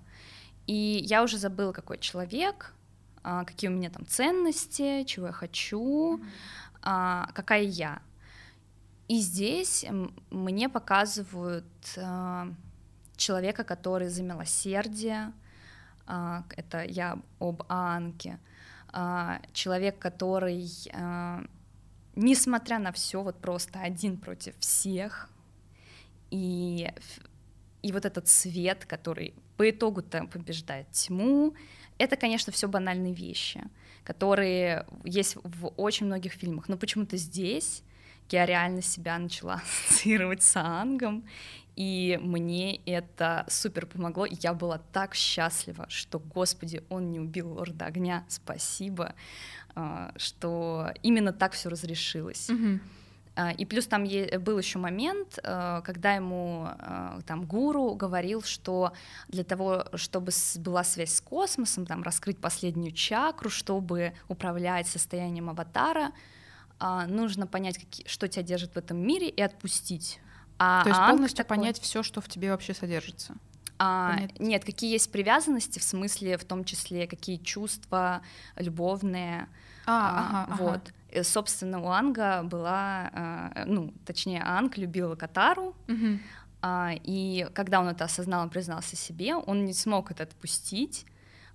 И 0.67 1.01
я 1.05 1.23
уже 1.23 1.39
забыла, 1.39 1.73
какой 1.73 1.99
человек, 1.99 2.75
а, 3.23 3.45
какие 3.45 3.71
у 3.71 3.73
меня 3.73 3.91
там 3.91 4.07
ценности, 4.07 5.05
чего 5.05 5.29
я 5.29 5.33
хочу, 5.33 6.21
а, 6.83 7.29
какая 7.35 7.63
я. 7.63 8.03
И 9.09 9.21
здесь 9.21 9.85
мне 10.31 10.69
показывают 10.69 11.67
человека, 13.17 13.65
который 13.65 14.09
за 14.09 14.23
милосердие, 14.23 15.33
это 16.07 16.83
я 16.85 17.19
об 17.39 17.63
Анке, 17.69 18.39
человек, 19.53 19.99
который 19.99 20.69
несмотря 22.15 22.79
на 22.79 22.93
все, 22.93 23.23
вот 23.23 23.41
просто 23.41 23.81
один 23.81 24.17
против 24.17 24.57
всех, 24.59 25.31
и, 26.31 26.91
и 27.83 27.93
вот 27.93 28.05
этот 28.05 28.29
свет, 28.29 28.85
который 28.87 29.35
по 29.57 29.69
итогу-то 29.69 30.25
побеждает 30.27 30.91
тьму, 30.91 31.55
это, 31.99 32.17
конечно, 32.17 32.53
все 32.53 32.69
банальные 32.69 33.15
вещи, 33.15 33.63
которые 34.05 34.87
есть 35.05 35.37
в 35.43 35.69
очень 35.77 36.07
многих 36.07 36.33
фильмах, 36.33 36.69
но 36.69 36.77
почему-то 36.77 37.17
здесь 37.17 37.83
я 38.31 38.47
реально 38.47 38.83
себя 38.83 39.19
начала 39.19 39.55
ассоциировать 39.89 40.43
с 40.43 40.57
Ангом, 40.57 41.25
и 41.77 42.19
мне 42.21 42.77
это 42.85 43.47
супер 43.49 43.87
помогло, 43.87 44.27
и 44.27 44.35
я 44.41 44.53
была 44.53 44.79
так 44.93 45.15
счастлива, 45.15 45.87
что, 45.89 46.19
господи, 46.19 46.85
он 46.91 47.11
не 47.11 47.19
убил 47.19 47.53
Лорда 47.53 47.87
Огня, 47.87 48.25
спасибо, 48.29 49.15
а, 49.75 50.13
что 50.17 50.93
именно 51.03 51.33
так 51.33 51.53
все 51.53 51.71
разрешилось. 51.71 52.51
Mm-hmm. 52.51 52.81
И 53.57 53.65
плюс 53.65 53.87
там 53.87 54.05
был 54.41 54.59
еще 54.59 54.79
момент, 54.79 55.39
а, 55.43 55.81
когда 55.81 56.13
ему 56.13 56.69
там 57.27 57.47
гуру 57.47 57.95
говорил, 57.95 58.43
что 58.43 58.93
для 59.29 59.43
того, 59.43 59.87
чтобы 59.95 60.33
была 60.57 60.85
связь 60.85 61.15
с 61.15 61.21
космосом, 61.23 61.87
там 61.87 62.03
раскрыть 62.03 62.39
последнюю 62.39 62.93
чакру, 62.93 63.49
чтобы 63.49 64.13
управлять 64.29 64.87
состоянием 64.87 65.49
аватара, 65.49 66.13
нужно 67.07 67.47
понять, 67.47 67.79
что 68.07 68.29
тебя 68.29 68.43
держит 68.43 68.75
в 68.75 68.77
этом 68.77 68.99
мире, 68.99 69.29
и 69.29 69.41
отпустить. 69.41 70.21
А, 70.65 70.85
То 70.85 70.91
есть 70.91 71.01
полностью 71.01 71.37
такой... 71.39 71.57
понять 71.57 71.81
все, 71.81 72.05
что 72.05 72.21
в 72.21 72.29
тебе 72.29 72.53
вообще 72.53 72.73
содержится. 72.73 73.35
А, 73.79 74.17
нет, 74.39 74.65
какие 74.65 74.93
есть 74.93 75.11
привязанности, 75.11 75.81
в 75.81 75.83
смысле, 75.83 76.39
в 76.39 76.45
том 76.45 76.65
числе, 76.65 77.09
какие 77.09 77.39
чувства 77.39 78.23
любовные. 78.55 79.49
А, 79.87 80.45
а, 80.45 80.45
ага, 80.45 80.63
вот. 80.63 80.81
Ага. 81.11 81.21
И, 81.21 81.23
собственно, 81.25 81.83
у 81.83 81.89
Анга 81.89 82.45
была, 82.45 83.11
а, 83.13 83.65
ну, 83.67 83.93
точнее, 84.07 84.41
Анг 84.45 84.79
любил 84.79 85.17
Катару, 85.17 85.75
угу. 85.89 86.21
и 86.65 87.49
когда 87.55 87.81
он 87.81 87.89
это 87.89 88.05
осознал, 88.05 88.43
он 88.43 88.51
признался 88.51 88.95
себе, 88.95 89.35
он 89.35 89.65
не 89.65 89.75
смог 89.75 90.13
это 90.13 90.23
отпустить, 90.23 91.07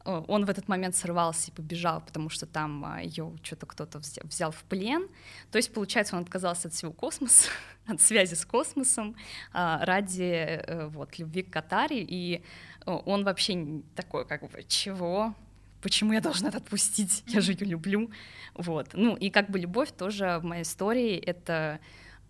он 0.07 0.45
в 0.45 0.49
этот 0.49 0.67
момент 0.67 0.95
сорвался 0.95 1.51
и 1.51 1.53
побежал, 1.53 2.01
потому 2.01 2.29
что 2.29 2.45
там 2.45 2.85
а, 2.85 3.01
ее 3.01 3.33
что-то 3.43 3.65
кто-то 3.65 3.99
взял 4.23 4.51
в 4.51 4.63
плен. 4.63 5.07
То 5.51 5.57
есть, 5.57 5.73
получается, 5.73 6.15
он 6.15 6.23
отказался 6.23 6.69
от 6.69 6.73
всего 6.73 6.91
космоса, 6.93 7.49
от 7.87 8.01
связи 8.01 8.35
с 8.35 8.45
космосом 8.45 9.15
а, 9.53 9.83
ради 9.85 10.23
э, 10.23 10.87
вот, 10.87 11.17
любви 11.19 11.43
к 11.43 11.51
Катаре, 11.51 12.03
и 12.03 12.43
он 12.85 13.25
вообще 13.25 13.81
такой, 13.95 14.25
как 14.25 14.49
бы, 14.49 14.63
чего? 14.67 15.33
Почему 15.81 16.13
я 16.13 16.21
должна 16.21 16.49
это 16.49 16.57
отпустить? 16.57 17.23
Я 17.27 17.41
же 17.41 17.51
ее 17.51 17.65
люблю. 17.65 18.09
Вот. 18.55 18.89
Ну, 18.93 19.15
и 19.15 19.29
как 19.29 19.49
бы 19.49 19.59
любовь 19.59 19.91
тоже 19.91 20.39
в 20.41 20.45
моей 20.45 20.63
истории— 20.63 21.15
это 21.25 21.79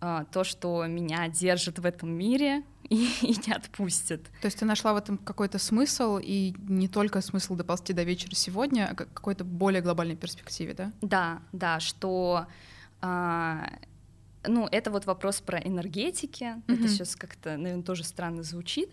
а, 0.00 0.24
то, 0.26 0.44
что 0.44 0.86
меня 0.86 1.28
держит 1.28 1.78
в 1.78 1.84
этом 1.84 2.10
мире 2.10 2.62
и, 2.88 3.08
и 3.22 3.36
не 3.46 3.52
отпустит. 3.52 4.24
То 4.40 4.46
есть 4.46 4.58
ты 4.58 4.64
нашла 4.64 4.92
в 4.92 4.96
этом 4.96 5.18
какой-то 5.18 5.58
смысл, 5.58 6.18
и 6.22 6.54
не 6.68 6.88
только 6.88 7.20
смысл 7.20 7.56
доползти 7.56 7.92
до 7.92 8.04
вечера 8.04 8.34
сегодня, 8.34 8.88
а 8.90 8.94
какой-то 8.94 9.44
более 9.44 9.82
глобальной 9.82 10.16
перспективе, 10.16 10.74
да? 10.74 10.92
Да, 11.00 11.42
да, 11.52 11.80
что 11.80 12.46
а, 13.00 13.70
ну, 14.48 14.68
это 14.70 14.90
вот 14.90 15.06
вопрос 15.06 15.40
про 15.40 15.58
энергетики. 15.58 16.44
Mm-hmm. 16.44 16.74
Это 16.74 16.88
сейчас 16.88 17.16
как-то, 17.16 17.56
наверное, 17.56 17.84
тоже 17.84 18.04
странно 18.04 18.42
звучит, 18.42 18.90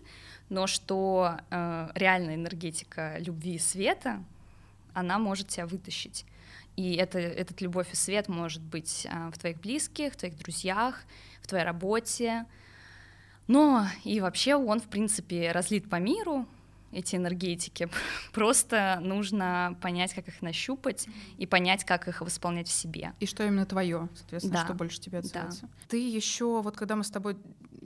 но 0.48 0.66
что 0.66 1.38
э, 1.50 1.88
реальная 1.94 2.36
энергетика 2.36 3.16
любви 3.18 3.54
и 3.54 3.58
света, 3.58 4.22
она 4.92 5.18
может 5.18 5.48
тебя 5.48 5.66
вытащить. 5.66 6.24
И 6.76 6.94
это, 6.94 7.18
этот 7.18 7.60
любовь 7.60 7.88
и 7.92 7.96
свет 7.96 8.28
может 8.28 8.62
быть 8.62 9.06
а, 9.10 9.30
в 9.30 9.38
твоих 9.38 9.58
близких, 9.60 10.12
в 10.12 10.16
твоих 10.16 10.36
друзьях, 10.38 11.04
в 11.40 11.46
твоей 11.46 11.64
работе. 11.64 12.44
Но 13.46 13.86
и 14.04 14.20
вообще 14.20 14.56
он, 14.56 14.80
в 14.80 14.88
принципе, 14.88 15.52
разлит 15.52 15.88
по 15.88 15.96
миру, 15.96 16.46
эти 16.96 17.16
энергетики. 17.16 17.88
Просто 18.32 18.98
нужно 19.02 19.78
понять, 19.82 20.14
как 20.14 20.28
их 20.28 20.42
нащупать 20.42 21.06
и 21.36 21.46
понять, 21.46 21.84
как 21.84 22.08
их 22.08 22.20
восполнять 22.20 22.68
в 22.68 22.72
себе. 22.72 23.12
И 23.20 23.26
что 23.26 23.44
именно 23.44 23.66
твое, 23.66 24.08
соответственно, 24.14 24.58
да. 24.58 24.64
что 24.64 24.74
больше 24.74 25.00
тебе 25.00 25.18
отзывается. 25.18 25.62
Да. 25.62 25.68
Ты 25.88 26.08
еще, 26.08 26.62
вот 26.62 26.76
когда 26.76 26.96
мы 26.96 27.04
с 27.04 27.10
тобой 27.10 27.36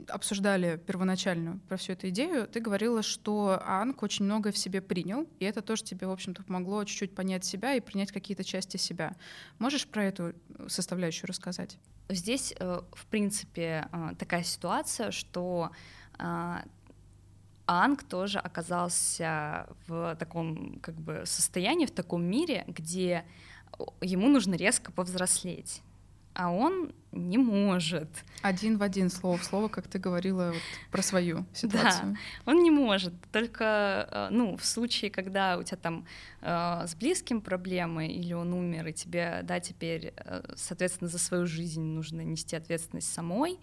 обсуждали 0.07 0.81
первоначально 0.87 1.59
про 1.67 1.77
всю 1.77 1.93
эту 1.93 2.09
идею, 2.09 2.47
ты 2.47 2.59
говорила, 2.59 3.03
что 3.03 3.61
Анг 3.65 4.01
очень 4.03 4.25
многое 4.25 4.51
в 4.53 4.57
себе 4.57 4.81
принял, 4.81 5.27
и 5.39 5.45
это 5.45 5.61
тоже 5.61 5.83
тебе, 5.83 6.07
в 6.07 6.11
общем-то, 6.11 6.43
помогло 6.43 6.83
чуть-чуть 6.83 7.13
понять 7.13 7.45
себя 7.45 7.75
и 7.75 7.79
принять 7.79 8.11
какие-то 8.11 8.43
части 8.43 8.77
себя. 8.77 9.15
Можешь 9.59 9.87
про 9.87 10.05
эту 10.05 10.33
составляющую 10.67 11.27
рассказать? 11.27 11.77
Здесь, 12.09 12.53
э, 12.59 12.81
в 12.93 13.05
принципе, 13.07 13.87
э, 13.91 14.09
такая 14.17 14.43
ситуация, 14.43 15.11
что 15.11 15.71
э, 16.19 16.55
Анг 17.65 18.03
тоже 18.03 18.39
оказался 18.39 19.67
в 19.87 20.15
таком 20.17 20.79
как 20.81 20.95
бы 20.95 21.23
состоянии, 21.25 21.85
в 21.85 21.91
таком 21.91 22.23
мире, 22.23 22.65
где 22.67 23.23
ему 24.01 24.27
нужно 24.27 24.55
резко 24.55 24.91
повзрослеть 24.91 25.81
а 26.33 26.51
он 26.51 26.93
не 27.11 27.37
может. 27.37 28.07
Один 28.41 28.77
в 28.77 28.83
один 28.83 29.09
слово 29.09 29.37
в 29.37 29.43
слово, 29.43 29.67
как 29.67 29.87
ты 29.87 29.99
говорила 29.99 30.51
вот 30.53 30.61
про 30.91 31.01
свою 31.01 31.45
ситуацию. 31.53 32.13
Да, 32.13 32.51
он 32.51 32.63
не 32.63 32.71
может. 32.71 33.13
Только 33.31 34.07
э, 34.09 34.27
ну, 34.31 34.55
в 34.55 34.65
случае, 34.65 35.11
когда 35.11 35.57
у 35.57 35.63
тебя 35.63 35.77
там 35.77 36.05
э, 36.41 36.85
с 36.87 36.95
близким 36.95 37.41
проблемы, 37.41 38.07
или 38.07 38.33
он 38.33 38.53
умер, 38.53 38.87
и 38.87 38.93
тебе, 38.93 39.41
да, 39.43 39.59
теперь, 39.59 40.13
э, 40.15 40.53
соответственно, 40.55 41.09
за 41.09 41.19
свою 41.19 41.47
жизнь 41.47 41.81
нужно 41.81 42.21
нести 42.21 42.55
ответственность 42.55 43.11
самой, 43.11 43.59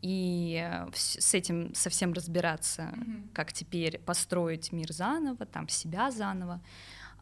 и 0.00 0.64
э, 0.64 0.88
с 0.94 1.34
этим 1.34 1.74
совсем 1.74 2.12
разбираться, 2.12 2.82
mm-hmm. 2.82 3.28
как 3.32 3.52
теперь 3.52 3.98
построить 3.98 4.70
мир 4.70 4.92
заново, 4.92 5.44
там 5.44 5.68
себя 5.68 6.12
заново, 6.12 6.60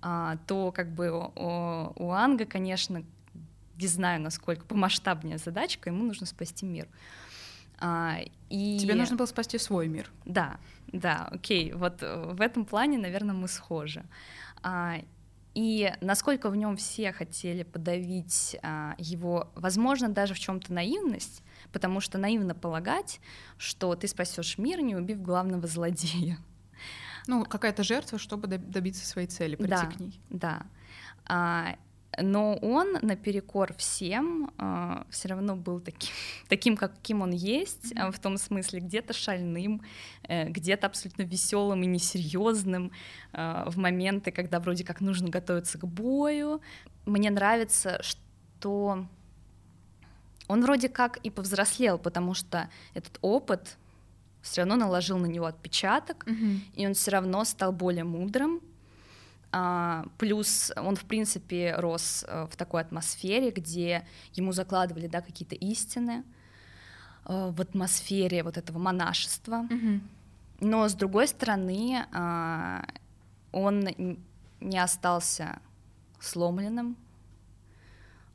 а, 0.02 0.38
то 0.46 0.72
как 0.72 0.94
бы 0.94 1.10
у, 1.10 1.92
у 1.94 2.12
Анга, 2.12 2.46
конечно, 2.46 3.04
не 3.80 3.86
знаю, 3.86 4.20
насколько 4.20 4.64
помасштабнее 4.64 5.38
задачка, 5.38 5.90
ему 5.90 6.04
нужно 6.04 6.26
спасти 6.26 6.66
мир. 6.66 6.88
А, 7.78 8.18
и... 8.50 8.78
Тебе 8.78 8.94
нужно 8.94 9.16
было 9.16 9.26
спасти 9.26 9.58
свой 9.58 9.88
мир. 9.88 10.10
Да, 10.26 10.58
да, 10.92 11.28
окей. 11.30 11.72
Вот 11.72 12.02
э, 12.02 12.32
в 12.32 12.40
этом 12.40 12.66
плане, 12.66 12.98
наверное, 12.98 13.34
мы 13.34 13.48
схожи. 13.48 14.04
А, 14.62 14.98
и 15.54 15.92
насколько 16.00 16.50
в 16.50 16.56
нем 16.56 16.76
все 16.76 17.12
хотели 17.12 17.62
подавить 17.62 18.56
а, 18.62 18.94
его, 18.98 19.50
возможно, 19.54 20.08
даже 20.08 20.34
в 20.34 20.38
чем-то 20.38 20.72
наивность, 20.72 21.42
потому 21.72 22.00
что 22.00 22.18
наивно 22.18 22.54
полагать, 22.54 23.20
что 23.56 23.94
ты 23.94 24.06
спасешь 24.06 24.58
мир, 24.58 24.80
не 24.80 24.94
убив 24.94 25.22
главного 25.22 25.66
злодея. 25.66 26.38
Ну, 27.26 27.44
какая-то 27.44 27.82
жертва, 27.82 28.18
чтобы 28.18 28.46
добиться 28.46 29.06
своей 29.06 29.28
цели, 29.28 29.56
прийти 29.56 29.70
да, 29.70 29.86
к 29.86 30.00
ней. 30.00 30.20
Да. 30.30 30.62
А, 31.26 31.76
но 32.18 32.56
он 32.56 32.98
наперекор 33.02 33.74
всем 33.74 34.50
э, 34.58 35.04
все 35.10 35.28
равно 35.28 35.56
был 35.56 35.80
таким, 35.84 36.10
таким, 36.48 36.76
каким 36.76 37.22
он 37.22 37.30
есть, 37.30 37.92
mm-hmm. 37.92 38.12
в 38.12 38.18
том 38.18 38.36
смысле 38.36 38.80
где-то 38.80 39.12
шальным, 39.12 39.82
э, 40.28 40.48
где-то 40.48 40.86
абсолютно 40.86 41.22
веселым 41.22 41.82
и 41.82 41.86
несерьезным 41.86 42.92
э, 43.32 43.64
в 43.66 43.78
моменты, 43.78 44.30
когда 44.32 44.60
вроде 44.60 44.84
как 44.84 45.00
нужно 45.00 45.28
готовиться 45.28 45.78
к 45.78 45.86
бою. 45.86 46.60
Мне 47.06 47.30
нравится, 47.30 48.00
что 48.02 49.06
он 50.48 50.62
вроде 50.62 50.88
как 50.88 51.18
и 51.18 51.30
повзрослел, 51.30 51.98
потому 51.98 52.34
что 52.34 52.68
этот 52.94 53.18
опыт 53.22 53.76
все 54.42 54.62
равно 54.62 54.76
наложил 54.76 55.18
на 55.18 55.26
него 55.26 55.46
отпечаток, 55.46 56.26
mm-hmm. 56.26 56.58
и 56.74 56.86
он 56.86 56.94
все 56.94 57.10
равно 57.12 57.44
стал 57.44 57.72
более 57.72 58.04
мудрым, 58.04 58.60
а, 58.60 58.69
плюс 60.18 60.72
он, 60.76 60.94
в 60.94 61.04
принципе, 61.04 61.74
рос 61.76 62.24
э, 62.28 62.46
в 62.50 62.56
такой 62.56 62.82
атмосфере, 62.82 63.50
где 63.50 64.06
ему 64.34 64.52
закладывали 64.52 65.08
да, 65.08 65.20
какие-то 65.20 65.56
истины 65.56 66.24
э, 67.24 67.50
в 67.50 67.60
атмосфере 67.60 68.44
вот 68.44 68.56
этого 68.56 68.78
монашества. 68.78 69.66
Но, 70.60 70.86
с 70.86 70.94
другой 70.94 71.26
стороны, 71.26 72.06
а, 72.12 72.84
он 73.50 73.88
не 74.60 74.78
остался 74.78 75.58
сломленным. 76.20 76.96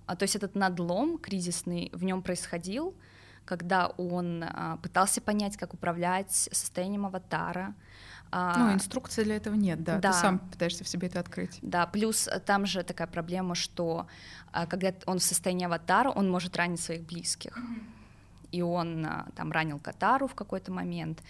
А, 0.08 0.16
то 0.16 0.24
есть 0.24 0.36
этот 0.36 0.56
надлом 0.56 1.20
кризисный 1.20 1.92
в 1.94 2.04
нем 2.04 2.24
происходил, 2.24 2.96
когда 3.46 3.88
он 3.88 4.44
пытался 4.82 5.22
понять, 5.22 5.56
как 5.56 5.76
управлять 5.76 6.32
состоянием 6.32 7.06
аватара, 7.06 7.76
а, 7.76 7.85
ну, 8.58 8.74
инструкции 8.74 9.24
для 9.24 9.38
этого 9.38 9.56
нет, 9.56 9.84
да. 9.84 10.00
да. 10.00 10.12
Ты 10.12 10.18
сам 10.18 10.40
пытаешься 10.40 10.84
в 10.84 10.88
себе 10.88 11.08
это 11.08 11.20
открыть. 11.20 11.58
Да, 11.62 11.86
плюс 11.88 12.28
э, 12.28 12.40
там 12.40 12.66
же 12.66 12.84
такая 12.84 13.08
проблема, 13.08 13.56
что 13.56 14.08
а, 14.52 14.66
когда 14.66 14.94
он 15.06 15.20
в 15.20 15.24
состоянии 15.24 15.66
аватара, 15.66 16.10
он 16.10 16.30
может 16.30 16.58
ранить 16.58 16.82
своих 16.82 17.04
близких. 17.06 17.58
И 18.52 18.62
он 18.62 19.06
а, 19.06 19.28
там 19.36 19.52
ранил 19.52 19.80
Катару 19.80 20.28
в 20.28 20.36
какой-то 20.36 20.72
момент. 20.72 21.24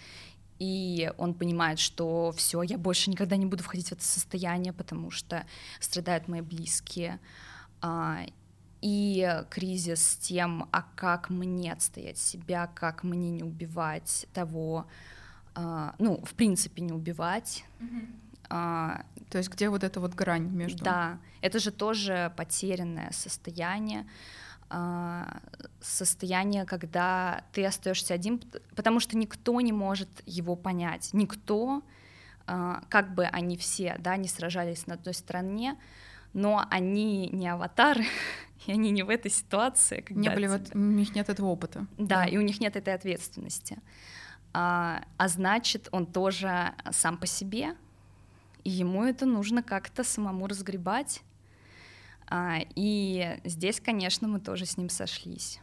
И 0.58 1.12
он 1.16 1.34
понимает, 1.34 1.78
что 1.78 2.32
все, 2.32 2.62
я 2.62 2.76
больше 2.76 3.10
никогда 3.10 3.36
не 3.36 3.46
буду 3.46 3.62
входить 3.62 3.90
в 3.90 3.92
это 3.92 4.02
состояние, 4.02 4.72
потому 4.72 5.10
что 5.10 5.44
страдают 5.80 6.28
мои 6.28 6.40
близкие. 6.40 7.20
И 8.80 9.42
кризис 9.50 10.02
с 10.02 10.16
тем, 10.16 10.68
а 10.72 10.82
как 10.94 11.28
мне 11.28 11.72
отстоять 11.72 12.18
себя, 12.18 12.68
как 12.74 13.04
мне 13.04 13.30
не 13.30 13.42
убивать 13.42 14.26
того, 14.32 14.86
а, 15.56 15.94
ну, 15.98 16.20
в 16.22 16.34
принципе, 16.34 16.82
не 16.82 16.92
убивать. 16.92 17.64
Mm-hmm. 17.80 18.06
А, 18.50 19.04
То 19.30 19.38
есть 19.38 19.50
где 19.50 19.70
вот 19.70 19.82
эта 19.82 20.00
вот 20.00 20.14
грань 20.14 20.48
между... 20.50 20.84
Да, 20.84 21.18
это 21.40 21.58
же 21.58 21.70
тоже 21.70 22.32
потерянное 22.36 23.10
состояние, 23.12 24.06
а, 24.68 25.40
состояние, 25.80 26.66
когда 26.66 27.42
ты 27.52 27.64
остаешься 27.64 28.12
один, 28.12 28.42
потому 28.74 29.00
что 29.00 29.16
никто 29.16 29.58
не 29.62 29.72
может 29.72 30.10
его 30.26 30.56
понять, 30.56 31.10
никто, 31.14 31.82
а, 32.46 32.82
как 32.90 33.14
бы 33.14 33.24
они 33.24 33.56
все, 33.56 33.96
да, 33.98 34.16
не 34.18 34.28
сражались 34.28 34.86
на 34.86 34.94
одной 34.94 35.14
стороне, 35.14 35.78
но 36.34 36.66
они 36.70 37.30
не 37.30 37.48
аватары, 37.48 38.04
и 38.66 38.72
они 38.72 38.90
не 38.90 39.02
в 39.02 39.08
этой 39.08 39.30
ситуации. 39.30 40.04
Не 40.10 40.28
были 40.28 40.48
вот, 40.48 40.74
у 40.74 40.78
них 40.78 41.14
нет 41.14 41.30
этого 41.30 41.46
опыта. 41.46 41.86
Да, 41.96 42.24
да, 42.24 42.24
и 42.26 42.36
у 42.36 42.42
них 42.42 42.60
нет 42.60 42.76
этой 42.76 42.92
ответственности 42.92 43.78
а, 44.58 45.02
а 45.18 45.28
значит, 45.28 45.90
он 45.92 46.06
тоже 46.06 46.72
сам 46.90 47.18
по 47.18 47.26
себе, 47.26 47.76
и 48.64 48.70
ему 48.70 49.04
это 49.04 49.26
нужно 49.26 49.62
как-то 49.62 50.02
самому 50.02 50.46
разгребать. 50.46 51.20
А, 52.26 52.60
и 52.74 53.38
здесь, 53.44 53.82
конечно, 53.82 54.28
мы 54.28 54.40
тоже 54.40 54.64
с 54.64 54.78
ним 54.78 54.88
сошлись. 54.88 55.60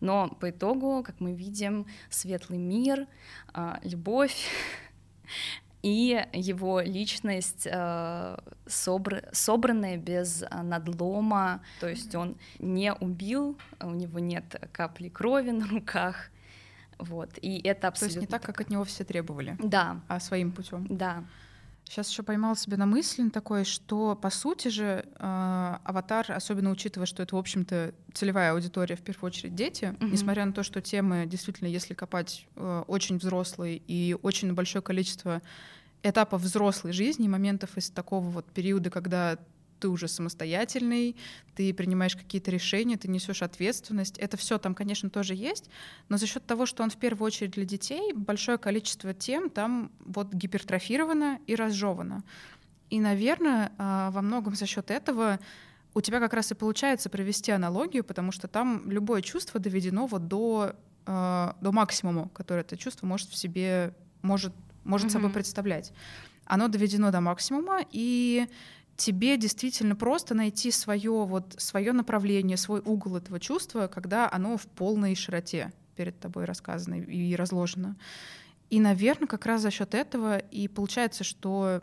Но 0.00 0.30
по 0.40 0.48
итогу, 0.48 1.02
как 1.04 1.20
мы 1.20 1.34
видим, 1.34 1.86
светлый 2.08 2.58
мир, 2.58 3.06
а, 3.52 3.78
любовь 3.82 4.48
и 5.82 6.26
его 6.32 6.80
личность 6.80 7.68
э, 7.70 8.38
собр 8.66 9.24
собранная 9.32 9.98
без 9.98 10.42
надлома, 10.50 11.60
то 11.80 11.88
есть 11.90 12.14
он 12.14 12.38
не 12.58 12.94
убил, 12.94 13.58
у 13.78 13.90
него 13.90 14.20
нет 14.20 14.56
капли 14.72 15.10
крови 15.10 15.50
на 15.50 15.66
руках, 15.66 16.30
вот, 17.04 17.30
и 17.40 17.60
это 17.62 17.88
абсолютно... 17.88 18.14
То 18.14 18.20
есть 18.20 18.20
не 18.20 18.26
так, 18.26 18.42
как 18.42 18.60
от 18.60 18.70
него 18.70 18.84
все 18.84 19.04
требовали. 19.04 19.56
Да. 19.62 20.00
А 20.08 20.20
своим 20.20 20.52
путем. 20.52 20.86
Да. 20.88 21.24
Сейчас 21.84 22.08
еще 22.10 22.22
поймала 22.22 22.56
себя 22.56 22.78
на 22.78 22.86
мысли 22.86 23.28
такой, 23.28 23.64
что 23.64 24.16
по 24.16 24.30
сути 24.30 24.68
же 24.68 25.04
э, 25.18 25.76
аватар, 25.84 26.32
особенно 26.32 26.70
учитывая, 26.70 27.06
что 27.06 27.22
это, 27.22 27.36
в 27.36 27.38
общем-то, 27.38 27.94
целевая 28.14 28.52
аудитория, 28.52 28.96
в 28.96 29.02
первую 29.02 29.28
очередь 29.28 29.54
дети, 29.54 29.84
mm-hmm. 29.84 30.10
несмотря 30.10 30.46
на 30.46 30.52
то, 30.52 30.62
что 30.62 30.80
темы 30.80 31.26
действительно, 31.26 31.68
если 31.68 31.92
копать, 31.92 32.46
э, 32.56 32.84
очень 32.86 33.18
взрослые 33.18 33.76
и 33.86 34.16
очень 34.22 34.54
большое 34.54 34.82
количество 34.82 35.42
этапов 36.02 36.40
взрослой 36.42 36.92
жизни, 36.92 37.28
моментов 37.28 37.76
из 37.76 37.90
такого 37.90 38.24
вот 38.30 38.46
периода, 38.46 38.90
когда 38.90 39.38
ты 39.84 39.88
уже 39.90 40.08
самостоятельный, 40.08 41.14
ты 41.54 41.74
принимаешь 41.74 42.16
какие-то 42.16 42.50
решения, 42.50 42.96
ты 42.96 43.06
несешь 43.06 43.42
ответственность. 43.42 44.16
Это 44.16 44.38
все 44.38 44.56
там, 44.56 44.74
конечно, 44.74 45.10
тоже 45.10 45.34
есть, 45.34 45.68
но 46.08 46.16
за 46.16 46.26
счет 46.26 46.46
того, 46.46 46.64
что 46.64 46.82
он 46.82 46.88
в 46.88 46.96
первую 46.96 47.26
очередь 47.26 47.50
для 47.50 47.66
детей, 47.66 48.14
большое 48.14 48.56
количество 48.56 49.12
тем 49.12 49.50
там 49.50 49.92
вот 49.98 50.32
гипертрофировано 50.32 51.38
и 51.46 51.54
разжевано. 51.54 52.24
И, 52.88 52.98
наверное, 52.98 53.72
а, 53.76 54.10
во 54.10 54.22
многом 54.22 54.54
за 54.54 54.64
счет 54.64 54.90
этого 54.90 55.38
у 55.92 56.00
тебя 56.00 56.18
как 56.18 56.32
раз 56.32 56.50
и 56.50 56.54
получается 56.54 57.10
провести 57.10 57.52
аналогию, 57.52 58.04
потому 58.04 58.32
что 58.32 58.48
там 58.48 58.90
любое 58.90 59.20
чувство 59.20 59.60
доведено 59.60 60.06
вот 60.06 60.28
до, 60.28 60.76
а, 61.04 61.58
до 61.60 61.72
максимума, 61.72 62.30
который 62.30 62.60
это 62.62 62.78
чувство 62.78 63.06
может 63.06 63.28
в 63.28 63.36
себе, 63.36 63.92
может, 64.22 64.54
может 64.82 65.08
mm-hmm. 65.08 65.12
собой 65.12 65.30
представлять. 65.30 65.92
Оно 66.46 66.68
доведено 66.68 67.10
до 67.10 67.20
максимума, 67.20 67.80
и 67.90 68.48
тебе 68.96 69.36
действительно 69.36 69.96
просто 69.96 70.34
найти 70.34 70.70
свое 70.70 71.24
вот 71.24 71.54
свое 71.58 71.92
направление, 71.92 72.56
свой 72.56 72.80
угол 72.80 73.16
этого 73.16 73.40
чувства, 73.40 73.88
когда 73.88 74.30
оно 74.30 74.56
в 74.56 74.66
полной 74.66 75.14
широте 75.14 75.72
перед 75.96 76.18
тобой 76.18 76.44
рассказано 76.44 76.94
и 76.94 77.34
разложено. 77.34 77.96
И, 78.70 78.80
наверное, 78.80 79.28
как 79.28 79.46
раз 79.46 79.62
за 79.62 79.70
счет 79.70 79.94
этого 79.94 80.38
и 80.38 80.68
получается, 80.68 81.22
что 81.22 81.82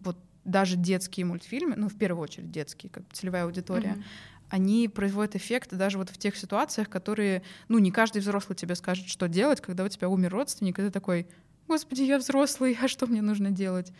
вот 0.00 0.18
даже 0.44 0.76
детские 0.76 1.26
мультфильмы, 1.26 1.74
ну, 1.76 1.88
в 1.88 1.96
первую 1.96 2.22
очередь 2.22 2.50
детские, 2.50 2.90
как 2.90 3.04
целевая 3.12 3.44
аудитория, 3.44 3.96
mm-hmm. 3.96 4.04
они 4.50 4.88
производят 4.88 5.36
эффект 5.36 5.74
даже 5.76 5.98
вот 5.98 6.10
в 6.10 6.18
тех 6.18 6.36
ситуациях, 6.36 6.88
которые, 6.88 7.42
ну, 7.68 7.78
не 7.78 7.90
каждый 7.90 8.22
взрослый 8.22 8.56
тебе 8.56 8.74
скажет, 8.76 9.08
что 9.08 9.28
делать, 9.28 9.60
когда 9.60 9.84
у 9.84 9.88
тебя 9.88 10.08
умер 10.08 10.30
родственник, 10.32 10.78
и 10.78 10.82
ты 10.82 10.90
такой, 10.90 11.26
господи, 11.68 12.02
я 12.02 12.18
взрослый, 12.18 12.78
а 12.80 12.88
что 12.88 13.06
мне 13.06 13.22
нужно 13.22 13.50
делать? 13.50 13.92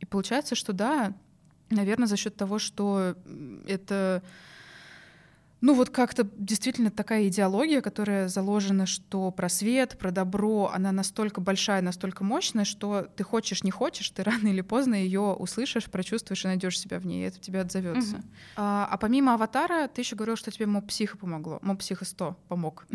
И 0.00 0.06
получается, 0.06 0.54
что 0.54 0.72
да, 0.72 1.14
наверное, 1.70 2.06
за 2.06 2.16
счет 2.16 2.36
того, 2.36 2.58
что 2.58 3.16
это 3.66 4.22
ну 5.60 5.74
вот 5.74 5.90
как-то 5.90 6.26
действительно 6.36 6.90
такая 6.90 7.28
идеология, 7.28 7.82
которая 7.82 8.28
заложена, 8.28 8.86
что 8.86 9.30
про 9.30 9.48
свет, 9.48 9.98
про 9.98 10.10
добро, 10.10 10.70
она 10.72 10.90
настолько 10.90 11.40
большая, 11.40 11.82
настолько 11.82 12.24
мощная, 12.24 12.64
что 12.64 13.02
ты 13.14 13.24
хочешь, 13.24 13.62
не 13.62 13.70
хочешь, 13.70 14.08
ты 14.10 14.22
рано 14.22 14.48
или 14.48 14.62
поздно 14.62 14.94
ее 14.94 15.20
услышишь, 15.20 15.90
прочувствуешь 15.90 16.44
и 16.44 16.48
найдешь 16.48 16.78
себя 16.78 16.98
в 16.98 17.06
ней, 17.06 17.24
и 17.24 17.28
это 17.28 17.38
тебе 17.40 17.60
отзовется. 17.60 18.16
Угу. 18.16 18.24
А, 18.56 18.88
а 18.90 18.96
помимо 18.96 19.34
аватара, 19.34 19.86
ты 19.88 20.00
еще 20.00 20.16
говорил, 20.16 20.36
что 20.36 20.50
тебе 20.50 20.66
моб 20.66 20.86
психа 20.86 21.18
помогло, 21.18 21.58
моб 21.62 21.78
психа 21.80 22.04
100 22.04 22.36
помог. 22.48 22.86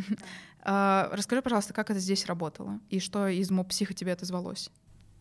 А, 0.67 1.11
расскажи, 1.13 1.43
пожалуйста, 1.43 1.76
как 1.76 1.91
это 1.91 1.99
здесь 1.99 2.26
работало 2.26 2.80
и 2.89 2.99
что 2.99 3.28
из 3.28 3.51
моб 3.51 3.69
психа 3.69 3.93
тебе 3.93 4.13
отозвалось? 4.13 4.71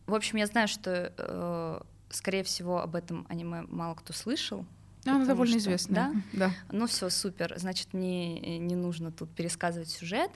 В 0.07 0.15
общем, 0.15 0.39
я 0.39 0.47
знаю, 0.47 0.69
что, 0.69 1.13
э, 1.19 1.81
скорее 2.11 2.45
всего, 2.45 2.81
об 2.81 2.95
этом 2.95 3.27
аниме 3.29 3.63
мало 3.69 3.95
кто 3.95 4.13
слышал, 4.13 4.67
она 5.07 5.27
довольно 5.27 5.59
что, 5.59 5.69
известная. 5.69 6.13
Да? 6.33 6.49
да. 6.49 6.55
Ну 6.73 6.87
все, 6.87 7.11
супер. 7.11 7.55
Значит, 7.59 7.93
мне 7.93 8.59
не 8.59 8.75
нужно 8.75 9.13
тут 9.13 9.31
пересказывать 9.31 9.91
сюжет. 9.91 10.31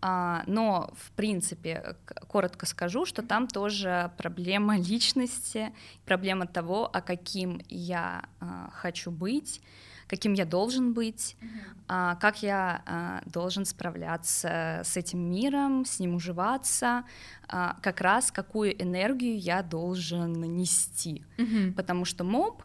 А, 0.00 0.44
но, 0.46 0.92
в 0.96 1.10
принципе, 1.12 1.96
коротко 2.28 2.66
скажу, 2.66 3.06
что 3.06 3.22
там 3.22 3.48
тоже 3.48 4.12
проблема 4.18 4.78
личности, 4.78 5.72
проблема 6.04 6.46
того, 6.46 6.90
а 6.92 7.00
каким 7.00 7.60
я 7.68 8.24
а, 8.38 8.70
хочу 8.72 9.10
быть, 9.10 9.62
каким 10.06 10.32
я 10.32 10.44
должен 10.44 10.92
быть, 10.92 11.36
mm-hmm. 11.40 12.18
как 12.20 12.42
я 12.42 12.82
а, 12.86 13.22
должен 13.26 13.64
справляться 13.64 14.82
с 14.84 14.96
этим 14.96 15.30
миром, 15.30 15.84
с 15.84 16.00
ним 16.00 16.14
уживаться, 16.14 17.04
а, 17.48 17.76
как 17.82 18.00
раз 18.00 18.30
какую 18.30 18.80
энергию 18.82 19.38
я 19.38 19.62
должен 19.62 20.32
нести. 20.56 21.24
Mm-hmm. 21.38 21.72
Потому 21.72 22.04
что 22.04 22.24
моб 22.24 22.62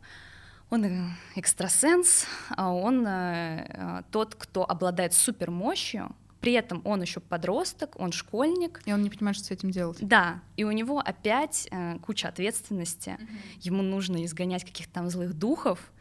он 0.70 0.86
э, 0.86 1.08
экстрасенс, 1.36 2.28
он 2.56 3.06
э, 3.08 3.66
э, 3.68 4.02
тот, 4.12 4.36
кто 4.36 4.70
обладает 4.70 5.14
супермощью, 5.14 6.16
при 6.42 6.54
этом 6.54 6.82
он 6.86 7.02
еще 7.02 7.20
подросток, 7.20 8.00
он 8.00 8.12
школьник. 8.12 8.82
И 8.86 8.94
он 8.94 9.02
не 9.02 9.10
понимает, 9.10 9.36
что 9.36 9.48
с 9.48 9.52
этим 9.52 9.72
делать. 9.72 9.98
Да, 10.02 10.42
и 10.56 10.64
у 10.64 10.72
него 10.72 11.00
опять 11.00 11.68
э, 11.72 11.98
куча 12.00 12.30
ответственности. 12.30 13.18
Угу. 13.20 13.28
Ему 13.62 13.84
нужно 13.84 14.24
изгонять 14.26 14.64
каких-то 14.64 14.94
там 14.94 15.10
злых 15.10 15.34
духов, 15.34 15.92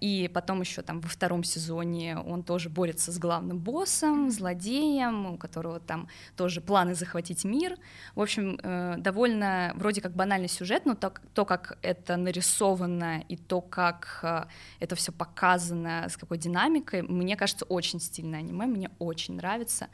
и 0.00 0.30
потом 0.32 0.60
еще 0.60 0.82
там 0.82 1.00
во 1.00 1.08
втором 1.08 1.44
сезоне 1.44 2.18
он 2.18 2.42
тоже 2.42 2.68
борется 2.68 3.12
с 3.12 3.18
главным 3.18 3.58
боссом, 3.58 4.30
злодеем, 4.30 5.26
у 5.26 5.36
которого 5.36 5.80
там 5.80 6.08
тоже 6.36 6.60
планы 6.60 6.94
захватить 6.94 7.44
мир. 7.44 7.76
В 8.14 8.20
общем, 8.20 8.58
э, 8.62 8.96
довольно 8.98 9.72
вроде 9.74 10.00
как 10.00 10.12
банальный 10.14 10.48
сюжет, 10.48 10.86
но 10.86 10.94
то, 10.94 11.12
то 11.34 11.44
как 11.44 11.78
это 11.82 12.16
нарисовано 12.16 13.24
и 13.28 13.36
то, 13.36 13.60
как 13.60 14.20
э, 14.22 14.44
это 14.80 14.94
все 14.96 15.12
показано, 15.12 16.06
с 16.08 16.16
какой 16.16 16.38
динамикой, 16.38 17.02
мне 17.02 17.36
кажется, 17.36 17.64
очень 17.64 18.00
стильное 18.00 18.40
аниме, 18.40 18.66
мне 18.66 18.90
очень 18.98 19.36
нравится. 19.36 19.88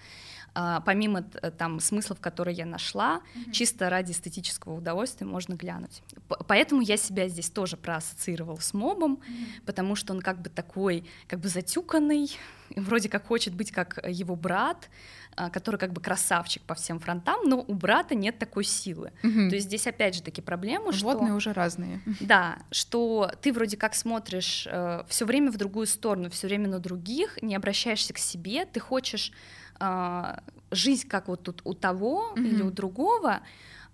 А, 0.57 0.81
помимо 0.81 1.25
э, 1.43 1.51
там 1.51 1.81
смыслов, 1.81 2.20
которые 2.20 2.55
я 2.55 2.64
нашла, 2.64 3.20
mm-hmm. 3.20 3.53
чисто 3.53 3.91
ради 3.91 4.12
эстетического 4.12 4.75
удовольствия 4.75 5.27
можно 5.27 5.55
глянуть. 5.55 6.03
Поэтому 6.47 6.81
я 6.81 6.97
себя 6.97 7.27
здесь 7.29 7.51
тоже 7.51 7.77
проассоциировала 7.77 8.61
с 8.61 8.72
мобом, 8.72 9.14
mm-hmm. 9.14 9.64
Потому 9.65 9.97
что 9.97 10.12
он 10.12 10.21
как 10.21 10.41
бы 10.41 10.51
такой, 10.51 11.05
как 11.27 11.41
бы 11.41 11.49
затюканный, 11.49 12.31
вроде 12.77 13.09
как 13.09 13.27
хочет 13.27 13.55
быть 13.55 13.71
как 13.71 13.99
его 14.07 14.37
брат, 14.37 14.89
а, 15.37 15.51
который 15.51 15.77
как 15.77 15.93
бы 15.93 16.01
красавчик 16.01 16.62
по 16.62 16.75
всем 16.75 17.01
фронтам, 17.01 17.41
но 17.45 17.65
у 17.67 17.75
брата 17.75 18.15
нет 18.15 18.39
такой 18.39 18.65
силы. 18.65 19.12
Угу. 19.23 19.49
То 19.49 19.55
есть 19.57 19.67
здесь 19.67 19.87
опять 19.87 20.15
же 20.15 20.23
таки 20.23 20.41
проблема, 20.41 20.93
Животные 20.93 21.29
что... 21.29 21.37
уже 21.37 21.53
разные. 21.53 22.01
Да, 22.21 22.59
что 22.71 23.31
ты 23.43 23.53
вроде 23.53 23.77
как 23.77 23.95
смотришь 23.95 24.67
э, 24.71 25.03
все 25.09 25.25
время 25.25 25.51
в 25.51 25.57
другую 25.57 25.87
сторону, 25.87 26.31
все 26.31 26.47
время 26.47 26.69
на 26.69 26.79
других, 26.79 27.43
не 27.43 27.57
обращаешься 27.57 28.12
к 28.12 28.19
себе, 28.19 28.65
ты 28.65 28.81
хочешь 28.81 29.33
э, 29.81 30.39
жизнь 30.71 31.09
как 31.09 31.29
вот 31.29 31.43
тут 31.43 31.62
у 31.65 31.75
того 31.75 32.35
mm-hmm. 32.37 32.47
или 32.47 32.62
у 32.62 32.71
другого, 32.71 33.41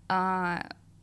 э, 0.09 0.59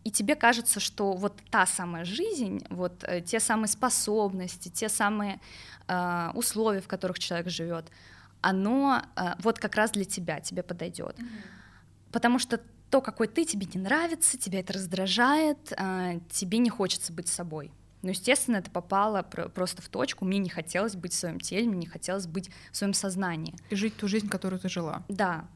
и 0.07 0.09
тебе 0.09 0.35
кажется, 0.35 0.79
что 0.79 1.11
вот 1.11 1.33
та 1.51 1.65
самая 1.65 2.05
жизнь, 2.05 2.65
вот 2.69 3.03
э, 3.03 3.19
те 3.19 3.41
самые 3.41 3.67
способности, 3.67 4.69
те 4.69 4.87
самые 4.87 5.41
э, 5.89 6.29
условия, 6.33 6.79
в 6.79 6.87
которых 6.87 7.19
человек 7.19 7.49
живет, 7.49 7.91
оно 8.39 9.01
э, 9.17 9.33
вот 9.39 9.59
как 9.59 9.75
раз 9.75 9.91
для 9.91 10.05
тебя, 10.05 10.39
тебе 10.39 10.63
подойдет. 10.63 11.19
Mm-hmm. 11.19 12.11
Потому 12.13 12.39
что 12.39 12.61
то, 12.89 13.01
какой 13.01 13.27
ты, 13.27 13.43
тебе 13.43 13.67
не 13.73 13.81
нравится, 13.81 14.37
тебя 14.37 14.61
это 14.61 14.71
раздражает, 14.71 15.73
э, 15.73 16.21
тебе 16.29 16.59
не 16.59 16.69
хочется 16.69 17.11
быть 17.11 17.27
собой. 17.27 17.69
Но, 18.01 18.11
естественно, 18.11 18.55
это 18.55 18.71
попало 18.71 19.23
просто 19.23 19.81
в 19.81 19.89
точку. 19.89 20.23
Мне 20.23 20.37
не 20.37 20.49
хотелось 20.49 20.95
быть 20.95 21.11
в 21.11 21.17
своем 21.17 21.41
теле, 21.41 21.67
мне 21.67 21.79
не 21.79 21.85
хотелось 21.85 22.27
быть 22.27 22.49
в 22.71 22.77
своем 22.77 22.93
сознании. 22.93 23.55
И 23.71 23.75
жить 23.75 23.97
ту 23.97 24.07
жизнь, 24.07 24.29
которую 24.29 24.61
ты 24.61 24.69
жила. 24.69 25.03
Да. 25.09 25.49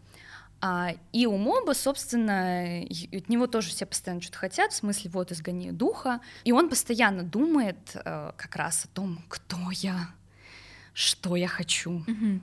А, 0.62 0.93
и 1.12 1.26
у 1.26 1.38
моба, 1.38 1.74
собственно, 1.74 2.84
от 2.84 3.30
него 3.30 3.47
тоже 3.47 3.70
все 3.70 3.86
постоянно 3.86 4.22
что-то 4.22 4.38
хотят, 4.38 4.72
в 4.72 4.76
смысле, 4.76 5.09
вот, 5.09 5.32
изгони 5.32 5.72
духа. 5.72 6.22
И 6.43 6.51
он 6.51 6.70
постоянно 6.70 7.24
думает 7.24 7.78
э, 7.95 8.32
как 8.38 8.55
раз 8.55 8.86
о 8.86 8.88
том, 8.89 9.24
кто 9.28 9.57
я, 9.72 10.09
что 10.93 11.36
я 11.36 11.47
хочу. 11.47 12.03
Угу. 12.07 12.39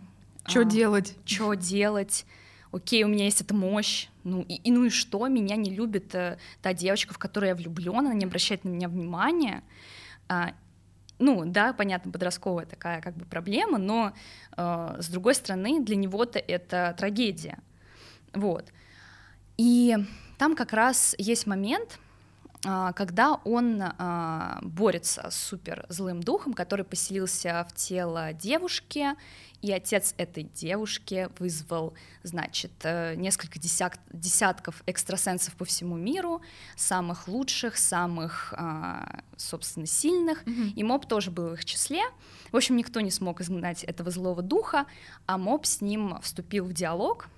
Что 0.46 0.60
а, 0.60 0.64
делать? 0.64 1.14
Что 1.24 1.54
делать? 1.54 2.26
окей, 2.72 3.04
у 3.04 3.08
меня 3.08 3.24
есть 3.24 3.40
эта 3.40 3.54
мощь, 3.54 4.08
ну 4.24 4.42
и, 4.42 4.56
и 4.56 4.70
ну 4.70 4.84
и 4.84 4.90
что, 4.90 5.26
меня 5.28 5.56
не 5.56 5.70
любит 5.70 6.14
э, 6.14 6.38
та 6.62 6.72
девочка, 6.72 7.14
в 7.14 7.18
которую 7.18 7.48
я 7.48 7.54
влюблен, 7.54 7.98
она 7.98 8.14
не 8.14 8.24
обращает 8.24 8.64
на 8.64 8.68
меня 8.68 8.88
внимания. 8.88 9.62
А, 10.28 10.52
ну, 11.18 11.44
да, 11.46 11.72
понятно, 11.72 12.12
подростковая 12.12 12.66
такая 12.66 13.00
как 13.00 13.16
бы 13.16 13.24
проблема, 13.24 13.78
но 13.78 14.12
э, 14.56 14.96
с 15.00 15.08
другой 15.08 15.34
стороны, 15.34 15.82
для 15.82 15.96
него-то 15.96 16.38
это 16.38 16.94
трагедия. 16.98 17.58
Вот. 18.32 18.66
И 19.56 19.96
там 20.38 20.54
как 20.54 20.72
раз 20.72 21.14
есть 21.18 21.46
момент, 21.46 21.98
а, 22.64 22.92
когда 22.92 23.34
он 23.44 23.80
а, 23.80 24.58
борется 24.62 25.30
с 25.30 25.36
супер 25.36 25.86
злым 25.88 26.22
духом, 26.22 26.54
который 26.54 26.84
поселился 26.84 27.66
в 27.70 27.74
тело 27.74 28.32
девушки, 28.32 29.14
и 29.62 29.72
отец 29.72 30.14
этой 30.18 30.44
девушки 30.44 31.28
вызвал, 31.38 31.94
значит, 32.22 32.70
э, 32.84 33.16
несколько 33.16 33.58
десят, 33.58 33.98
десятков 34.12 34.84
экстрасенсов 34.86 35.56
по 35.56 35.64
всему 35.64 35.96
миру, 35.96 36.42
самых 36.76 37.26
лучших, 37.26 37.76
самых, 37.76 38.54
а, 38.56 39.20
собственно, 39.36 39.86
сильных, 39.86 40.44
mm-hmm. 40.44 40.74
и 40.74 40.82
моб 40.84 41.06
тоже 41.06 41.32
был 41.32 41.48
в 41.48 41.52
их 41.54 41.64
числе. 41.64 42.02
В 42.52 42.56
общем, 42.56 42.76
никто 42.76 43.00
не 43.00 43.10
смог 43.10 43.40
изгнать 43.40 43.82
этого 43.82 44.12
злого 44.12 44.42
духа, 44.42 44.86
а 45.26 45.38
моб 45.38 45.66
с 45.66 45.80
ним 45.80 46.20
вступил 46.22 46.64
в 46.64 46.72
диалог, 46.72 47.28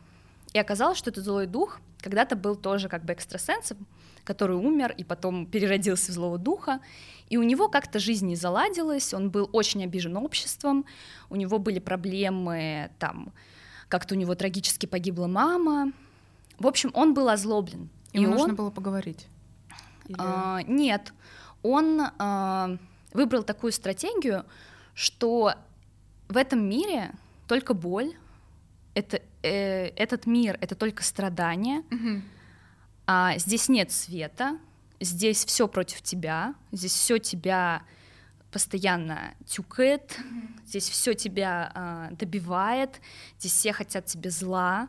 и 0.52 0.58
оказалось, 0.58 0.98
что 0.98 1.10
этот 1.10 1.24
злой 1.24 1.46
дух 1.46 1.80
когда-то 2.00 2.36
был 2.36 2.56
тоже 2.56 2.88
как 2.88 3.04
бы 3.04 3.12
экстрасенсом, 3.12 3.86
который 4.24 4.56
умер 4.56 4.94
и 4.96 5.04
потом 5.04 5.46
переродился 5.46 6.12
в 6.12 6.14
злого 6.14 6.38
духа, 6.38 6.80
и 7.28 7.36
у 7.36 7.42
него 7.42 7.68
как-то 7.68 7.98
жизнь 7.98 8.26
не 8.26 8.36
заладилась, 8.36 9.14
он 9.14 9.30
был 9.30 9.48
очень 9.52 9.84
обижен 9.84 10.16
обществом, 10.16 10.84
у 11.28 11.36
него 11.36 11.58
были 11.58 11.78
проблемы, 11.78 12.90
там, 12.98 13.32
как-то 13.88 14.14
у 14.14 14.18
него 14.18 14.34
трагически 14.34 14.86
погибла 14.86 15.26
мама. 15.26 15.92
В 16.58 16.66
общем, 16.66 16.90
он 16.94 17.14
был 17.14 17.28
озлоблен. 17.28 17.88
Ему 18.12 18.26
и 18.26 18.30
нужно 18.30 18.48
он... 18.48 18.54
было 18.56 18.70
поговорить? 18.70 19.26
Или... 20.06 20.16
А, 20.18 20.62
нет, 20.62 21.12
он 21.62 22.02
а, 22.18 22.76
выбрал 23.12 23.44
такую 23.44 23.72
стратегию, 23.72 24.44
что 24.94 25.54
в 26.28 26.36
этом 26.36 26.68
мире 26.68 27.12
только 27.46 27.74
боль, 27.74 28.14
это, 28.94 29.20
э, 29.42 29.86
этот 29.96 30.26
мир— 30.26 30.58
это 30.60 30.74
только 30.74 31.02
страдания, 31.02 31.80
угу. 31.90 32.22
а 33.06 33.38
здесь 33.38 33.68
нет 33.68 33.90
света, 33.90 34.58
здесь 35.00 35.44
все 35.44 35.68
против 35.68 36.02
тебя, 36.02 36.54
здесь 36.72 36.92
все 36.92 37.18
тебя 37.18 37.82
постоянно 38.50 39.34
тюкает, 39.46 40.18
mm-hmm. 40.18 40.66
здесь 40.66 40.88
все 40.88 41.14
тебя 41.14 41.72
э, 42.10 42.14
добивает, 42.16 43.00
здесь 43.38 43.52
все 43.52 43.72
хотят 43.72 44.06
тебе 44.06 44.30
зла. 44.30 44.88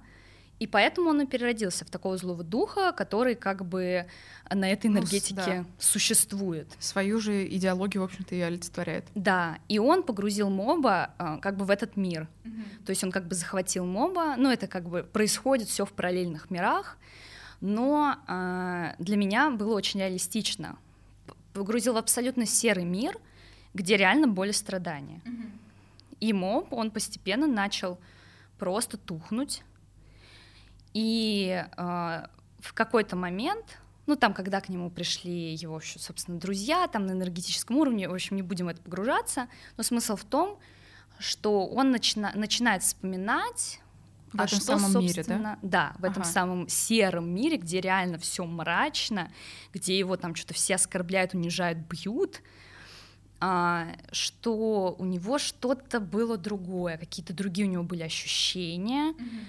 И 0.62 0.68
поэтому 0.68 1.09
он 1.09 1.22
и 1.22 1.26
переродился 1.26 1.86
в 1.86 1.89
такого 1.89 2.18
злого 2.18 2.43
духа, 2.43 2.91
который 2.91 3.36
как 3.36 3.66
бы 3.66 4.05
на 4.49 4.72
этой 4.72 4.88
ну, 4.88 4.99
энергетике 4.99 5.34
ну, 5.36 5.64
да. 5.64 5.66
существует. 5.80 6.68
Свою 6.80 7.20
же 7.20 7.47
идеологию, 7.47 8.03
в 8.03 8.05
общем-то, 8.05 8.36
и 8.36 8.41
олицетворяет. 8.41 9.05
Да, 9.16 9.57
и 9.68 9.80
он 9.80 10.03
погрузил 10.03 10.49
моба 10.49 11.12
э, 11.18 11.39
как 11.41 11.57
бы 11.57 11.66
в 11.66 11.72
этот 11.72 11.97
мир. 11.97 12.28
Mm-hmm. 12.43 12.86
То 12.86 12.89
есть 12.91 13.03
он 13.03 13.12
как 13.12 13.28
бы 13.28 13.34
захватил 13.34 13.86
моба, 13.86 14.36
но 14.38 14.53
это 14.53 14.68
как 14.68 14.88
бы 14.88 15.03
происходит 15.03 15.68
все 15.68 15.86
в 15.86 15.93
параллельных 15.93 16.51
мирах, 16.51 16.97
но 17.59 18.18
э, 18.28 18.93
для 18.99 19.18
меня 19.18 19.49
было 19.49 19.74
очень 19.74 19.99
реалистично 19.99 20.78
погрузил 21.53 21.93
в 21.93 21.97
абсолютно 21.97 22.45
серый 22.45 22.86
мир, 22.86 23.18
где 23.74 23.97
реально 23.97 24.28
боль 24.28 24.49
и 24.49 24.53
страдания. 24.53 25.22
Mm-hmm. 25.26 25.51
И 26.20 26.34
моб, 26.34 26.74
он 26.74 26.91
постепенно 26.91 27.47
начал 27.47 27.99
просто 28.59 28.97
тухнуть. 28.97 29.64
И 30.94 31.66
э, 31.78 32.26
в 32.60 32.74
какой-то 32.74 33.16
момент, 33.16 33.80
ну 34.08 34.16
там, 34.16 34.34
когда 34.34 34.62
к 34.62 34.70
нему 34.70 34.89
пришли 34.89 35.54
его, 35.54 35.80
собственно, 35.82 36.39
друзья, 36.39 36.88
там 36.88 37.06
на 37.06 37.12
энергетическом 37.12 37.78
уровне, 37.78 38.10
в 38.10 38.14
общем, 38.14 38.36
не 38.36 38.42
будем 38.42 38.66
в 38.66 38.70
это 38.70 38.82
погружаться, 38.82 39.48
но 39.78 39.84
смысл 39.84 40.16
в 40.16 40.24
том, 40.24 40.60
что 41.20 41.68
он 41.68 41.92
начина- 41.92 42.34
начинает 42.36 42.84
вспоминать 42.84 43.80
в 44.34 44.39
а 44.39 44.46
этом 44.46 44.60
что, 44.60 44.78
самом 44.78 45.02
мире, 45.02 45.24
да? 45.24 45.60
Да, 45.62 45.94
в 46.00 46.06
этом 46.06 46.24
ага. 46.24 46.32
самом 46.32 46.68
сером 46.70 47.30
мире, 47.30 47.58
где 47.58 47.82
реально 47.82 48.18
все 48.18 48.46
мрачно, 48.46 49.32
где 49.74 49.98
его 49.98 50.16
там 50.16 50.36
что-то 50.36 50.54
все 50.54 50.76
оскорбляют, 50.76 51.34
унижают, 51.34 51.80
бьют, 51.80 52.42
а, 53.39 53.88
что 54.12 54.96
у 54.98 55.06
него 55.06 55.38
что-то 55.38 56.00
было 56.00 56.38
другое, 56.38 56.98
какие-то 56.98 57.34
другие 57.34 57.68
у 57.68 57.72
него 57.72 57.84
были 57.84 58.04
ощущения, 58.04 59.12
mm-hmm. 59.12 59.46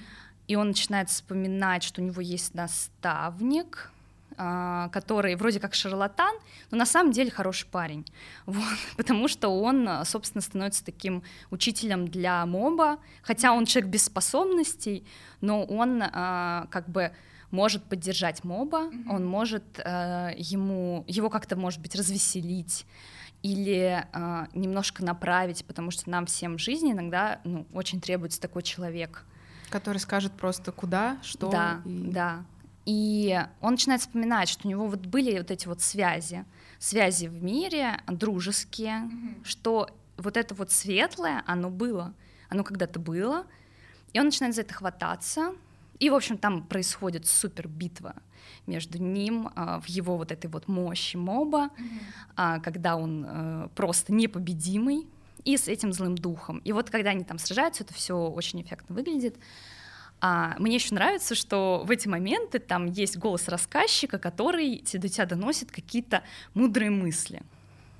И 0.52 0.56
он 0.56 0.68
начинает 0.68 1.08
вспоминать, 1.08 1.82
что 1.82 2.02
у 2.02 2.04
него 2.04 2.20
есть 2.20 2.54
наставник, 2.54 3.90
а, 4.36 4.90
который 4.90 5.34
вроде 5.34 5.60
как 5.60 5.72
шарлатан, 5.72 6.34
но 6.70 6.76
на 6.76 6.84
самом 6.84 7.10
деле 7.10 7.30
хороший 7.30 7.66
парень, 7.66 8.04
вот, 8.46 8.78
потому 8.98 9.28
что 9.28 9.48
он, 9.48 9.88
собственно, 10.04 10.42
становится 10.42 10.84
таким 10.84 11.22
учителем 11.50 12.06
для 12.06 12.44
моба, 12.44 12.98
хотя 13.22 13.54
он 13.54 13.64
человек 13.64 13.90
без 13.90 14.04
способностей, 14.04 15.06
но 15.40 15.64
он 15.64 16.02
а, 16.02 16.66
как 16.70 16.86
бы 16.90 17.12
может 17.50 17.82
поддержать 17.84 18.44
моба, 18.44 18.90
mm-hmm. 18.90 19.06
он 19.08 19.24
может 19.24 19.64
а, 19.82 20.32
ему 20.36 21.04
его 21.06 21.30
как-то 21.30 21.56
может 21.56 21.80
быть 21.80 21.94
развеселить 21.94 22.84
или 23.42 24.06
немножко 24.54 25.02
направить, 25.02 25.64
потому 25.64 25.90
что 25.90 26.08
нам 26.08 26.26
всем 26.26 26.58
в 26.58 26.60
жизни 26.60 26.92
иногда 26.92 27.40
ну, 27.42 27.66
очень 27.72 28.00
требуется 28.00 28.40
такой 28.40 28.62
человек. 28.62 29.24
Который 29.72 29.98
скажет 29.98 30.32
просто 30.32 30.70
куда, 30.70 31.18
что. 31.22 31.50
Да, 31.50 31.80
и... 31.84 32.10
да. 32.12 32.44
И 32.84 33.40
он 33.60 33.72
начинает 33.72 34.00
вспоминать, 34.00 34.48
что 34.48 34.66
у 34.66 34.70
него 34.70 34.86
вот 34.86 35.06
были 35.06 35.38
вот 35.38 35.50
эти 35.50 35.66
вот 35.68 35.80
связи, 35.80 36.44
связи 36.78 37.26
в 37.26 37.42
мире, 37.42 38.00
дружеские, 38.06 39.02
mm-hmm. 39.04 39.44
что 39.44 39.88
вот 40.16 40.36
это 40.36 40.54
вот 40.54 40.72
светлое, 40.72 41.42
оно 41.46 41.70
было, 41.70 42.12
оно 42.48 42.64
когда-то 42.64 42.98
было, 42.98 43.46
и 44.12 44.18
он 44.18 44.26
начинает 44.26 44.54
за 44.54 44.62
это 44.62 44.74
хвататься, 44.74 45.54
и, 46.00 46.10
в 46.10 46.14
общем, 46.14 46.36
там 46.36 46.64
происходит 46.64 47.26
супер 47.26 47.68
битва 47.68 48.16
между 48.66 48.98
ним 48.98 49.50
а, 49.54 49.80
в 49.80 49.86
его 49.86 50.16
вот 50.16 50.32
этой 50.32 50.48
вот 50.48 50.66
мощи 50.66 51.16
моба, 51.16 51.66
mm-hmm. 51.66 52.00
а, 52.36 52.58
когда 52.60 52.96
он 52.96 53.24
а, 53.26 53.68
просто 53.76 54.12
непобедимый, 54.12 55.06
и 55.44 55.56
с 55.56 55.68
этим 55.68 55.92
злым 55.92 56.16
духом. 56.16 56.58
И 56.58 56.72
вот 56.72 56.90
когда 56.90 57.10
они 57.10 57.24
там 57.24 57.38
сражаются, 57.38 57.84
это 57.84 57.94
все 57.94 58.16
очень 58.16 58.62
эффектно 58.62 58.94
выглядит. 58.94 59.36
А 60.20 60.54
мне 60.58 60.76
еще 60.76 60.94
нравится, 60.94 61.34
что 61.34 61.82
в 61.84 61.90
эти 61.90 62.06
моменты 62.06 62.60
там 62.60 62.86
есть 62.86 63.16
голос 63.16 63.48
рассказчика, 63.48 64.18
который 64.18 64.84
до 64.92 65.08
тебя 65.08 65.26
доносит 65.26 65.72
какие-то 65.72 66.22
мудрые 66.54 66.90
мысли. 66.90 67.42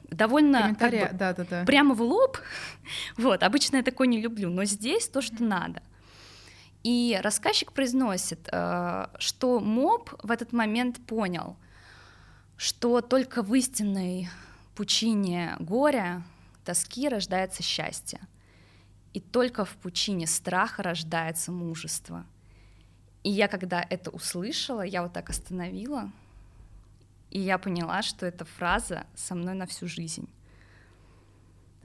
Довольно 0.09 0.77
как 0.79 0.91
бы, 0.93 1.09
да, 1.13 1.33
да, 1.33 1.45
да. 1.49 1.65
прямо 1.65 1.95
в 1.95 2.03
лоб. 2.03 2.39
Вот, 3.17 3.43
обычно 3.43 3.77
я 3.77 3.83
такое 3.83 4.07
не 4.07 4.21
люблю, 4.21 4.51
но 4.51 4.65
здесь 4.65 5.09
то, 5.09 5.21
что 5.21 5.43
надо. 5.43 5.83
И 6.85 7.19
рассказчик 7.23 7.73
произносит, 7.73 8.49
э, 8.53 9.07
что 9.19 9.59
моб 9.61 10.11
в 10.23 10.31
этот 10.31 10.53
момент 10.53 11.05
понял, 11.07 11.57
что 12.57 13.01
только 13.01 13.43
в 13.43 13.55
истинной 13.55 14.29
пучине 14.75 15.57
горя, 15.59 16.23
тоски 16.65 17.09
рождается 17.09 17.63
счастье. 17.63 18.21
И 19.13 19.21
только 19.21 19.65
в 19.65 19.77
пучине 19.77 20.27
страха 20.27 20.83
рождается 20.83 21.53
мужество. 21.53 22.25
И 23.23 23.31
я, 23.31 23.49
когда 23.49 23.85
это 23.89 24.11
услышала, 24.11 24.83
я 24.83 25.03
вот 25.03 25.13
так 25.13 25.31
остановила, 25.31 26.11
и 27.31 27.41
я 27.41 27.59
поняла, 27.59 28.03
что 28.03 28.27
эта 28.27 28.45
фраза 28.45 29.07
со 29.15 29.35
мной 29.35 29.55
на 29.55 29.67
всю 29.67 29.87
жизнь. 29.87 30.29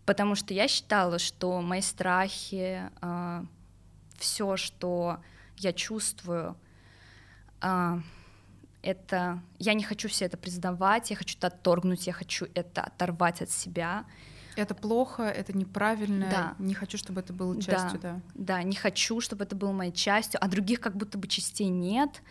Потому 0.06 0.36
что 0.36 0.54
я 0.54 0.68
считала, 0.68 1.20
что 1.20 1.62
мои 1.62 1.82
страхи, 1.82 2.90
э, 3.02 3.44
все, 4.18 4.58
что 4.58 5.22
я 5.58 5.74
чувствую, 5.74 6.56
а, 7.62 8.00
это 8.82 9.42
я 9.60 9.74
не 9.74 9.84
хочу 9.84 10.08
все 10.08 10.26
это 10.26 10.38
признавать, 10.38 11.10
я 11.10 11.16
хочу 11.16 11.38
это 11.38 11.48
отторгнуть, 11.48 12.08
я 12.08 12.14
хочу 12.14 12.48
это 12.54 12.82
оторвать 12.82 13.42
от 13.42 13.50
себя. 13.50 14.06
Это 14.58 14.76
плохо, 14.76 15.24
это 15.24 15.56
неправильно. 15.56 16.28
Да. 16.30 16.56
Не 16.60 16.74
хочу, 16.74 16.98
чтобы 16.98 17.22
это 17.22 17.34
было 17.34 17.62
частью, 17.62 18.00
да. 18.00 18.14
Да, 18.14 18.22
да 18.34 18.64
не 18.64 18.76
хочу, 18.76 19.22
чтобы 19.22 19.44
это 19.44 19.56
было 19.56 19.72
моей 19.72 19.92
частью, 19.92 20.44
а 20.44 20.48
других 20.48 20.82
как 20.82 20.96
будто 20.96 21.18
бы 21.18 21.28
частей 21.28 21.68
нет, 21.68 22.22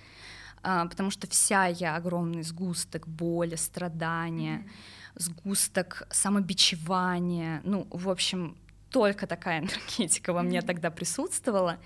а, 0.62 0.86
потому 0.86 1.10
что 1.10 1.28
вся 1.28 1.66
я 1.66 1.96
огромный 1.96 2.42
сгусток 2.42 3.06
боли, 3.06 3.54
страдания, 3.54 4.58
mm-hmm. 4.58 5.20
сгусток 5.20 6.08
самобичевания. 6.10 7.60
Ну, 7.64 7.86
в 7.90 8.10
общем, 8.10 8.56
только 8.90 9.26
такая 9.26 9.60
энергетика 9.60 10.32
во 10.32 10.42
мне 10.42 10.62
тогда 10.62 10.90
присутствовала, 10.90 11.78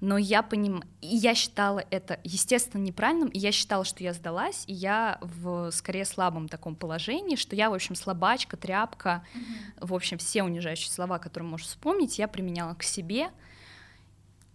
но 0.00 0.18
я 0.18 0.42
поним... 0.42 0.82
и 1.00 1.16
я 1.16 1.34
считала 1.34 1.84
это, 1.90 2.20
естественно, 2.24 2.82
неправильным, 2.82 3.28
и 3.28 3.38
я 3.38 3.52
считала, 3.52 3.84
что 3.84 4.02
я 4.02 4.12
сдалась, 4.12 4.64
и 4.66 4.72
я 4.72 5.18
в 5.20 5.70
скорее 5.70 6.04
слабом 6.04 6.48
таком 6.48 6.76
положении, 6.76 7.36
что 7.36 7.56
я, 7.56 7.70
в 7.70 7.74
общем, 7.74 7.94
слабачка, 7.94 8.56
тряпка, 8.56 9.24
mm-hmm. 9.34 9.86
в 9.86 9.94
общем, 9.94 10.18
все 10.18 10.42
унижающие 10.42 10.92
слова, 10.92 11.18
которые 11.18 11.48
можешь 11.48 11.68
вспомнить, 11.68 12.18
я 12.18 12.28
применяла 12.28 12.74
к 12.74 12.82
себе, 12.82 13.30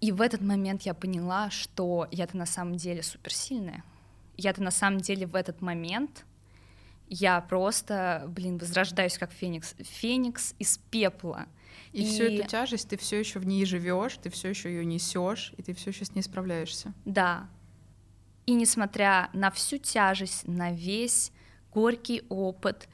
и 0.02 0.12
в 0.12 0.22
этот 0.22 0.42
момент 0.42 0.84
я 0.84 0.94
поняла, 0.94 1.50
что 1.50 2.08
я-то 2.12 2.38
на 2.38 2.46
самом 2.46 2.76
деле 2.76 3.04
суперсильная, 3.04 3.84
я-то 4.38 4.64
на 4.64 4.72
самом 4.72 5.00
деле 5.00 5.26
в 5.26 5.36
этот 5.36 5.62
момент 5.62 6.26
я 7.10 7.42
просто, 7.42 8.26
блин, 8.30 8.58
возрождаюсь 8.58 9.18
как 9.18 9.32
феникс, 9.32 9.76
феникс 9.80 10.54
из 10.60 10.78
пепла, 10.78 11.48
и, 11.92 12.04
и... 12.04 12.06
всю 12.06 12.24
эту 12.24 12.48
тяжесть 12.48 12.90
ты 12.90 12.98
все 12.98 13.20
еще 13.20 13.40
в 13.40 13.48
ней 13.48 13.66
живешь, 13.66 14.18
ты 14.18 14.30
все 14.30 14.50
еще 14.50 14.70
ее 14.70 14.86
несешь, 14.86 15.54
и 15.58 15.64
ты 15.64 15.74
все 15.74 15.90
еще 15.90 16.06
с 16.06 16.14
ней 16.14 16.22
справляешься. 16.22 16.94
Да. 17.06 17.50
И 18.46 18.54
несмотря 18.54 19.30
на 19.34 19.52
всю 19.52 19.78
тяжесть, 19.78 20.48
на 20.48 20.72
весь 20.72 21.32
горький 21.74 22.24
опыт, 22.30 22.88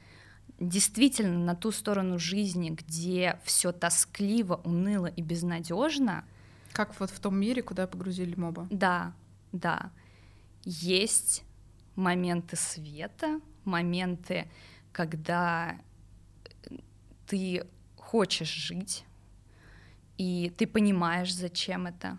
действительно 0.58 1.38
на 1.38 1.54
ту 1.54 1.70
сторону 1.70 2.18
жизни, 2.18 2.70
где 2.70 3.38
все 3.44 3.72
тоскливо, 3.72 4.60
уныло 4.64 5.06
и 5.06 5.22
безнадежно. 5.22 6.24
Как 6.72 6.98
вот 7.00 7.10
в 7.10 7.20
том 7.20 7.38
мире, 7.38 7.62
куда 7.62 7.86
погрузили 7.86 8.34
моба. 8.34 8.66
Да, 8.70 9.14
да. 9.52 9.90
Есть 10.64 11.44
моменты 11.94 12.56
света, 12.56 13.40
моменты, 13.66 14.48
когда 14.92 15.78
ты 17.26 17.66
хочешь 17.96 18.48
жить, 18.48 19.04
и 20.16 20.52
ты 20.56 20.66
понимаешь, 20.66 21.34
зачем 21.34 21.86
это. 21.86 22.18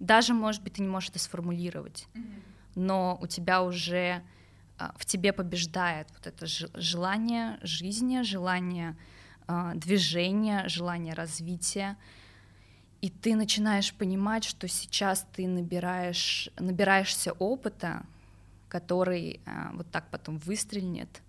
Даже, 0.00 0.34
может 0.34 0.62
быть, 0.62 0.74
ты 0.74 0.82
не 0.82 0.88
можешь 0.88 1.10
это 1.10 1.18
сформулировать, 1.18 2.08
mm-hmm. 2.14 2.42
но 2.76 3.18
у 3.20 3.26
тебя 3.26 3.62
уже 3.62 4.22
а, 4.78 4.94
в 4.96 5.04
тебе 5.04 5.32
побеждает 5.32 6.08
вот 6.14 6.26
это 6.26 6.46
желание 6.46 7.58
жизни, 7.62 8.22
желание 8.22 8.96
а, 9.46 9.74
движения, 9.74 10.68
желание 10.68 11.14
развития. 11.14 11.96
И 13.00 13.10
ты 13.10 13.34
начинаешь 13.34 13.92
понимать, 13.92 14.44
что 14.44 14.66
сейчас 14.68 15.26
ты 15.32 15.46
набираешь, 15.46 16.48
набираешься 16.58 17.32
опыта, 17.32 18.06
который 18.68 19.40
а, 19.46 19.72
вот 19.74 19.90
так 19.90 20.10
потом 20.10 20.38
выстрелит, 20.38 21.22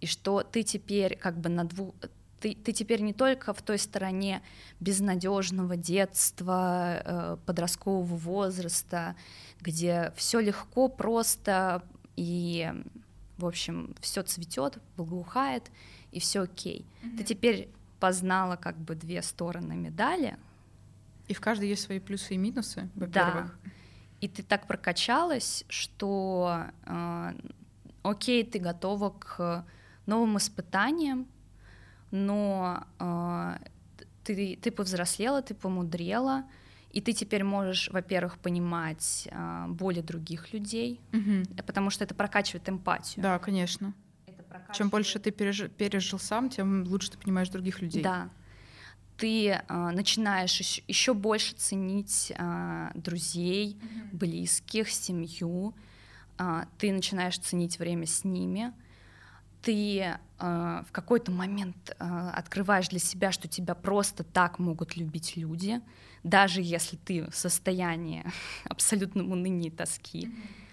и 0.00 0.06
что 0.06 0.42
ты 0.42 0.62
теперь 0.62 1.16
как 1.16 1.38
бы 1.38 1.48
на 1.48 1.64
двух, 1.64 1.94
ты, 2.40 2.54
ты 2.54 2.72
теперь 2.72 3.00
не 3.00 3.12
только 3.12 3.52
в 3.52 3.62
той 3.62 3.78
стороне 3.78 4.42
безнадежного 4.80 5.76
детства, 5.76 7.02
э, 7.04 7.36
подросткового 7.46 8.16
возраста, 8.16 9.16
где 9.60 10.12
все 10.16 10.40
легко, 10.40 10.88
просто 10.88 11.82
и, 12.16 12.72
в 13.38 13.46
общем, 13.46 13.94
все 14.00 14.22
цветет, 14.22 14.78
благоухает, 14.96 15.70
и 16.12 16.20
все 16.20 16.42
окей. 16.42 16.84
Mm-hmm. 17.02 17.16
Ты 17.16 17.24
теперь 17.24 17.68
познала 18.00 18.56
как 18.56 18.76
бы 18.78 18.94
две 18.94 19.22
стороны 19.22 19.74
медали. 19.74 20.36
И 21.28 21.34
в 21.34 21.40
каждой 21.40 21.68
есть 21.68 21.82
свои 21.82 21.98
плюсы 21.98 22.34
и 22.34 22.36
минусы, 22.36 22.88
во-первых. 22.94 23.58
Да. 23.64 23.70
И 24.20 24.28
ты 24.28 24.42
так 24.42 24.66
прокачалась, 24.66 25.64
что 25.68 26.64
э, 26.84 27.32
окей, 28.02 28.44
ты 28.44 28.58
готова 28.58 29.10
к 29.10 29.64
новым 30.06 30.38
испытаниям, 30.38 31.26
но 32.10 32.84
э, 32.98 33.56
ты, 34.24 34.58
ты 34.60 34.70
повзрослела, 34.70 35.42
ты 35.42 35.54
помудрела, 35.54 36.44
и 36.90 37.00
ты 37.00 37.12
теперь 37.12 37.44
можешь, 37.44 37.90
во-первых, 37.90 38.38
понимать 38.38 39.28
э, 39.30 39.66
боли 39.68 40.00
других 40.00 40.52
людей, 40.52 41.00
угу. 41.12 41.62
потому 41.66 41.90
что 41.90 42.04
это 42.04 42.14
прокачивает 42.14 42.68
эмпатию. 42.68 43.22
Да, 43.22 43.38
конечно. 43.38 43.92
Чем 44.72 44.88
больше 44.88 45.18
ты 45.18 45.30
пережил, 45.30 45.68
пережил 45.68 46.18
сам, 46.18 46.48
тем 46.48 46.84
лучше 46.84 47.10
ты 47.10 47.18
понимаешь 47.18 47.50
других 47.50 47.82
людей. 47.82 48.02
Да. 48.02 48.30
Ты 49.16 49.48
э, 49.48 49.62
начинаешь 49.68 50.58
еще, 50.58 50.82
еще 50.86 51.14
больше 51.14 51.54
ценить 51.54 52.32
э, 52.36 52.90
друзей, 52.94 53.78
mm-hmm. 53.80 54.08
близких, 54.12 54.90
семью. 54.90 55.74
Э, 56.38 56.64
ты 56.78 56.92
начинаешь 56.92 57.38
ценить 57.38 57.78
время 57.78 58.06
с 58.06 58.24
ними. 58.24 58.72
Ты 59.62 59.98
э, 59.98 60.16
в 60.38 60.92
какой-то 60.92 61.32
момент 61.32 61.96
э, 61.98 62.04
открываешь 62.34 62.88
для 62.88 62.98
себя, 63.00 63.32
что 63.32 63.48
тебя 63.48 63.74
просто 63.74 64.22
так 64.22 64.58
могут 64.58 64.96
любить 64.96 65.36
люди, 65.36 65.80
даже 66.22 66.60
если 66.60 66.96
ты 66.96 67.30
в 67.30 67.34
состоянии 67.34 68.24
абсолютного 68.64 69.32
уныния 69.32 69.68
и 69.68 69.72
тоски. 69.72 70.26
Mm-hmm 70.26 70.66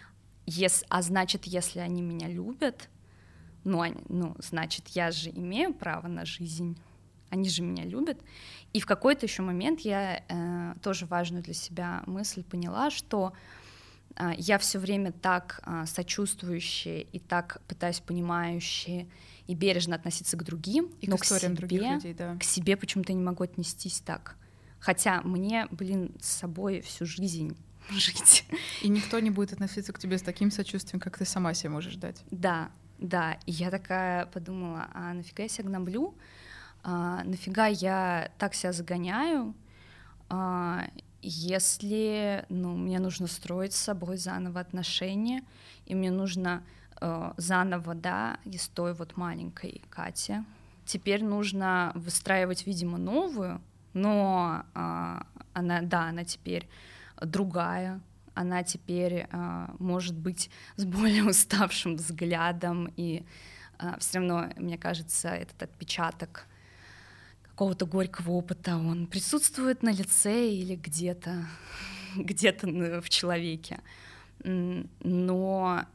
Ес, 0.45 0.83
а 0.89 1.01
значит, 1.01 1.45
если 1.45 1.79
они 1.79 2.01
меня 2.01 2.27
любят, 2.27 2.89
ну, 3.63 3.81
они, 3.81 3.95
ну, 4.09 4.35
значит, 4.39 4.89
я 4.89 5.11
же 5.11 5.29
имею 5.29 5.73
право 5.73 6.07
на 6.07 6.25
жизнь. 6.25 6.77
Они 7.33 7.49
же 7.49 7.63
меня 7.63 7.83
любят. 7.83 8.21
И 8.73 8.79
в 8.79 8.85
какой-то 8.85 9.25
еще 9.25 9.41
момент 9.41 9.79
я 9.79 10.23
э, 10.27 10.75
тоже 10.83 11.07
важную 11.07 11.43
для 11.43 11.55
себя 11.55 12.03
мысль 12.05 12.43
поняла, 12.43 12.91
что 12.91 13.33
э, 14.15 14.33
я 14.37 14.59
все 14.59 14.77
время 14.77 15.11
так 15.11 15.59
э, 15.65 15.85
сочувствующая 15.87 16.99
и 16.99 17.17
так 17.17 17.59
пытаюсь 17.67 18.01
понимающая 18.01 19.07
и 19.47 19.55
бережно 19.55 19.95
относиться 19.95 20.37
к 20.37 20.43
другим, 20.43 20.91
и 21.01 21.09
но 21.09 21.17
к, 21.17 21.21
к 21.21 21.25
себе, 21.25 21.49
других 21.49 21.81
людей, 21.81 22.13
да. 22.13 22.37
к 22.37 22.43
себе 22.43 22.77
почему-то 22.77 23.13
не 23.13 23.23
могу 23.23 23.43
отнестись 23.43 23.99
так. 24.01 24.35
Хотя 24.79 25.23
мне, 25.23 25.67
блин, 25.71 26.11
с 26.21 26.27
собой 26.27 26.81
всю 26.81 27.07
жизнь 27.07 27.57
жить. 27.89 28.45
И 28.83 28.89
никто 28.89 29.19
не 29.19 29.31
будет 29.31 29.53
относиться 29.53 29.91
к 29.91 29.97
тебе 29.97 30.19
с 30.19 30.21
таким 30.21 30.51
сочувствием, 30.51 30.99
как 30.99 31.17
ты 31.17 31.25
сама 31.25 31.55
себе 31.55 31.69
можешь 31.69 31.95
дать. 31.95 32.23
Да, 32.29 32.69
да. 32.99 33.39
И 33.47 33.51
я 33.51 33.71
такая 33.71 34.27
подумала, 34.27 34.87
а 34.93 35.13
нафига 35.15 35.41
я 35.41 35.49
себя 35.49 35.69
гноблю? 35.69 36.13
А, 36.83 37.23
нафига 37.23 37.67
я 37.67 38.29
так 38.37 38.53
себя 38.53 38.73
загоняю? 38.73 39.53
А, 40.29 40.85
если 41.21 42.45
ну, 42.49 42.75
мне 42.75 42.99
нужно 42.99 43.27
строить 43.27 43.73
с 43.73 43.79
собой 43.79 44.17
заново 44.17 44.59
отношения, 44.59 45.43
и 45.85 45.95
мне 45.95 46.11
нужно 46.11 46.63
э, 46.99 47.31
заново, 47.37 47.95
да, 47.95 48.37
из 48.43 48.67
той 48.67 48.93
вот 48.93 49.15
маленькой 49.15 49.81
Кати, 49.89 50.43
теперь 50.85 51.23
нужно 51.23 51.93
выстраивать, 51.95 52.67
видимо, 52.67 52.97
новую, 52.97 53.61
но 53.93 54.65
э, 54.75 55.21
она, 55.53 55.81
да, 55.81 56.09
она 56.09 56.25
теперь 56.25 56.67
другая, 57.21 58.01
она 58.33 58.63
теперь 58.63 59.27
э, 59.31 59.67
может 59.79 60.15
быть 60.15 60.49
с 60.75 60.83
более 60.83 61.23
уставшим 61.29 61.95
взглядом, 61.95 62.91
и 62.97 63.23
все 63.99 64.19
равно, 64.19 64.49
мне 64.57 64.77
кажется, 64.77 65.29
этот 65.29 65.63
отпечаток 65.63 66.47
какого-то 67.63 67.85
горького 67.85 68.31
опыта, 68.31 68.75
он 68.75 69.07
присутствует 69.07 69.83
на 69.83 69.91
лице 69.91 70.49
или 70.49 70.75
где-то 70.75 71.45
где-то 72.15 72.67
в 73.01 73.09
человеке. 73.09 73.79
Но 74.43 75.85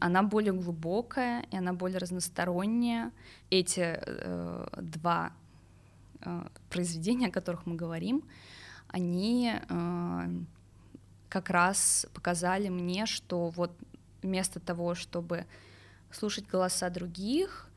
она 0.00 0.22
более 0.22 0.52
глубокая, 0.52 1.46
и 1.50 1.56
она 1.56 1.72
более 1.72 1.98
разносторонняя. 1.98 3.10
Эти 3.48 3.98
э, 4.06 4.66
два 4.82 5.32
э, 6.20 6.46
произведения, 6.68 7.28
о 7.28 7.32
которых 7.32 7.64
мы 7.64 7.74
говорим, 7.74 8.22
они 8.88 9.50
э, 9.50 10.28
как 11.30 11.48
раз 11.48 12.06
показали 12.12 12.68
мне, 12.68 13.06
что 13.06 13.48
вот 13.48 13.72
вместо 14.22 14.60
того, 14.60 14.94
чтобы 14.94 15.46
слушать 16.10 16.46
голоса 16.46 16.90
других, 16.90 17.70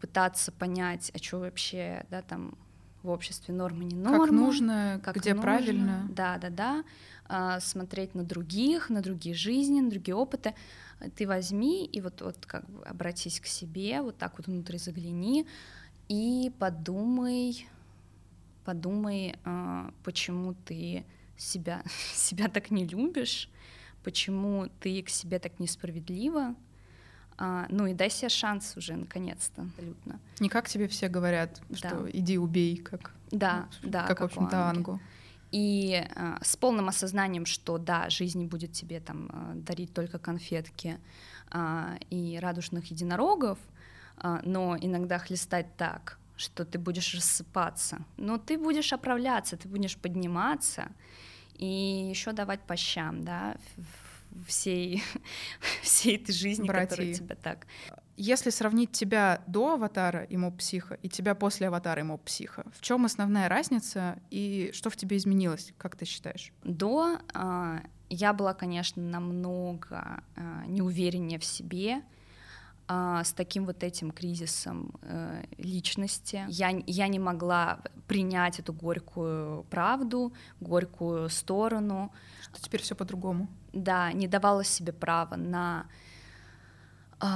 пытаться 0.00 0.50
понять, 0.52 1.10
а 1.14 1.18
что 1.18 1.40
вообще, 1.40 2.06
да, 2.10 2.22
там 2.22 2.56
в 3.02 3.10
обществе 3.10 3.52
нормы 3.52 3.84
не 3.84 3.96
нормы, 3.96 4.26
как 4.26 4.30
нужно, 4.30 5.00
как 5.02 5.16
где 5.16 5.34
нужно, 5.34 5.42
правильно, 5.42 6.08
да, 6.10 6.38
да, 6.38 6.50
да, 6.50 6.84
а, 7.26 7.60
смотреть 7.60 8.14
на 8.14 8.24
других, 8.24 8.90
на 8.90 9.02
другие 9.02 9.34
жизни, 9.34 9.80
на 9.80 9.90
другие 9.90 10.14
опыты, 10.14 10.54
ты 11.16 11.26
возьми 11.26 11.84
и 11.84 12.00
вот 12.00 12.20
вот 12.22 12.46
как 12.46 12.68
бы 12.70 12.82
обратись 12.84 13.40
к 13.40 13.46
себе, 13.46 14.02
вот 14.02 14.18
так 14.18 14.38
вот 14.38 14.46
внутрь 14.46 14.78
загляни 14.78 15.46
и 16.08 16.52
подумай, 16.58 17.66
подумай, 18.64 19.36
а, 19.44 19.92
почему 20.04 20.54
ты 20.64 21.04
себя, 21.36 21.82
себя 22.14 22.48
так 22.48 22.70
не 22.70 22.86
любишь, 22.86 23.48
почему 24.04 24.68
ты 24.80 25.02
к 25.02 25.08
себе 25.08 25.38
так 25.38 25.58
несправедлива, 25.58 26.54
а, 27.44 27.66
ну 27.70 27.86
и 27.86 27.92
дай 27.92 28.08
себе 28.08 28.28
шанс 28.28 28.76
уже 28.76 28.94
наконец-то, 28.94 29.62
абсолютно. 29.62 30.20
Не 30.38 30.48
как 30.48 30.68
тебе 30.68 30.86
все 30.86 31.08
говорят, 31.08 31.60
да. 31.68 31.76
что 31.76 32.08
иди 32.12 32.38
убей, 32.38 32.76
как, 32.76 33.10
да, 33.32 33.68
ну, 33.82 33.90
да, 33.90 34.06
как, 34.06 34.18
как 34.18 34.20
в 34.20 34.24
общем-то, 34.24 34.68
Ангу. 34.68 35.00
И 35.50 36.06
а, 36.14 36.38
с 36.40 36.56
полным 36.56 36.88
осознанием, 36.88 37.44
что 37.44 37.78
да, 37.78 38.08
жизнь 38.10 38.46
будет 38.46 38.70
тебе 38.74 39.00
там 39.00 39.28
а, 39.32 39.54
дарить 39.56 39.92
только 39.92 40.20
конфетки 40.20 41.00
а, 41.50 41.96
и 42.10 42.38
радужных 42.40 42.92
единорогов, 42.92 43.58
а, 44.18 44.40
но 44.44 44.76
иногда 44.80 45.18
хлестать 45.18 45.76
так, 45.76 46.20
что 46.36 46.64
ты 46.64 46.78
будешь 46.78 47.12
рассыпаться, 47.12 48.04
но 48.18 48.38
ты 48.38 48.56
будешь 48.56 48.92
оправляться, 48.92 49.56
ты 49.56 49.66
будешь 49.66 49.96
подниматься, 49.96 50.92
и 51.56 51.66
еще 52.08 52.30
давать 52.30 52.60
по 52.60 52.76
щам, 52.76 53.24
да, 53.24 53.56
всей, 54.46 55.02
всей 55.82 56.16
этой 56.16 56.32
жизни, 56.32 56.66
Братья. 56.66 56.90
которая 56.90 57.14
тебя 57.14 57.36
так. 57.36 57.66
Если 58.16 58.50
сравнить 58.50 58.92
тебя 58.92 59.42
до 59.46 59.74
аватара 59.74 60.24
и 60.24 60.36
моб 60.36 60.58
психа 60.58 60.94
и 60.94 61.08
тебя 61.08 61.34
после 61.34 61.68
аватара 61.68 62.00
и 62.00 62.04
моб 62.04 62.22
психа, 62.24 62.64
в 62.72 62.80
чем 62.82 63.04
основная 63.04 63.48
разница 63.48 64.18
и 64.30 64.70
что 64.74 64.90
в 64.90 64.96
тебе 64.96 65.16
изменилось, 65.16 65.72
как 65.78 65.96
ты 65.96 66.04
считаешь? 66.04 66.52
До 66.62 67.18
э, 67.34 67.78
я 68.10 68.32
была, 68.32 68.52
конечно, 68.52 69.02
намного 69.02 70.22
э, 70.36 70.64
неувереннее 70.66 71.38
в 71.38 71.44
себе, 71.44 72.02
а, 72.94 73.24
с 73.24 73.32
таким 73.32 73.64
вот 73.64 73.82
этим 73.82 74.10
кризисом 74.10 74.92
э, 75.02 75.44
личности. 75.56 76.44
Я, 76.48 76.82
я 76.86 77.08
не 77.08 77.18
могла 77.18 77.80
принять 78.06 78.58
эту 78.58 78.74
горькую 78.74 79.64
правду, 79.70 80.34
горькую 80.60 81.30
сторону. 81.30 82.12
Что 82.42 82.60
теперь 82.60 82.82
все 82.82 82.94
по-другому. 82.94 83.48
Да, 83.72 84.12
не 84.12 84.28
давала 84.28 84.64
себе 84.64 84.92
права 84.92 85.36
на, 85.36 85.86
э, 87.20 87.26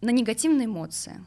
на 0.00 0.10
негативные 0.10 0.66
эмоции. 0.66 1.20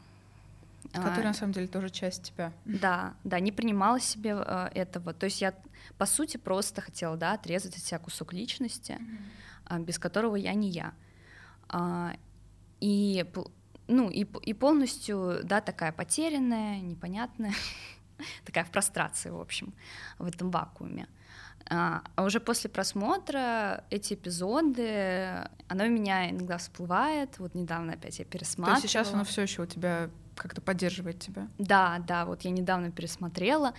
Которые, 0.92 1.24
а, 1.24 1.28
на 1.28 1.34
самом 1.34 1.52
деле, 1.52 1.66
тоже 1.66 1.90
часть 1.90 2.22
тебя. 2.22 2.52
Да, 2.64 3.14
да, 3.24 3.40
не 3.40 3.50
принимала 3.50 3.98
себе 3.98 4.36
э, 4.36 4.68
этого. 4.74 5.12
То 5.12 5.24
есть 5.24 5.40
я, 5.40 5.54
по 5.98 6.06
сути, 6.06 6.36
просто 6.36 6.80
хотела, 6.80 7.16
да, 7.16 7.32
отрезать 7.32 7.76
от 7.76 7.82
себя 7.82 7.98
кусок 7.98 8.32
личности, 8.32 8.92
mm-hmm. 8.92 9.80
э, 9.80 9.84
без 9.84 9.98
которого 9.98 10.36
я 10.36 10.54
не 10.54 10.68
я. 10.68 10.94
А, 11.68 12.14
и, 12.80 13.26
ну, 13.88 14.08
и, 14.08 14.24
и 14.42 14.54
полностью, 14.54 15.40
да, 15.42 15.60
такая 15.60 15.90
потерянная, 15.90 16.80
непонятная, 16.80 17.54
такая 18.44 18.64
в 18.64 18.70
прострации, 18.70 19.30
в 19.30 19.40
общем, 19.40 19.74
в 20.18 20.26
этом 20.26 20.50
вакууме. 20.50 21.08
А, 21.08 21.23
а 21.70 22.02
уже 22.18 22.40
после 22.40 22.68
просмотра 22.68 23.84
эти 23.90 24.14
эпизоды, 24.14 25.48
оно 25.68 25.84
у 25.84 25.88
меня 25.88 26.30
иногда 26.30 26.58
всплывает. 26.58 27.38
Вот 27.38 27.54
недавно 27.54 27.94
опять 27.94 28.18
я 28.18 28.24
пересматривала. 28.24 28.80
То 28.80 28.82
есть 28.82 28.92
сейчас 28.92 29.14
оно 29.14 29.24
все 29.24 29.42
еще 29.42 29.62
у 29.62 29.66
тебя 29.66 30.10
как-то 30.36 30.60
поддерживает 30.60 31.20
тебя? 31.20 31.48
Да, 31.58 32.02
да, 32.06 32.26
вот 32.26 32.42
я 32.42 32.50
недавно 32.50 32.90
пересмотрела, 32.90 33.72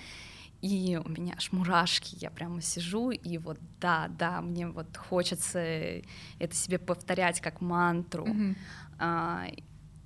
и 0.62 1.00
у 1.04 1.10
меня 1.10 1.36
аж 1.38 1.52
мурашки, 1.52 2.16
я 2.20 2.32
прямо 2.32 2.62
сижу, 2.62 3.12
и 3.12 3.38
вот 3.38 3.60
да, 3.80 4.08
да, 4.08 4.42
мне 4.42 4.68
вот 4.68 4.98
хочется 4.98 5.60
это 5.60 6.56
себе 6.56 6.80
повторять 6.80 7.42
как 7.42 7.62
мантру. 7.62 8.26
Mm-hmm. 8.26 8.56
А, 9.00 9.48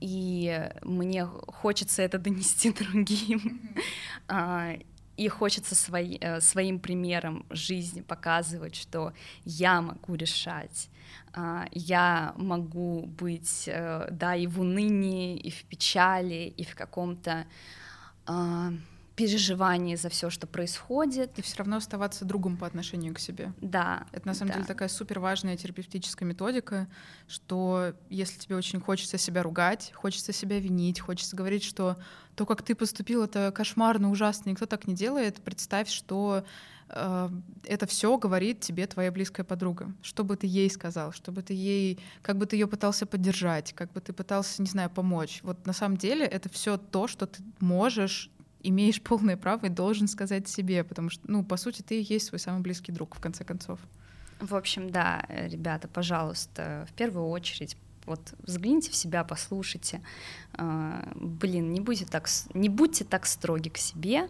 и 0.02 0.70
мне 0.82 1.26
хочется 1.26 2.02
это 2.02 2.18
донести 2.18 2.74
другим. 2.80 3.62
А, 4.28 4.74
и 5.20 5.28
хочется 5.28 5.76
свои, 5.76 6.18
э, 6.22 6.40
своим 6.40 6.80
примером 6.80 7.46
жизни 7.50 8.02
показывать, 8.02 8.76
что 8.76 9.12
я 9.44 9.82
могу 9.82 10.16
решать, 10.16 10.90
а, 11.34 11.68
я 11.74 12.34
могу 12.38 13.06
быть, 13.06 13.68
э, 13.68 14.08
да, 14.12 14.36
и 14.36 14.48
в 14.48 14.62
унынии, 14.62 15.38
и 15.38 15.52
в 15.52 15.64
печали, 15.66 16.54
и 16.58 16.64
в 16.64 16.76
каком-то 16.76 17.46
переживании 19.20 19.96
за 19.96 20.08
все, 20.08 20.30
что 20.30 20.48
происходит. 20.48 21.38
И 21.38 21.42
все 21.42 21.58
равно 21.58 21.76
оставаться 21.76 22.24
другом 22.24 22.56
по 22.56 22.66
отношению 22.66 23.14
к 23.14 23.20
себе. 23.20 23.52
Да. 23.60 24.08
Это 24.14 24.26
на 24.26 24.34
самом 24.34 24.50
да. 24.50 24.54
деле 24.56 24.66
такая 24.66 24.88
супер 24.88 25.20
важная 25.20 25.58
терапевтическая 25.58 26.26
методика, 26.26 26.88
что 27.28 27.94
если 28.10 28.40
тебе 28.40 28.56
очень 28.56 28.80
хочется 28.80 29.18
себя 29.18 29.44
ругать, 29.44 29.92
хочется 29.94 30.32
себя 30.32 30.58
винить, 30.60 31.02
хочется 31.02 31.36
говорить, 31.36 31.66
что 31.66 31.98
то, 32.36 32.46
как 32.46 32.62
ты 32.62 32.76
поступил, 32.76 33.22
это 33.24 33.52
кошмарно, 33.52 34.10
ужасно, 34.10 34.52
никто 34.52 34.66
так 34.66 34.88
не 34.88 34.96
делает, 34.96 35.42
представь, 35.42 35.90
что 35.90 36.46
э, 36.88 37.30
это 37.66 37.88
все 37.88 38.18
говорит 38.18 38.62
тебе 38.62 38.88
твоя 38.88 39.12
близкая 39.12 39.46
подруга. 39.46 39.94
Что 40.02 40.24
бы 40.24 40.38
ты 40.38 40.48
ей 40.48 40.70
сказал, 40.70 41.12
что 41.12 41.34
бы 41.34 41.42
ты 41.42 41.54
ей, 41.54 42.00
как 42.22 42.38
бы 42.38 42.46
ты 42.46 42.56
ее 42.56 42.68
пытался 42.68 43.06
поддержать, 43.06 43.74
как 43.74 43.92
бы 43.92 44.00
ты 44.00 44.14
пытался, 44.14 44.62
не 44.62 44.70
знаю, 44.70 44.90
помочь. 44.90 45.42
Вот 45.44 45.66
на 45.66 45.74
самом 45.74 45.98
деле 45.98 46.26
это 46.26 46.48
все 46.48 46.78
то, 46.78 47.10
что 47.10 47.28
ты 47.28 47.44
можешь 47.60 48.32
имеешь 48.62 49.02
полное 49.04 49.38
право 49.38 49.66
и 49.66 49.70
должен 49.70 50.08
сказать 50.08 50.48
себе, 50.48 50.84
потому 50.84 51.10
что, 51.10 51.30
ну, 51.30 51.44
по 51.44 51.58
сути, 51.58 51.82
ты 51.82 52.02
и 52.02 52.14
есть 52.14 52.28
свой 52.28 52.40
самый 52.40 52.62
близкий 52.62 52.92
друг, 52.92 53.16
в 53.16 53.20
конце 53.20 53.44
концов. 53.44 53.80
В 54.40 54.56
общем, 54.56 54.90
да, 54.90 55.26
ребята, 55.28 55.88
пожалуйста, 55.88 56.88
в 56.90 56.94
первую 56.94 57.28
очередь 57.28 57.76
вот 58.06 58.34
взгляните 58.44 58.90
в 58.90 58.96
себя, 58.96 59.24
послушайте. 59.24 60.02
А, 60.54 61.12
блин, 61.16 61.72
не 61.72 61.80
будьте 61.80 62.06
так, 62.06 62.28
не 62.54 62.70
будьте 62.70 63.06
так 63.06 63.26
строги 63.26 63.70
к 63.70 63.78
себе. 63.78 64.30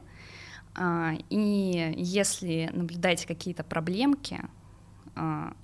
А, 0.75 1.13
и 1.29 1.93
если 1.95 2.69
наблюдаете 2.73 3.27
какие-то 3.27 3.63
проблемки, 3.63 4.41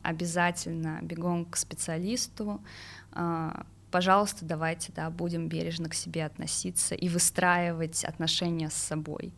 обязательно 0.01 0.99
бегом 1.01 1.45
к 1.45 1.55
специалисту, 1.55 2.61
пожалуйста, 3.96 4.43
давайте, 4.43 4.91
да, 4.91 5.10
будем 5.10 5.48
бережно 5.48 5.88
к 5.88 5.93
себе 5.93 6.26
относиться 6.26 6.96
и 6.96 7.08
выстраивать 7.08 8.04
отношения 8.04 8.70
с 8.70 8.74
собой, 8.74 9.32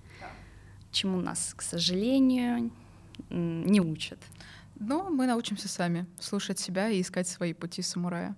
чему 0.92 1.22
нас, 1.22 1.54
к 1.56 1.62
сожалению, 1.62 2.72
не 3.30 3.82
учат. 3.82 4.18
Но 4.80 5.12
мы 5.12 5.28
научимся 5.28 5.68
сами 5.68 6.08
слушать 6.20 6.58
себя 6.58 6.90
и 6.90 7.02
искать 7.02 7.28
свои 7.28 7.54
пути 7.54 7.84
самурая. 7.84 8.36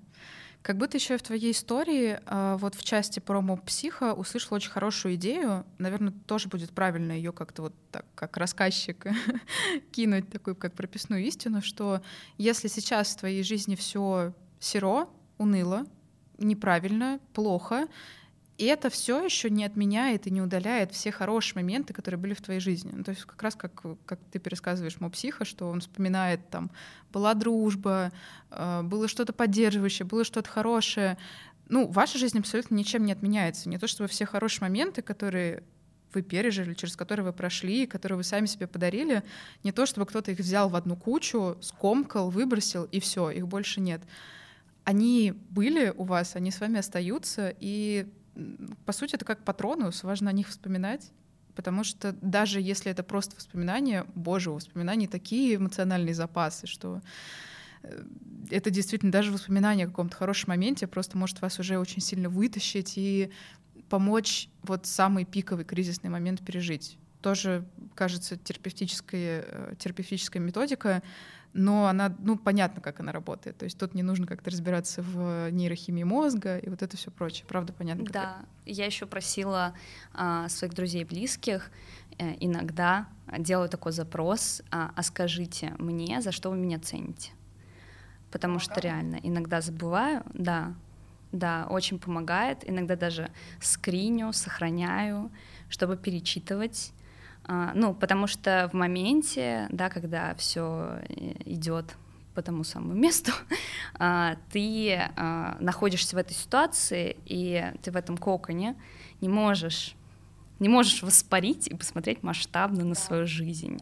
Как 0.62 0.78
будто 0.78 0.98
еще 0.98 1.18
в 1.18 1.22
твоей 1.22 1.54
истории, 1.54 2.20
а, 2.26 2.58
вот 2.58 2.76
в 2.76 2.84
части 2.84 3.22
про 3.22 3.40
моб-психа, 3.40 4.14
услышала 4.14 4.58
очень 4.58 4.72
хорошую 4.72 5.16
идею. 5.16 5.66
Наверное, 5.78 6.12
тоже 6.28 6.50
будет 6.50 6.72
правильно 6.72 7.14
ее 7.14 7.32
как-то 7.32 7.62
вот 7.62 7.74
так, 7.92 8.06
как 8.16 8.36
рассказчик, 8.36 9.08
кинуть 9.94 10.30
такую 10.30 10.58
как 10.58 10.74
прописную 10.74 11.24
истину, 11.24 11.62
что 11.62 12.02
если 12.38 12.68
сейчас 12.68 13.16
в 13.16 13.20
твоей 13.20 13.42
жизни 13.44 13.76
все 13.76 14.34
серо, 14.60 15.08
уныло, 15.38 15.86
неправильно, 16.40 17.20
плохо, 17.34 17.88
и 18.60 18.66
это 18.66 18.90
все 18.90 19.24
еще 19.24 19.50
не 19.50 19.64
отменяет 19.64 20.28
и 20.28 20.32
не 20.32 20.42
удаляет 20.42 20.92
все 20.92 21.14
хорошие 21.14 21.56
моменты, 21.56 21.94
которые 21.94 22.20
были 22.20 22.34
в 22.34 22.42
твоей 22.42 22.60
жизни. 22.60 22.92
Ну, 22.94 23.06
то 23.06 23.12
есть 23.12 23.24
как 23.24 23.42
раз 23.42 23.56
как, 23.56 23.72
как 24.06 24.20
ты 24.32 24.38
пересказываешь 24.38 25.00
Мопсиха, 25.00 25.46
что 25.46 25.70
он 25.70 25.80
вспоминает, 25.80 26.50
там, 26.50 26.70
была 27.14 27.34
дружба, 27.36 28.12
э, 28.52 28.82
было 28.84 29.08
что-то 29.08 29.32
поддерживающее, 29.32 30.06
было 30.06 30.26
что-то 30.26 30.50
хорошее. 30.50 31.18
Ну, 31.70 31.88
ваша 31.88 32.18
жизнь 32.18 32.38
абсолютно 32.38 32.76
ничем 32.76 33.06
не 33.06 33.14
отменяется. 33.14 33.70
Не 33.70 33.78
то, 33.78 33.88
чтобы 33.88 34.10
все 34.10 34.26
хорошие 34.26 34.68
моменты, 34.68 35.02
которые 35.02 35.64
вы 36.14 36.22
пережили, 36.22 36.74
через 36.74 36.98
которые 36.98 37.26
вы 37.26 37.32
прошли, 37.32 37.88
которые 37.88 38.18
вы 38.18 38.26
сами 38.26 38.46
себе 38.46 38.68
подарили, 38.68 39.24
не 39.64 39.72
то, 39.72 39.86
чтобы 39.86 40.06
кто-то 40.06 40.32
их 40.32 40.40
взял 40.40 40.68
в 40.68 40.76
одну 40.76 40.98
кучу, 40.98 41.58
скомкал, 41.62 42.30
выбросил, 42.30 42.84
и 42.92 43.00
все, 43.00 43.30
их 43.30 43.48
больше 43.48 43.80
нет 43.80 44.02
они 44.90 45.34
были 45.52 45.94
у 45.96 46.04
вас, 46.04 46.36
они 46.36 46.50
с 46.50 46.60
вами 46.60 46.80
остаются, 46.80 47.54
и 47.60 48.08
по 48.88 48.92
сути 48.92 49.14
это 49.14 49.24
как 49.24 49.44
патронус, 49.46 50.04
важно 50.04 50.32
о 50.32 50.34
них 50.34 50.48
вспоминать, 50.48 51.12
потому 51.54 51.84
что 51.84 52.14
даже 52.24 52.60
если 52.60 52.92
это 52.92 53.04
просто 53.04 53.36
воспоминания, 53.36 54.08
боже, 54.16 54.50
у 54.50 54.56
воспоминаний 54.56 55.08
такие 55.08 55.58
эмоциональные 55.58 56.16
запасы, 56.16 56.66
что 56.66 57.04
э, 57.84 58.04
это 58.50 58.72
действительно 58.72 59.12
даже 59.12 59.32
воспоминание 59.32 59.86
о 59.86 59.90
каком-то 59.90 60.18
хорошем 60.18 60.50
моменте 60.50 60.88
просто 60.88 61.20
может 61.20 61.40
вас 61.40 61.60
уже 61.60 61.78
очень 61.78 62.02
сильно 62.02 62.28
вытащить 62.28 62.94
и 62.98 63.30
помочь 63.90 64.50
вот 64.64 64.88
самый 64.88 65.24
пиковый 65.24 65.66
кризисный 65.66 66.10
момент 66.10 66.44
пережить. 66.44 66.98
Тоже, 67.22 67.64
кажется, 67.94 68.38
терапевтическая, 68.38 69.46
э, 69.46 69.74
терапевтическая 69.78 70.42
методика 70.42 71.04
но 71.54 71.88
она, 71.88 72.16
ну, 72.20 72.38
понятно, 72.38 72.82
как 72.82 73.00
она 73.00 73.12
работает. 73.12 73.58
То 73.58 73.66
есть 73.66 73.78
тут 73.78 73.96
не 73.96 74.04
нужно 74.04 74.28
как-то 74.28 74.52
разбираться 74.52 75.02
в 75.02 75.50
нейрохимии 75.52 76.04
мозга 76.04 76.58
и 76.58 76.70
вот 76.70 76.82
это 76.82 76.96
все 76.96 77.12
прочее. 77.12 77.46
Правда, 77.48 77.74
понятно? 77.74 78.06
Да, 78.06 78.38
это? 78.66 78.72
я 78.72 78.86
еще 78.86 79.06
просила 79.06 79.74
а, 80.14 80.48
своих 80.50 80.74
друзей 80.74 81.04
близких 81.06 81.72
э, 82.20 82.36
иногда 82.40 83.08
делаю 83.38 83.70
такой 83.70 83.92
запрос, 83.92 84.62
а, 84.72 84.92
а 84.96 85.04
скажите 85.04 85.74
мне, 85.80 86.22
за 86.22 86.32
что 86.32 86.52
вы 86.52 86.58
меня 86.58 86.80
цените? 86.80 87.32
Потому 88.32 88.60
помогает? 88.60 88.72
что 88.72 88.88
реально 88.88 89.20
иногда 89.24 89.62
забываю, 89.62 90.24
да, 90.34 90.76
да, 91.32 91.68
очень 91.70 92.00
помогает. 92.00 92.68
Иногда 92.68 92.96
даже 92.96 93.32
скриню, 93.62 94.34
сохраняю, 94.34 95.32
чтобы 95.70 95.98
перечитывать 95.98 96.92
ну, 97.74 97.96
потому 97.96 98.28
что 98.28 98.70
в 98.72 98.76
моменте, 98.76 99.68
да, 99.72 99.90
когда 99.90 100.36
все 100.36 101.00
э, 101.10 101.34
идет 101.46 101.96
по 102.36 102.44
тому 102.44 102.64
самому 102.64 102.94
месту, 102.94 103.32
а, 104.00 104.36
ты 104.52 104.94
а, 105.16 105.58
находишься 105.60 106.16
в 106.16 106.20
этой 106.20 106.34
ситуации, 106.34 107.18
и 107.26 107.74
ты 107.82 107.92
в 107.92 107.96
этом 107.96 108.18
коконе 108.18 108.76
не 109.20 109.30
можешь 109.30 109.96
не 110.60 110.68
можешь 110.68 111.02
воспарить 111.04 111.68
и 111.68 111.76
посмотреть 111.76 112.22
масштабно 112.22 112.84
на 112.84 112.94
свою 112.94 113.26
жизнь. 113.26 113.80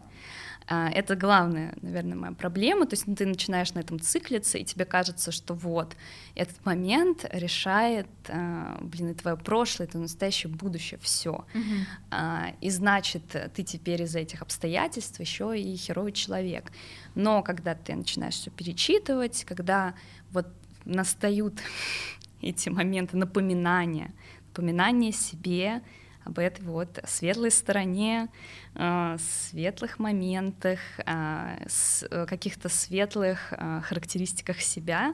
А, 0.70 0.90
это 0.90 1.16
главная, 1.16 1.74
наверное, 1.82 2.18
моя 2.18 2.34
проблема. 2.34 2.86
То 2.86 2.96
есть 2.96 3.06
ты 3.16 3.26
начинаешь 3.26 3.74
на 3.74 3.80
этом 3.80 4.00
циклиться, 4.00 4.58
и 4.58 4.66
тебе 4.66 4.84
кажется, 4.84 5.32
что 5.32 5.54
вот 5.54 5.96
этот 6.36 6.66
момент 6.66 7.26
решает, 7.32 8.08
а, 8.28 8.78
блин, 8.82 9.12
и 9.12 9.14
твое 9.14 9.38
прошлое, 9.38 9.88
это 9.88 9.98
настоящее 9.98 10.52
будущее, 10.52 11.00
все. 11.02 11.46
Mm-hmm. 11.54 12.56
И 12.60 12.70
значит, 12.70 13.24
ты 13.54 13.64
теперь 13.64 14.04
из-за 14.04 14.20
этих 14.20 14.42
обстоятельств 14.42 15.20
еще 15.22 15.58
и 15.58 15.76
херовый 15.78 16.12
человек. 16.12 16.72
Но 17.16 17.44
когда 17.44 17.74
ты 17.74 17.96
начинаешь 17.96 18.36
все 18.36 18.52
перечитывать, 18.52 19.46
когда 19.46 19.94
вот 20.32 20.48
настают 20.84 21.56
эти 22.42 22.68
моменты 22.68 23.16
напоминания, 23.16 24.14
напоминания 24.50 25.14
себе, 25.14 25.82
об 26.28 26.40
этой 26.40 26.66
вот 26.66 27.00
светлой 27.06 27.52
стороне, 27.52 28.28
э, 28.76 29.18
светлых 29.20 29.98
моментах, 29.98 30.80
э, 30.98 31.66
э, 32.10 32.26
каких-то 32.26 32.70
светлых 32.70 33.54
характеристиках 33.84 34.62
себя. 34.62 35.14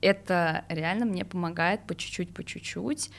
Это 0.00 0.64
реально 0.68 1.06
мне 1.06 1.24
помогает 1.24 1.86
по 1.86 1.94
чуть-чуть, 1.94 2.34
по 2.34 2.44
чуть-чуть 2.44 3.10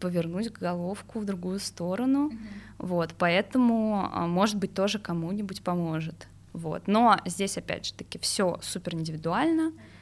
повернуть 0.00 0.52
головку 0.52 1.20
в 1.20 1.24
другую 1.24 1.58
сторону. 1.58 2.28
Mm-hmm. 2.28 2.36
Вот, 2.78 3.14
поэтому, 3.18 4.10
может 4.28 4.56
быть, 4.56 4.74
тоже 4.74 4.98
кому-нибудь 4.98 5.62
поможет. 5.62 6.28
Вот. 6.52 6.86
Но 6.86 7.16
здесь, 7.24 7.56
опять 7.56 7.86
же 7.86 7.94
таки, 7.94 8.18
все 8.18 8.58
супер 8.62 8.94
индивидуально. 8.94 9.70
Mm-hmm 9.70 9.95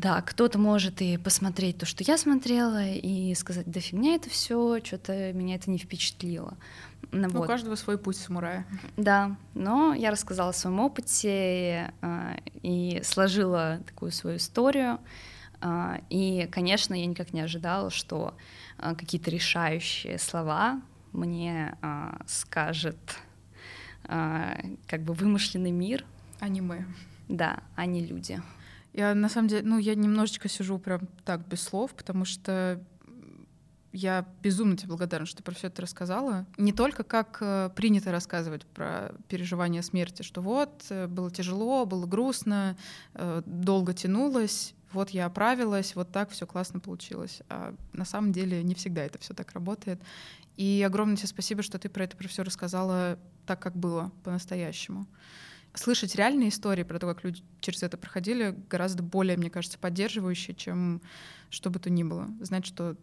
да, 0.00 0.22
кто-то 0.22 0.58
может 0.58 1.02
и 1.02 1.18
посмотреть 1.18 1.76
то, 1.76 1.84
что 1.84 2.02
я 2.02 2.16
смотрела, 2.16 2.86
и 2.86 3.34
сказать, 3.34 3.70
да 3.70 3.80
фигня 3.80 4.14
это 4.14 4.30
все, 4.30 4.80
что-то 4.82 5.34
меня 5.34 5.56
это 5.56 5.70
не 5.70 5.76
впечатлило. 5.76 6.56
Ну, 7.12 7.28
вот. 7.28 7.44
У 7.44 7.46
каждого 7.46 7.74
свой 7.74 7.98
путь 7.98 8.16
самурая. 8.16 8.64
Да, 8.96 9.36
но 9.52 9.92
я 9.92 10.10
рассказала 10.10 10.50
о 10.50 10.52
своем 10.54 10.80
опыте 10.80 11.92
э, 12.00 12.36
и 12.62 13.02
сложила 13.04 13.80
такую 13.86 14.10
свою 14.10 14.38
историю. 14.38 15.00
Э, 15.60 15.98
и, 16.08 16.48
конечно, 16.50 16.94
я 16.94 17.04
никак 17.04 17.34
не 17.34 17.42
ожидала, 17.42 17.90
что 17.90 18.34
э, 18.78 18.94
какие-то 18.94 19.30
решающие 19.30 20.18
слова 20.18 20.80
мне 21.12 21.76
скажет 22.26 22.96
как 24.04 25.02
бы 25.02 25.12
вымышленный 25.12 25.72
мир. 25.72 26.06
А 26.38 26.48
не 26.48 26.60
мы. 26.60 26.86
Да, 27.28 27.58
а 27.76 27.84
не 27.84 28.06
люди. 28.06 28.40
Я 28.92 29.14
на 29.14 29.28
самом 29.28 29.48
деле, 29.48 29.62
ну, 29.66 29.78
я 29.78 29.94
немножечко 29.94 30.48
сижу 30.48 30.78
прям 30.78 31.02
так 31.24 31.46
без 31.46 31.62
слов, 31.62 31.92
потому 31.94 32.24
что 32.24 32.80
я 33.92 34.26
безумно 34.42 34.76
тебе 34.76 34.88
благодарна, 34.88 35.26
что 35.26 35.38
ты 35.38 35.42
про 35.42 35.54
все 35.54 35.66
это 35.66 35.82
рассказала. 35.82 36.46
Не 36.58 36.72
только 36.72 37.02
как 37.02 37.38
э, 37.40 37.70
принято 37.74 38.12
рассказывать 38.12 38.64
про 38.66 39.12
переживание 39.28 39.82
смерти, 39.82 40.22
что 40.22 40.40
вот 40.40 40.84
э, 40.90 41.06
было 41.06 41.30
тяжело, 41.30 41.86
было 41.86 42.06
грустно, 42.06 42.76
э, 43.14 43.42
долго 43.46 43.92
тянулось, 43.92 44.74
вот 44.92 45.10
я 45.10 45.26
оправилась, 45.26 45.94
вот 45.96 46.12
так 46.12 46.30
все 46.30 46.46
классно 46.46 46.80
получилось. 46.80 47.42
А 47.48 47.74
на 47.92 48.04
самом 48.04 48.32
деле 48.32 48.62
не 48.62 48.74
всегда 48.74 49.02
это 49.02 49.18
все 49.18 49.34
так 49.34 49.52
работает. 49.52 50.00
И 50.56 50.84
огромное 50.86 51.16
тебе 51.16 51.28
спасибо, 51.28 51.62
что 51.62 51.78
ты 51.78 51.88
про 51.88 52.04
это 52.04 52.16
про 52.16 52.28
все 52.28 52.42
рассказала 52.42 53.18
так, 53.46 53.60
как 53.60 53.76
было 53.76 54.12
по-настоящему 54.24 55.06
слышать 55.74 56.14
реальные 56.14 56.48
истории 56.48 56.82
про 56.82 56.98
то, 56.98 57.06
как 57.06 57.24
люди 57.24 57.42
через 57.60 57.82
это 57.82 57.96
проходили, 57.96 58.56
гораздо 58.68 59.02
более, 59.02 59.36
мне 59.36 59.50
кажется, 59.50 59.78
поддерживающие, 59.78 60.54
чем 60.54 61.00
что 61.48 61.70
бы 61.70 61.78
то 61.78 61.90
ни 61.90 62.02
было. 62.02 62.28
Знать, 62.40 62.66
что 62.66 62.96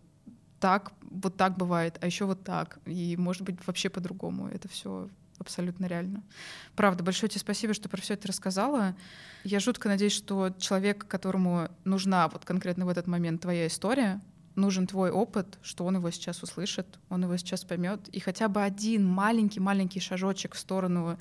так, 0.59 0.91
вот 1.01 1.37
так 1.37 1.57
бывает, 1.57 1.97
а 2.01 2.05
еще 2.05 2.25
вот 2.25 2.43
так, 2.43 2.79
и 2.85 3.15
может 3.17 3.43
быть 3.43 3.55
вообще 3.65 3.89
по-другому. 3.89 4.47
Это 4.47 4.67
все 4.67 5.09
абсолютно 5.39 5.85
реально. 5.85 6.23
Правда, 6.75 7.03
большое 7.03 7.29
тебе 7.29 7.39
спасибо, 7.39 7.73
что 7.73 7.89
про 7.89 8.01
все 8.01 8.15
это 8.15 8.27
рассказала. 8.27 8.95
Я 9.43 9.59
жутко 9.59 9.87
надеюсь, 9.87 10.13
что 10.13 10.49
человек, 10.57 11.07
которому 11.07 11.69
нужна 11.83 12.27
вот 12.27 12.43
конкретно 12.43 12.85
в 12.85 12.89
этот 12.89 13.07
момент 13.07 13.41
твоя 13.41 13.67
история, 13.67 14.19
нужен 14.55 14.87
твой 14.87 15.11
опыт, 15.11 15.59
что 15.61 15.85
он 15.85 15.97
его 15.97 16.09
сейчас 16.09 16.41
услышит, 16.41 16.87
он 17.09 17.23
его 17.23 17.37
сейчас 17.37 17.63
поймет, 17.63 18.07
и 18.09 18.19
хотя 18.19 18.47
бы 18.47 18.63
один 18.63 19.05
маленький-маленький 19.05 19.99
шажочек 19.99 20.55
в 20.55 20.59
сторону 20.59 21.19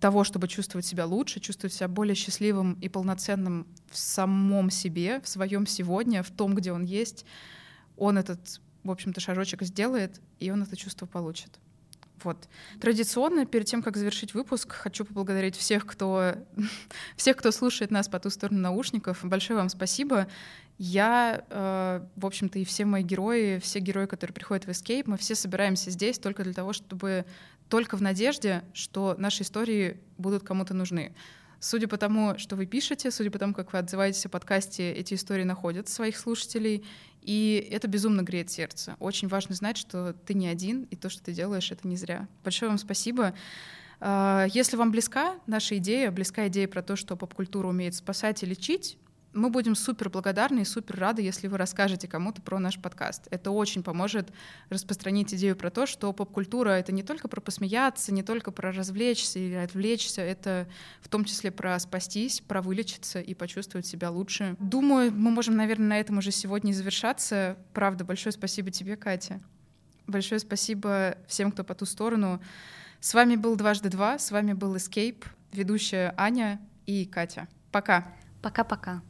того, 0.00 0.24
чтобы 0.24 0.48
чувствовать 0.48 0.86
себя 0.86 1.06
лучше, 1.06 1.40
чувствовать 1.40 1.74
себя 1.74 1.88
более 1.88 2.14
счастливым 2.14 2.74
и 2.74 2.88
полноценным 2.88 3.66
в 3.90 3.98
самом 3.98 4.70
себе, 4.70 5.20
в 5.20 5.28
своем 5.28 5.66
сегодня, 5.66 6.22
в 6.22 6.30
том, 6.30 6.54
где 6.54 6.72
он 6.72 6.84
есть, 6.84 7.24
он 7.96 8.16
этот, 8.18 8.60
в 8.84 8.90
общем-то, 8.90 9.20
шажочек 9.20 9.62
сделает, 9.62 10.20
и 10.38 10.50
он 10.50 10.62
это 10.62 10.76
чувство 10.76 11.06
получит. 11.06 11.58
Вот. 12.24 12.48
Традиционно, 12.80 13.46
перед 13.46 13.66
тем, 13.66 13.82
как 13.82 13.96
завершить 13.96 14.34
выпуск, 14.34 14.72
хочу 14.72 15.04
поблагодарить 15.04 15.56
всех, 15.56 15.86
кто, 15.86 16.34
всех, 17.16 17.36
кто 17.36 17.50
слушает 17.50 17.90
нас 17.90 18.08
по 18.08 18.18
ту 18.18 18.30
сторону 18.30 18.60
наушников. 18.60 19.20
Большое 19.22 19.58
вам 19.58 19.68
спасибо. 19.68 20.28
Я, 20.78 21.44
э, 21.50 22.06
в 22.14 22.24
общем-то, 22.24 22.58
и 22.60 22.64
все 22.64 22.84
мои 22.84 23.02
герои, 23.02 23.58
все 23.58 23.80
герои, 23.80 24.06
которые 24.06 24.32
приходят 24.32 24.64
в 24.64 24.68
Escape, 24.68 25.04
мы 25.06 25.18
все 25.18 25.34
собираемся 25.34 25.90
здесь 25.90 26.18
только 26.18 26.44
для 26.44 26.52
того, 26.52 26.72
чтобы 26.72 27.26
только 27.68 27.96
в 27.96 28.02
надежде, 28.02 28.62
что 28.72 29.16
наши 29.18 29.42
истории 29.42 29.98
будут 30.16 30.44
кому-то 30.44 30.74
нужны. 30.74 31.14
Судя 31.60 31.88
по 31.88 31.96
тому, 31.96 32.38
что 32.38 32.54
вы 32.54 32.66
пишете, 32.66 33.10
судя 33.10 33.32
по 33.32 33.38
тому, 33.38 33.52
как 33.52 33.72
вы 33.72 33.80
отзываетесь 33.80 34.24
о 34.26 34.28
подкасте, 34.28 34.92
эти 34.92 35.14
истории 35.14 35.42
находят 35.42 35.88
своих 35.88 36.16
слушателей, 36.16 36.84
и 37.22 37.68
это 37.72 37.88
безумно 37.88 38.22
греет 38.22 38.48
сердце. 38.48 38.94
Очень 39.00 39.26
важно 39.26 39.56
знать, 39.56 39.76
что 39.76 40.12
ты 40.12 40.34
не 40.34 40.46
один, 40.46 40.84
и 40.84 40.96
то, 40.96 41.10
что 41.10 41.22
ты 41.24 41.32
делаешь, 41.32 41.72
это 41.72 41.88
не 41.88 41.96
зря. 41.96 42.28
Большое 42.44 42.68
вам 42.68 42.78
спасибо. 42.78 43.34
А, 43.98 44.46
если 44.52 44.76
вам 44.76 44.92
близка 44.92 45.40
наша 45.48 45.76
идея, 45.78 46.12
близка 46.12 46.46
идея 46.46 46.68
про 46.68 46.82
то, 46.82 46.94
что 46.94 47.16
поп-культура 47.16 47.66
умеет 47.66 47.96
спасать 47.96 48.44
и 48.44 48.46
лечить, 48.46 48.96
мы 49.38 49.50
будем 49.50 49.74
супер 49.74 50.10
благодарны 50.10 50.60
и 50.60 50.64
супер 50.64 50.98
рады, 50.98 51.22
если 51.22 51.46
вы 51.46 51.56
расскажете 51.56 52.08
кому-то 52.08 52.42
про 52.42 52.58
наш 52.58 52.78
подкаст. 52.78 53.28
Это 53.30 53.50
очень 53.50 53.82
поможет 53.82 54.30
распространить 54.68 55.32
идею 55.34 55.56
про 55.56 55.70
то, 55.70 55.86
что 55.86 56.12
поп-культура— 56.12 56.70
это 56.70 56.92
не 56.92 57.02
только 57.02 57.28
про 57.28 57.40
посмеяться, 57.40 58.12
не 58.12 58.22
только 58.22 58.50
про 58.50 58.72
развлечься 58.72 59.38
или 59.38 59.54
отвлечься, 59.54 60.20
это 60.20 60.68
в 61.00 61.08
том 61.08 61.24
числе 61.24 61.50
про 61.50 61.78
спастись, 61.78 62.40
про 62.40 62.60
вылечиться 62.60 63.20
и 63.20 63.34
почувствовать 63.34 63.86
себя 63.86 64.10
лучше. 64.10 64.56
Думаю, 64.58 65.12
мы 65.12 65.30
можем, 65.30 65.56
наверное, 65.56 65.88
на 65.88 66.00
этом 66.00 66.18
уже 66.18 66.32
сегодня 66.32 66.72
завершаться. 66.72 67.56
Правда, 67.72 68.04
большое 68.04 68.32
спасибо 68.32 68.70
тебе, 68.70 68.96
Катя. 68.96 69.40
Большое 70.06 70.40
спасибо 70.40 71.16
всем, 71.26 71.52
кто 71.52 71.64
по 71.64 71.74
ту 71.74 71.86
сторону. 71.86 72.40
С 73.00 73.14
вами 73.14 73.36
был 73.36 73.54
«Дважды 73.56 73.90
два», 73.90 74.18
с 74.18 74.30
вами 74.30 74.54
был 74.54 74.74
Escape, 74.74 75.24
ведущая 75.52 76.14
Аня 76.16 76.60
и 76.86 77.04
Катя. 77.04 77.46
Пока! 77.70 78.06
Пока-пока. 78.40 79.02